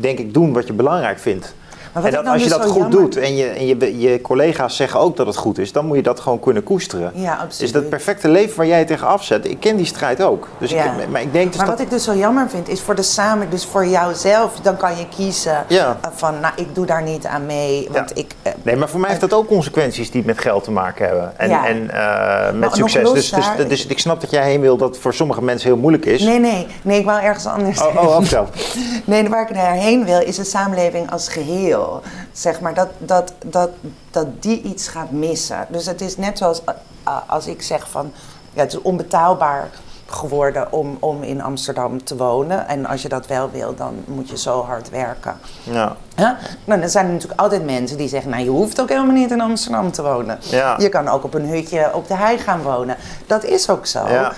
denk 0.00 0.18
ik, 0.18 0.34
doen 0.34 0.52
wat 0.52 0.66
je 0.66 0.72
belangrijk 0.72 1.18
vindt. 1.18 1.54
Maar 1.92 2.04
en 2.04 2.10
dat, 2.12 2.26
als 2.26 2.42
je 2.42 2.48
dus 2.48 2.56
dat 2.58 2.66
goed 2.66 2.80
jammer- 2.80 2.90
doet 3.00 3.16
en, 3.16 3.36
je, 3.36 3.46
en 3.46 3.66
je, 3.66 3.98
je 3.98 4.20
collega's 4.20 4.76
zeggen 4.76 5.00
ook 5.00 5.16
dat 5.16 5.26
het 5.26 5.36
goed 5.36 5.58
is, 5.58 5.72
dan 5.72 5.86
moet 5.86 5.96
je 5.96 6.02
dat 6.02 6.20
gewoon 6.20 6.40
kunnen 6.40 6.62
koesteren. 6.62 7.10
Ja, 7.14 7.32
absoluut. 7.32 7.60
Is 7.60 7.72
dat 7.72 7.88
perfecte 7.88 8.28
leven 8.28 8.56
waar 8.56 8.66
jij 8.66 8.78
je 8.78 8.84
tegen 8.84 9.06
afzet? 9.06 9.44
Ik 9.50 9.60
ken 9.60 9.76
die 9.76 9.86
strijd 9.86 10.22
ook. 10.22 10.48
Dus 10.58 10.70
Ja. 10.70 10.84
ik, 10.84 11.08
maar 11.08 11.20
ik 11.20 11.32
denk 11.32 11.46
dus 11.48 11.56
Maar 11.56 11.66
dat... 11.66 11.74
wat 11.76 11.84
ik 11.84 11.90
dus 11.92 12.04
zo 12.04 12.14
jammer 12.14 12.48
vind, 12.48 12.68
is 12.68 12.80
voor 12.80 12.94
de 12.94 13.02
samen, 13.02 13.50
dus 13.50 13.64
voor 13.66 13.86
jouzelf, 13.86 14.52
dan 14.62 14.76
kan 14.76 14.96
je 14.96 15.04
kiezen 15.16 15.64
Ja. 15.68 15.96
eh, 16.02 16.08
van, 16.14 16.40
nou, 16.40 16.52
ik 16.56 16.74
doe 16.74 16.86
daar 16.86 17.02
niet 17.02 17.26
aan 17.26 17.46
mee, 17.46 17.88
want 17.92 18.10
Ja. 18.14 18.20
ik... 18.22 18.32
eh, 18.42 18.52
Nee, 18.62 18.76
maar 18.76 18.88
voor 18.88 19.00
mij 19.00 19.08
heeft 19.08 19.20
dat 19.20 19.32
ook 19.32 19.46
consequenties 19.46 20.10
die 20.10 20.22
met 20.24 20.38
geld 20.38 20.64
te 20.64 20.70
maken 20.70 21.06
hebben. 21.06 21.38
En, 21.38 21.50
en 21.50 21.90
eh, 21.90 22.52
met 22.52 22.74
succes. 22.74 23.12
Dus, 23.12 23.30
dus, 23.30 23.44
daar- 23.56 23.68
dus 23.68 23.86
ik 23.86 23.98
snap 23.98 24.20
dat 24.20 24.30
jij 24.30 24.44
heen 24.50 24.60
wil 24.60 24.76
dat 24.76 24.98
voor 24.98 25.14
sommige 25.14 25.42
mensen 25.42 25.68
heel 25.68 25.78
moeilijk 25.78 26.04
is. 26.06 26.22
Nee, 26.22 26.38
nee, 26.38 26.66
nee, 26.82 26.98
ik 26.98 27.04
wou 27.04 27.22
ergens 27.22 27.46
anders 27.46 27.80
Oh, 27.82 27.96
oh, 27.96 28.16
oh. 28.32 28.40
Nee, 29.04 29.28
waar 29.28 29.42
ik 29.42 29.54
naar 29.54 29.72
heen 29.72 30.04
wil, 30.04 30.20
is 30.20 30.36
de 30.36 30.44
samenleving 30.44 31.10
als 31.10 31.28
geheel. 31.28 31.81
Zeg 32.32 32.60
maar, 32.60 32.74
dat, 32.74 32.88
dat, 32.98 33.32
dat, 33.44 33.70
dat 34.10 34.26
die 34.42 34.62
iets 34.62 34.88
gaat 34.88 35.10
missen. 35.10 35.66
Dus 35.68 35.86
het 35.86 36.00
is 36.00 36.16
net 36.16 36.38
zoals 36.38 36.62
als 37.26 37.46
ik 37.46 37.62
zeg 37.62 37.90
van, 37.90 38.12
ja, 38.52 38.60
het 38.60 38.72
is 38.72 38.82
onbetaalbaar 38.82 39.70
geworden 40.12 40.72
om, 40.72 40.96
om 41.00 41.22
in 41.22 41.42
Amsterdam 41.42 42.04
te 42.04 42.16
wonen. 42.16 42.68
En 42.68 42.86
als 42.86 43.02
je 43.02 43.08
dat 43.08 43.26
wel 43.26 43.50
wil, 43.50 43.74
dan 43.74 44.04
moet 44.06 44.30
je 44.30 44.38
zo 44.38 44.64
hard 44.64 44.90
werken. 44.90 45.36
Ja. 45.62 45.96
Huh? 46.16 46.30
Nou, 46.64 46.80
dan 46.80 46.88
zijn 46.88 47.06
er 47.06 47.12
natuurlijk 47.12 47.40
altijd 47.40 47.64
mensen 47.64 47.96
die 47.96 48.08
zeggen, 48.08 48.30
nou 48.30 48.42
je 48.42 48.50
hoeft 48.50 48.80
ook 48.80 48.88
helemaal 48.88 49.14
niet 49.14 49.30
in 49.30 49.40
Amsterdam 49.40 49.92
te 49.92 50.02
wonen. 50.02 50.38
Ja. 50.40 50.74
Je 50.78 50.88
kan 50.88 51.08
ook 51.08 51.24
op 51.24 51.34
een 51.34 51.46
hutje 51.46 51.90
op 51.94 52.08
de 52.08 52.16
hei 52.16 52.38
gaan 52.38 52.62
wonen. 52.62 52.96
Dat 53.26 53.44
is 53.44 53.68
ook 53.70 53.86
zo. 53.86 54.08
Ja. 54.08 54.32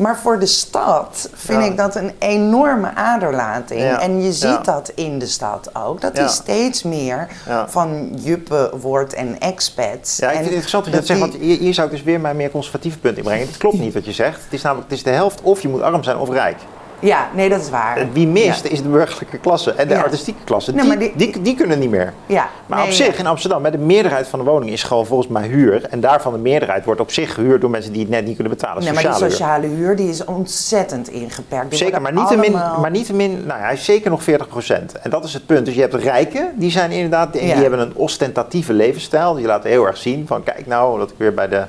Maar 0.00 0.18
voor 0.18 0.38
de 0.38 0.46
stad 0.46 1.28
vind 1.34 1.62
Ja. 1.64 1.70
ik 1.70 1.76
dat 1.76 1.96
een 1.96 2.12
enorme 2.18 2.94
aderlating. 2.94 3.80
Ja. 3.80 4.00
En 4.00 4.22
je 4.22 4.32
ziet 4.32 4.42
Ja. 4.42 4.58
dat 4.62 4.92
in 4.94 5.18
de 5.18 5.26
stad 5.26 5.70
ook. 5.72 6.00
Dat 6.00 6.18
is 6.18 6.34
steeds 6.34 6.82
meer 6.82 7.28
van 7.66 8.10
juppen 8.14 8.78
wordt 8.80 9.14
en 9.14 9.40
expats. 9.40 10.16
Ja, 10.16 10.26
ik 10.26 10.32
vind 10.32 10.44
het 10.44 10.52
interessant 10.54 10.84
dat 10.84 10.92
je 10.92 10.98
dat 10.98 11.06
zegt, 11.08 11.20
want 11.20 11.34
hier 11.34 11.74
zou 11.74 11.86
ik 11.86 11.92
dus 11.92 12.02
weer 12.02 12.20
mijn 12.20 12.36
meer 12.36 12.50
conservatieve 12.50 12.98
punt 12.98 13.16
inbrengen. 13.16 13.46
Het 13.46 13.56
klopt 13.56 13.78
niet 13.84 13.94
wat 13.94 14.04
je 14.04 14.12
zegt. 14.12 14.44
Het 14.44 14.52
is 14.52 14.62
namelijk 14.62 14.88
het 14.90 14.98
is 14.98 15.04
de 15.04 15.10
helft 15.10 15.40
of 15.42 15.60
je 15.62 15.68
moet 15.68 15.82
arm 15.82 16.02
zijn 16.04 16.16
of 16.16 16.28
rijk. 16.30 16.56
Ja, 17.00 17.28
nee, 17.34 17.48
dat 17.48 17.60
is 17.60 17.70
waar. 17.70 17.96
En 17.96 18.12
Wie 18.12 18.26
mist 18.26 18.64
Ja. 18.64 18.70
is 18.70 18.82
de 18.82 18.88
burgerlijke 18.88 19.38
klasse 19.38 19.72
en 19.72 19.88
de 19.88 19.94
Ja. 19.94 20.00
artistieke 20.00 20.44
klasse. 20.44 20.72
Nee, 20.72 20.84
die, 20.96 20.98
die, 20.98 21.32
die- 21.32 21.42
die, 21.42 21.54
kunnen 21.54 21.78
niet 21.78 21.90
meer. 21.90 22.12
Ja, 22.26 22.48
Maar 22.66 22.78
nee, 22.78 22.86
op 22.86 22.92
zich 22.92 23.12
ja. 23.12 23.18
in 23.18 23.26
Amsterdam, 23.26 23.62
de 23.62 23.78
meerderheid 23.78 24.28
van 24.28 24.38
de 24.38 24.44
woningen 24.44 24.72
is 24.74 24.82
gewoon 24.82 25.06
volgens 25.06 25.28
mij 25.28 25.46
huur. 25.48 25.84
En 25.90 26.00
daarvan 26.00 26.32
de 26.32 26.38
meerderheid 26.38 26.84
wordt 26.84 27.00
op 27.00 27.10
zich 27.10 27.34
gehuurd 27.34 27.60
door 27.60 27.70
mensen 27.70 27.92
die 27.92 28.00
het 28.00 28.10
net 28.10 28.24
niet 28.24 28.34
kunnen 28.34 28.52
betalen. 28.52 28.82
Nee, 28.84 28.92
maar 28.92 29.02
die 29.02 29.12
Sociale 29.30 29.66
huur. 29.66 29.96
die 29.96 30.08
is 30.08 30.24
ontzettend 30.24 31.08
ingeperkt. 31.08 31.70
Die 31.70 31.78
Zeker, 31.78 32.00
maar 32.02 32.12
niettemin, 32.12 32.54
allemaal- 32.54 32.80
maar 32.80 32.90
niettemin, 32.90 33.30
nou 33.46 33.58
ja, 33.58 33.64
hij 33.64 33.74
is 33.74 33.84
zeker 33.84 34.10
nog 34.10 34.22
40% 34.22 34.92
En 35.02 35.10
dat 35.10 35.24
is 35.24 35.32
het 35.34 35.46
punt. 35.46 35.64
Dus 35.66 35.74
je 35.74 35.80
hebt 35.80 35.94
rijken, 35.94 36.52
die 36.54 36.70
zijn 36.70 36.90
inderdaad, 36.90 37.34
Ja. 37.34 37.40
die 37.40 37.52
hebben 37.52 37.78
een 37.80 37.94
ostentatieve 37.94 38.72
levensstijl. 38.72 39.34
Die 39.34 39.46
laten 39.46 39.70
heel 39.70 39.86
erg 39.86 39.96
zien 39.96 40.26
van, 40.26 40.42
kijk 40.42 40.66
nou, 40.66 40.98
dat 40.98 41.10
ik 41.10 41.16
weer 41.18 41.34
bij 41.34 41.48
de, 41.48 41.62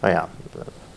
nou 0.00 0.14
ja, 0.14 0.28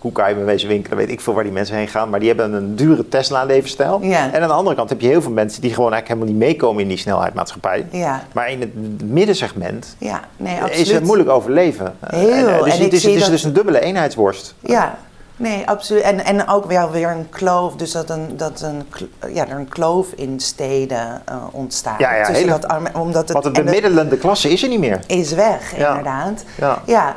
Koekai 0.03 0.35
bij 0.35 0.43
wezen 0.45 0.67
winkelen, 0.67 0.97
weet 0.97 1.09
ik 1.09 1.21
veel 1.21 1.33
waar 1.33 1.43
die 1.43 1.51
mensen 1.51 1.75
heen 1.75 1.87
gaan. 1.87 2.09
Maar 2.09 2.19
die 2.19 2.27
hebben 2.27 2.53
een 2.53 2.75
dure 2.75 3.07
Tesla-levensstijl. 3.09 3.99
Ja. 4.01 4.31
En 4.31 4.41
aan 4.41 4.47
de 4.47 4.53
andere 4.53 4.75
kant 4.75 4.89
heb 4.89 5.01
je 5.01 5.07
heel 5.07 5.21
veel 5.21 5.31
mensen 5.31 5.61
die 5.61 5.73
gewoon 5.73 5.91
eigenlijk 5.93 6.21
helemaal 6.21 6.39
niet 6.39 6.49
meekomen 6.57 6.81
in 6.81 6.87
die 6.87 6.97
snelheidmaatschappij. 6.97 7.85
Ja. 7.91 8.23
Maar 8.33 8.51
in 8.51 8.59
het 8.61 9.01
middensegment 9.11 9.95
Ja, 9.97 10.19
nee, 10.37 10.57
is 10.71 10.91
het 10.91 11.03
moeilijk 11.03 11.29
overleven. 11.29 11.95
Heel. 12.05 12.29
En, 12.29 12.47
eh, 12.57 12.63
dus 12.63 12.77
En 12.77 12.83
het 12.83 12.93
is, 12.93 13.03
het 13.03 13.13
is 13.13 13.19
dat- 13.21 13.29
dus 13.29 13.43
een 13.43 13.53
dubbele 13.53 13.79
eenheidsworst. 13.79 14.55
Ja, 14.59 14.97
nee, 15.35 15.67
absoluut. 15.67 16.01
En, 16.03 16.25
en 16.25 16.47
ook 16.47 16.65
wel 16.65 16.91
weer 16.91 17.09
een 17.09 17.29
kloof, 17.29 17.75
dus 17.75 17.91
dat, 17.91 18.09
een, 18.09 18.27
dat 18.37 18.61
een, 18.61 18.83
ja, 19.33 19.47
er 19.47 19.55
een 19.57 19.69
kloof 19.69 20.07
in 20.15 20.39
steden 20.39 21.21
eh, 21.25 21.35
ontstaat. 21.51 21.99
Ja, 21.99 22.15
ja, 22.15 22.31
hele- 22.31 22.49
dat 22.59 22.65
omdat 22.93 23.23
het, 23.27 23.31
Want 23.43 23.55
de 23.55 23.63
bemiddelende 23.63 24.17
klasse 24.17 24.49
is 24.49 24.63
er 24.63 24.69
niet 24.69 24.79
meer. 24.79 24.99
is 25.07 25.31
weg, 25.33 25.77
Ja. 25.77 25.87
inderdaad. 25.89 26.43
Ja. 26.57 26.81
Ja, 26.85 27.15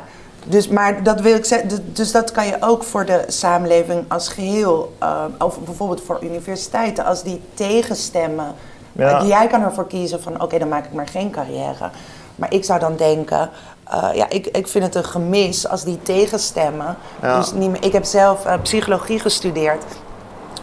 dus, 0.49 0.67
maar 0.67 1.03
dat 1.03 1.21
wil 1.21 1.35
ik 1.35 1.45
zeggen, 1.45 1.93
dus- 1.93 2.11
dat 2.11 2.31
kan 2.31 2.45
je 2.47 2.57
ook 2.59 2.83
voor 2.83 3.05
de 3.05 3.23
samenleving 3.27 4.05
als 4.07 4.29
geheel, 4.29 4.95
eh, 4.99 5.23
of 5.39 5.59
bijvoorbeeld 5.59 6.01
voor 6.01 6.19
universiteiten, 6.23 7.05
als 7.05 7.23
die 7.23 7.41
tegenstemmen, 7.53 8.53
Ja. 8.91 9.23
jij 9.23 9.47
kan 9.47 9.61
ervoor 9.61 9.87
kiezen 9.87 10.21
van 10.21 10.41
oké, 10.41 10.57
dan 10.57 10.67
maak 10.67 10.85
ik 10.85 10.93
maar 10.93 11.07
geen 11.07 11.31
carrière. 11.31 11.89
Maar 12.35 12.53
ik 12.53 12.65
zou 12.65 12.79
dan 12.79 12.95
denken, 12.95 13.49
eh, 13.83 14.09
ja, 14.13 14.29
ik, 14.29 14.47
ik 14.47 14.67
vind 14.67 14.83
het 14.83 14.95
een 14.95 15.05
gemis 15.05 15.67
als 15.67 15.83
die 15.83 16.01
tegenstemmen. 16.03 16.97
Ja. 17.21 17.39
Dus 17.39 17.51
niet 17.51 17.69
meer, 17.69 17.83
ik 17.83 17.91
heb 17.93 18.03
zelf 18.03 18.45
eh, 18.45 18.53
psychologie 18.61 19.19
gestudeerd, 19.19 19.83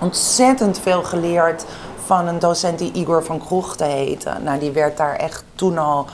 ontzettend 0.00 0.78
veel 0.78 1.02
geleerd 1.02 1.64
van 2.04 2.26
een 2.26 2.38
docent 2.38 2.78
die 2.78 2.92
Igor 2.92 3.24
van 3.24 3.38
Kroegte 3.38 3.84
heette. 3.84 4.30
Nou, 4.42 4.58
die 4.58 4.70
werd 4.70 4.96
daar 4.96 5.16
echt 5.16 5.44
toen 5.54 5.78
al 5.78 6.06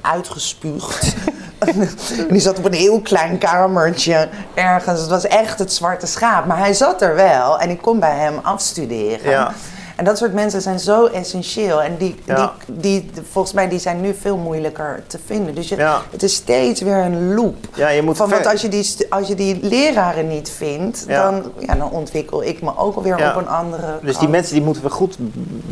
uitgespuugd. 0.00 1.14
en 2.28 2.28
die 2.28 2.40
zat 2.40 2.58
op 2.58 2.64
een 2.64 2.72
heel 2.72 3.00
klein 3.00 3.38
kamertje 3.38 4.28
ergens. 4.54 5.00
Het 5.00 5.10
was 5.10 5.26
echt 5.26 5.58
het 5.58 5.72
zwarte 5.72 6.06
schaap. 6.06 6.46
Maar 6.46 6.58
hij 6.58 6.72
zat 6.72 7.02
er 7.02 7.14
wel 7.14 7.60
en 7.60 7.70
ik 7.70 7.82
kon 7.82 7.98
bij 7.98 8.16
hem 8.16 8.38
afstuderen. 8.42 9.54
En 10.00 10.06
dat 10.06 10.18
soort 10.18 10.32
mensen 10.32 10.60
zijn 10.62 10.78
zo 10.80 11.06
essentieel. 11.06 11.82
En 11.82 11.96
die, 11.98 12.14
Ja. 12.24 12.52
die, 12.66 12.76
die, 13.10 13.10
volgens 13.30 13.54
mij 13.54 13.68
die 13.68 13.78
zijn 13.78 14.00
nu 14.00 14.14
veel 14.20 14.36
moeilijker 14.36 15.02
te 15.06 15.18
vinden. 15.26 15.54
Dus 15.54 15.68
je, 15.68 15.76
Ja. 15.76 16.00
het 16.10 16.22
is 16.22 16.34
steeds 16.34 16.80
weer 16.80 16.96
een 16.96 17.34
loop. 17.34 17.56
Ja, 17.74 17.88
je 17.88 18.02
moet 18.02 18.16
Van, 18.16 18.28
want 18.30 18.46
als 18.46 18.60
je, 18.60 18.68
die, 18.68 18.96
als 19.08 19.28
je 19.28 19.34
die 19.34 19.58
leraren 19.62 20.28
niet 20.28 20.50
vindt, 20.50 21.04
Ja. 21.08 21.30
dan, 21.30 21.52
ja, 21.58 21.74
dan 21.74 21.90
ontwikkel 21.90 22.44
ik 22.44 22.62
me 22.62 22.76
ook 22.76 22.96
alweer 22.96 23.14
op 23.14 23.36
een 23.36 23.48
andere 23.48 23.98
Dus 24.02 24.18
die 24.18 24.28
mensen 24.28 24.54
die 24.54 24.62
moeten 24.62 24.82
we 24.82 24.90
goed 24.90 25.16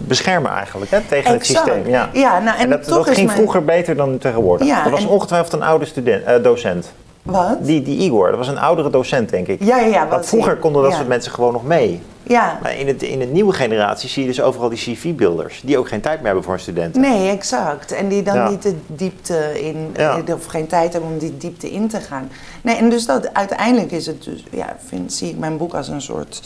beschermen 0.07 0.51
eigenlijk 0.51 0.91
hè, 0.91 1.01
tegen 1.09 1.33
het 1.33 1.47
systeem. 1.47 1.87
Ja, 1.89 2.09
Ja, 2.12 2.39
nou, 2.39 2.57
en 2.57 2.62
en 2.62 2.70
dat, 2.70 2.85
toch 2.85 2.97
dat 2.97 3.07
is 3.09 3.14
ging 3.14 3.26
mijn- 3.26 3.39
vroeger 3.39 3.64
beter 3.64 3.97
dan 3.97 4.18
tegenwoordig. 4.18 4.83
Dat 4.83 4.91
was 4.93 5.03
en- 5.03 5.09
ongetwijfeld 5.09 5.53
een 5.53 5.62
oude 5.62 5.85
student, 5.85 6.24
eh, 6.24 6.43
docent. 6.43 6.93
Wat? 7.23 7.57
Die, 7.61 7.83
die 7.83 7.99
Igor, 7.99 8.29
dat 8.29 8.39
was 8.39 8.49
een 8.49 8.59
oudere 8.59 8.91
docent 8.91 9.29
denk 9.31 9.47
ik. 9.47 9.62
Ja, 9.64 9.79
ja, 9.79 9.87
ja. 9.87 10.09
Want 10.09 10.27
vroeger 10.27 10.57
konden 10.57 10.83
dat 10.83 10.91
ja. 10.91 10.97
soort 10.97 11.09
mensen 11.09 11.33
gewoon 11.33 11.53
nog 11.53 11.64
mee. 11.64 12.01
Ja. 12.23 12.59
Maar 12.62 12.77
in, 12.77 12.87
het, 12.87 13.03
in 13.03 13.19
de 13.19 13.25
nieuwe 13.25 13.53
generatie 13.53 14.09
zie 14.09 14.23
je 14.23 14.29
dus 14.29 14.41
overal 14.41 14.69
die 14.69 14.79
CV-builders. 14.79 15.61
Die 15.64 15.79
ook 15.79 15.89
geen 15.89 16.01
tijd 16.01 16.16
meer 16.16 16.27
hebben 16.27 16.45
voor 16.45 16.53
een 16.53 16.61
student. 16.61 16.95
Nee, 16.95 17.31
exact. 17.31 17.93
En 17.93 18.09
die 18.09 18.23
dan 18.23 18.35
Ja. 18.35 18.49
niet 18.49 18.62
de 18.62 18.75
diepte 18.87 19.61
in, 19.62 19.91
Ja. 19.97 20.23
eh, 20.27 20.35
of 20.35 20.45
geen 20.45 20.66
tijd 20.66 20.93
hebben 20.93 21.11
om 21.11 21.19
die 21.19 21.37
diepte 21.37 21.71
in 21.71 21.89
te 21.89 22.01
gaan. 22.01 22.31
Nee, 22.62 22.77
en 22.77 22.89
dus 22.91 23.07
dat 23.07 23.35
uiteindelijk 23.35 23.91
is 23.93 24.07
het 24.07 24.25
dus, 24.25 24.45
ja, 24.51 24.77
vind, 24.87 25.12
zie 25.12 25.29
ik 25.31 25.39
mijn 25.39 25.57
boek 25.57 25.75
als 25.75 25.89
een 25.89 26.03
soort 26.03 26.43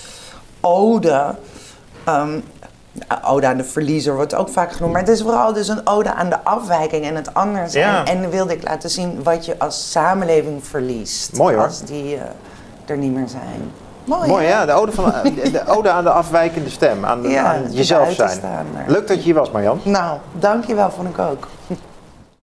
ode. 0.61 1.35
Ehm, 2.05 2.39
ode 3.25 3.47
aan 3.47 3.57
de 3.57 3.65
verliezer 3.65 4.15
wordt 4.15 4.35
ook 4.35 4.49
vaak 4.49 4.73
genoemd. 4.73 4.93
Maar 4.93 5.03
het 5.03 5.11
is 5.11 5.23
vooral 5.23 5.53
dus 5.53 5.69
een 5.69 5.87
ode 5.87 6.13
aan 6.13 6.29
de 6.29 6.45
afwijking 6.45 7.05
en 7.05 7.15
het 7.15 7.35
anders. 7.35 7.73
Ja. 7.73 8.05
En 8.05 8.31
wilde 8.31 8.53
ik 8.53 8.63
laten 8.63 8.91
zien 8.91 9.23
wat 9.23 9.47
je 9.47 9.59
als 9.59 9.91
samenleving 9.91 10.67
verliest. 10.67 11.37
Mooi, 11.37 11.55
hoor. 11.55 11.65
Als 11.65 11.83
die 11.83 12.15
eh, 12.17 12.23
er 12.87 12.97
niet 12.97 13.13
meer 13.13 13.29
zijn. 13.29 13.71
Mooi, 14.05 14.29
Mooi, 14.29 14.47
ja. 14.47 14.67
De 14.67 14.73
ode, 14.73 14.93
van, 14.93 15.13
de, 15.23 15.51
de 15.51 15.67
ode 15.67 15.91
aan 15.91 16.05
de 16.05 16.11
afwijkende 16.11 16.71
stem. 16.71 17.05
Aan, 17.05 17.23
Ja, 17.23 17.45
aan 17.45 17.73
jezelf 17.73 18.13
zijn. 18.13 18.41
Leuk 18.87 19.09
dat 19.09 19.17
je 19.17 19.23
hier 19.23 19.35
was, 19.35 19.51
Marjan. 19.51 19.81
Nou, 19.85 20.19
dankjewel, 20.33 20.91
vond 20.91 21.09
ik 21.09 21.19
ook. 21.19 21.49